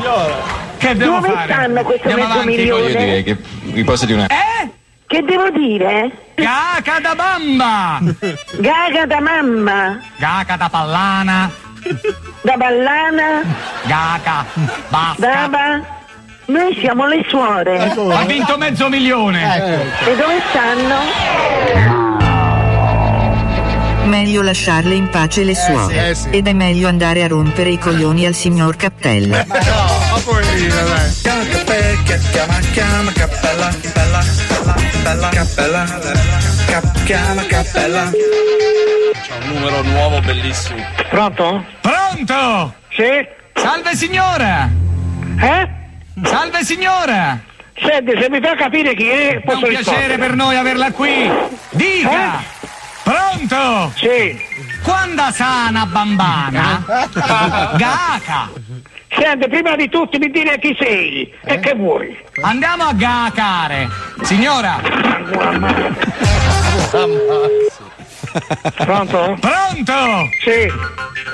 [0.78, 1.52] Che devo Dove fare?
[1.52, 2.56] stanno questo Andiamo mezzo avanti.
[2.56, 3.22] milione?
[3.22, 4.26] che vi posso dire una.
[4.28, 4.70] Eh?
[5.06, 6.10] Che devo dire?
[6.36, 7.98] Gaga da bamba!
[8.56, 11.50] Gaga da mamma, Gaga da pallana!
[12.40, 13.42] da ballana,
[13.82, 14.44] Gaga!
[14.88, 15.26] Basta!
[15.26, 15.98] daba.
[16.50, 17.78] Noi siamo le suore.
[17.78, 19.84] Ha vinto mezzo milione!
[20.04, 22.08] E dove stanno?
[24.06, 26.08] Meglio lasciarle in pace le suore.
[26.08, 26.28] eh sì.
[26.30, 29.46] Ed è meglio andare a rompere i coglioni al signor Cappella.
[29.46, 31.12] Ma poverina, dai.
[32.32, 34.24] Chiama, chiama, cappella, bella,
[35.04, 35.84] bella, cappella,
[36.66, 38.10] cap, chiama, cappella.
[38.10, 40.82] C'è un numero nuovo bellissimo.
[41.10, 41.64] Pronto?
[41.80, 42.74] Pronto?
[42.88, 43.24] Sì?
[43.54, 44.68] Salve signora!
[45.40, 45.78] Eh?
[46.24, 47.38] Salve signora!
[47.74, 50.16] Senti, se mi fa capire chi è, È un posso piacere rispondere.
[50.18, 51.30] per noi averla qui!
[51.70, 52.40] Dica!
[52.40, 52.44] Eh?
[53.02, 53.92] Pronto?
[53.96, 54.38] Sì.
[54.82, 56.84] Quando sana bambana?
[57.76, 58.50] Gaca!
[59.08, 62.16] Senti, prima di tutto mi dire chi sei e che vuoi.
[62.42, 63.88] Andiamo a gacare!
[64.22, 64.78] Signora!
[68.76, 69.36] Pronto?
[69.40, 70.28] Pronto?
[70.44, 70.70] Sì.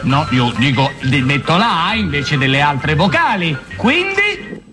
[0.03, 3.57] No, io dico, di- metto la A invece delle altre vocali.
[3.77, 4.65] Quindi?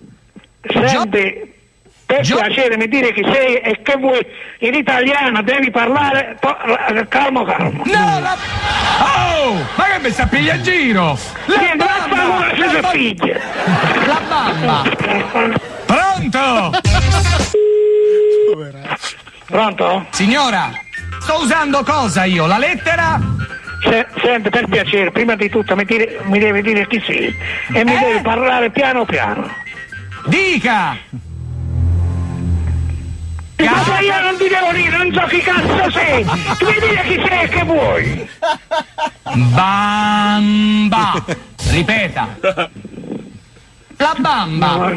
[0.72, 1.52] Senti,
[2.06, 4.24] per piacere mi dire chi sei e che vuoi.
[4.60, 6.56] In italiano devi parlare po-
[7.08, 7.82] calmo calmo.
[7.84, 8.36] No, la...
[9.00, 9.54] Oh!
[9.76, 11.18] Ma che mi sta piglia in giro?
[11.46, 12.56] La Sì, bamba!
[12.56, 13.38] La, ba- piglia.
[14.06, 14.82] la bamba!
[15.86, 16.70] Pronto?
[19.46, 20.06] Pronto?
[20.10, 20.70] Signora,
[21.20, 22.46] sto usando cosa io?
[22.46, 23.20] La lettera?
[23.82, 27.36] Se- senti, per piacere, prima di tutto mi, dire- mi devi dire chi sei
[27.72, 27.98] e mi Eh?
[27.98, 29.62] devi parlare piano piano.
[30.26, 30.96] Dica!
[33.56, 36.24] Ma io non ti devo dire, non so chi cazzo sei!
[36.58, 38.28] Tu mi dire chi sei e che vuoi!
[39.52, 41.24] Bamba!
[41.70, 42.36] Ripeta!
[43.96, 44.92] La bamba!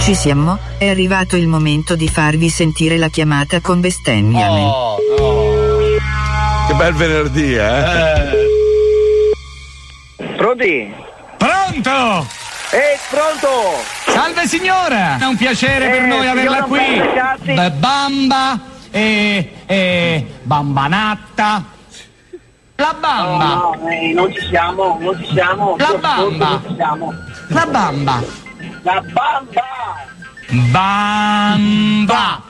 [0.00, 0.58] Ci siamo?
[0.78, 4.70] È arrivato il momento di farvi sentire la chiamata con bestemmiamen.
[6.68, 8.46] Che bel venerdì, eh?
[10.36, 10.92] Pronti?
[11.36, 12.26] Pronto?
[12.70, 13.48] Ehi, pronto?
[14.06, 15.16] Salve signora!
[15.18, 17.00] È un piacere per Eh, noi averla qui!
[17.54, 21.64] Beh, Bamba e, e bambanatta!
[22.76, 23.44] La bamba!
[23.46, 25.76] No, no, eh, non ci siamo, non ci siamo.
[25.78, 26.60] La bamba.
[26.76, 27.14] Siamo.
[27.48, 28.22] La bamba!
[28.82, 29.64] La bamba!
[30.70, 32.42] Bamba!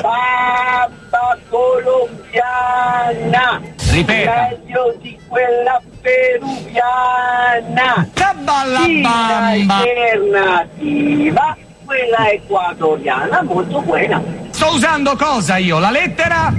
[0.00, 3.60] Bamba colombiana!
[3.90, 4.48] Ripeta.
[4.50, 8.08] Meglio di quella peruviana!
[8.12, 9.76] Che bella Sì, bamba!
[9.76, 11.56] Alternativa!
[11.84, 14.22] Quella equatoriana molto buona!
[14.50, 15.78] Sto usando cosa io?
[15.78, 16.52] La lettera?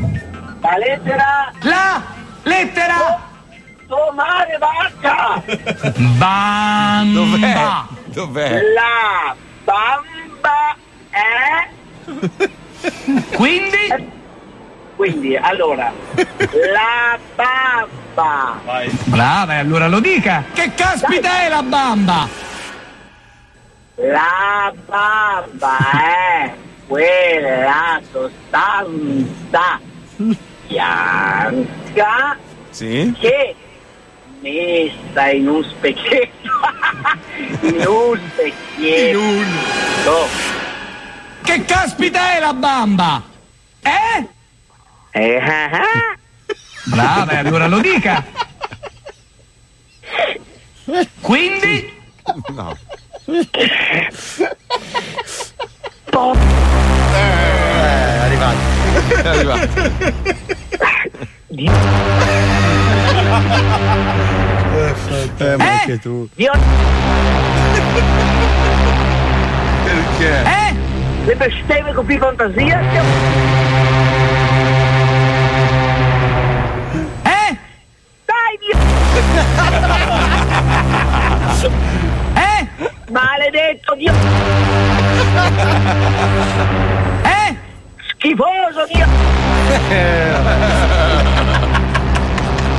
[0.62, 2.02] La lettera La
[2.44, 3.26] lettera?
[3.88, 5.42] Tomare vacca!
[6.18, 7.88] Bamba!
[8.06, 8.62] Dov'è?
[8.74, 10.76] La bamba
[11.10, 11.68] è...
[13.34, 14.16] Quindi?
[14.96, 18.60] Quindi, allora, la bamba
[19.06, 20.44] Brava, e allora lo dica!
[20.52, 22.28] Che caspita è la bamba?
[23.96, 26.54] La bamba è
[26.88, 29.80] quella sostanza
[30.68, 32.38] bianca
[32.72, 33.14] Sì?
[33.20, 33.56] che
[34.42, 36.50] messa in un specchietto
[37.62, 40.28] in un specchietto
[41.48, 43.24] Che caspita è la bamba?
[43.80, 44.28] Eh?
[45.12, 46.18] Eh, ah, ah.
[46.84, 48.22] Brava, e allora lo dica!
[51.22, 51.94] Quindi?
[52.50, 52.78] No.
[57.14, 58.58] è arrivato.
[59.08, 59.70] È arrivato.
[65.38, 66.28] Eh, ma anche tu.
[69.86, 70.44] Perché?
[70.44, 70.87] Eh?
[71.28, 72.80] Le bestemmie con più fantasia
[77.24, 77.58] Eh?
[78.26, 78.78] dai Dio
[82.34, 82.68] Eh?
[83.12, 84.14] maledetto Dio
[87.24, 87.56] Eh?
[88.10, 89.06] schifoso Dio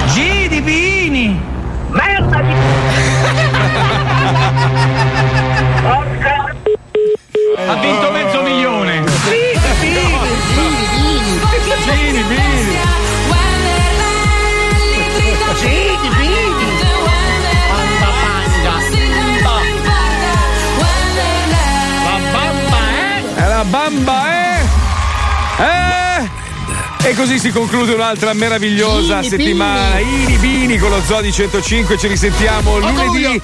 [0.06, 1.38] G di Pini!
[1.90, 2.56] merda Dio
[5.82, 6.36] porca
[7.66, 8.10] Ha vinto
[27.08, 29.98] E così si conclude un'altra meravigliosa Ini settimana.
[29.98, 31.96] Ini Bini con lo Zoo di 105.
[31.96, 33.40] Ci risentiamo lunedì.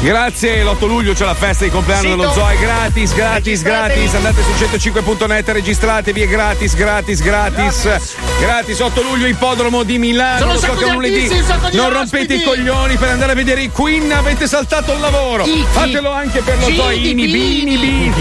[0.00, 2.16] Grazie, l'8 luglio c'è la festa di compleanno Sito.
[2.16, 2.48] dello Zoo.
[2.48, 4.14] È gratis, gratis, gratis.
[4.14, 7.98] Andate su 105.net, registratevi, è gratis, gratis, gratis.
[8.40, 10.38] Gratis, 8 luglio, ippodromo di Milano.
[10.38, 11.30] Sono Lo so che è un lunedì.
[11.70, 14.10] Non rompete i coglioni per andare a vedere i Queen.
[14.10, 15.46] Avete saltato il lavoro.
[15.70, 16.90] Fatelo anche per lo Zoo.
[16.90, 17.78] Gini Ini Bini Bini.
[17.78, 18.12] Bini.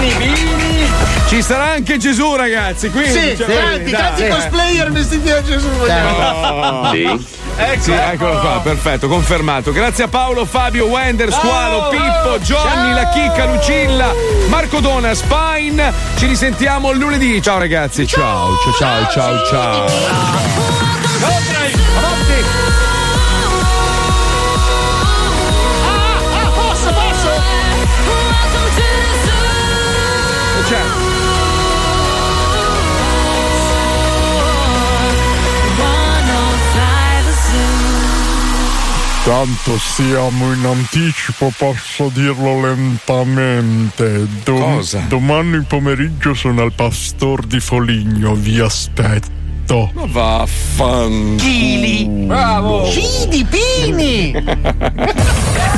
[0.00, 0.77] Bini Bini.
[1.28, 2.88] Ci sarà anche Gesù, ragazzi.
[2.90, 4.28] Quindi, Sì, cioè, tanti, dai, tanti eh.
[4.28, 5.68] cosplayer vestiti da Gesù.
[5.68, 6.90] vogliamo.
[6.90, 7.36] Sì.
[7.60, 9.72] Ecco, sì, eccolo qua, perfetto, confermato.
[9.72, 14.14] Grazie a Paolo, Fabio, Wender, Squalo, Pippo, Johnny, La Chicca, Lucilla,
[14.48, 15.92] Marco Dona, Spine.
[16.16, 17.42] Ci risentiamo lunedì.
[17.42, 19.86] Ciao ragazzi, ciao, ciao, ciao, ciao, ciao.
[19.88, 21.72] Ciao, Trey,
[39.28, 44.26] Tanto siamo in anticipo, posso dirlo lentamente.
[44.42, 45.04] Dom- Cosa?
[45.06, 49.90] Domani pomeriggio sono al Pastor di Foligno, vi aspetto.
[49.92, 52.08] Ma vaffanculo.
[52.24, 52.90] Bravo.
[52.90, 54.32] Cidi Pini.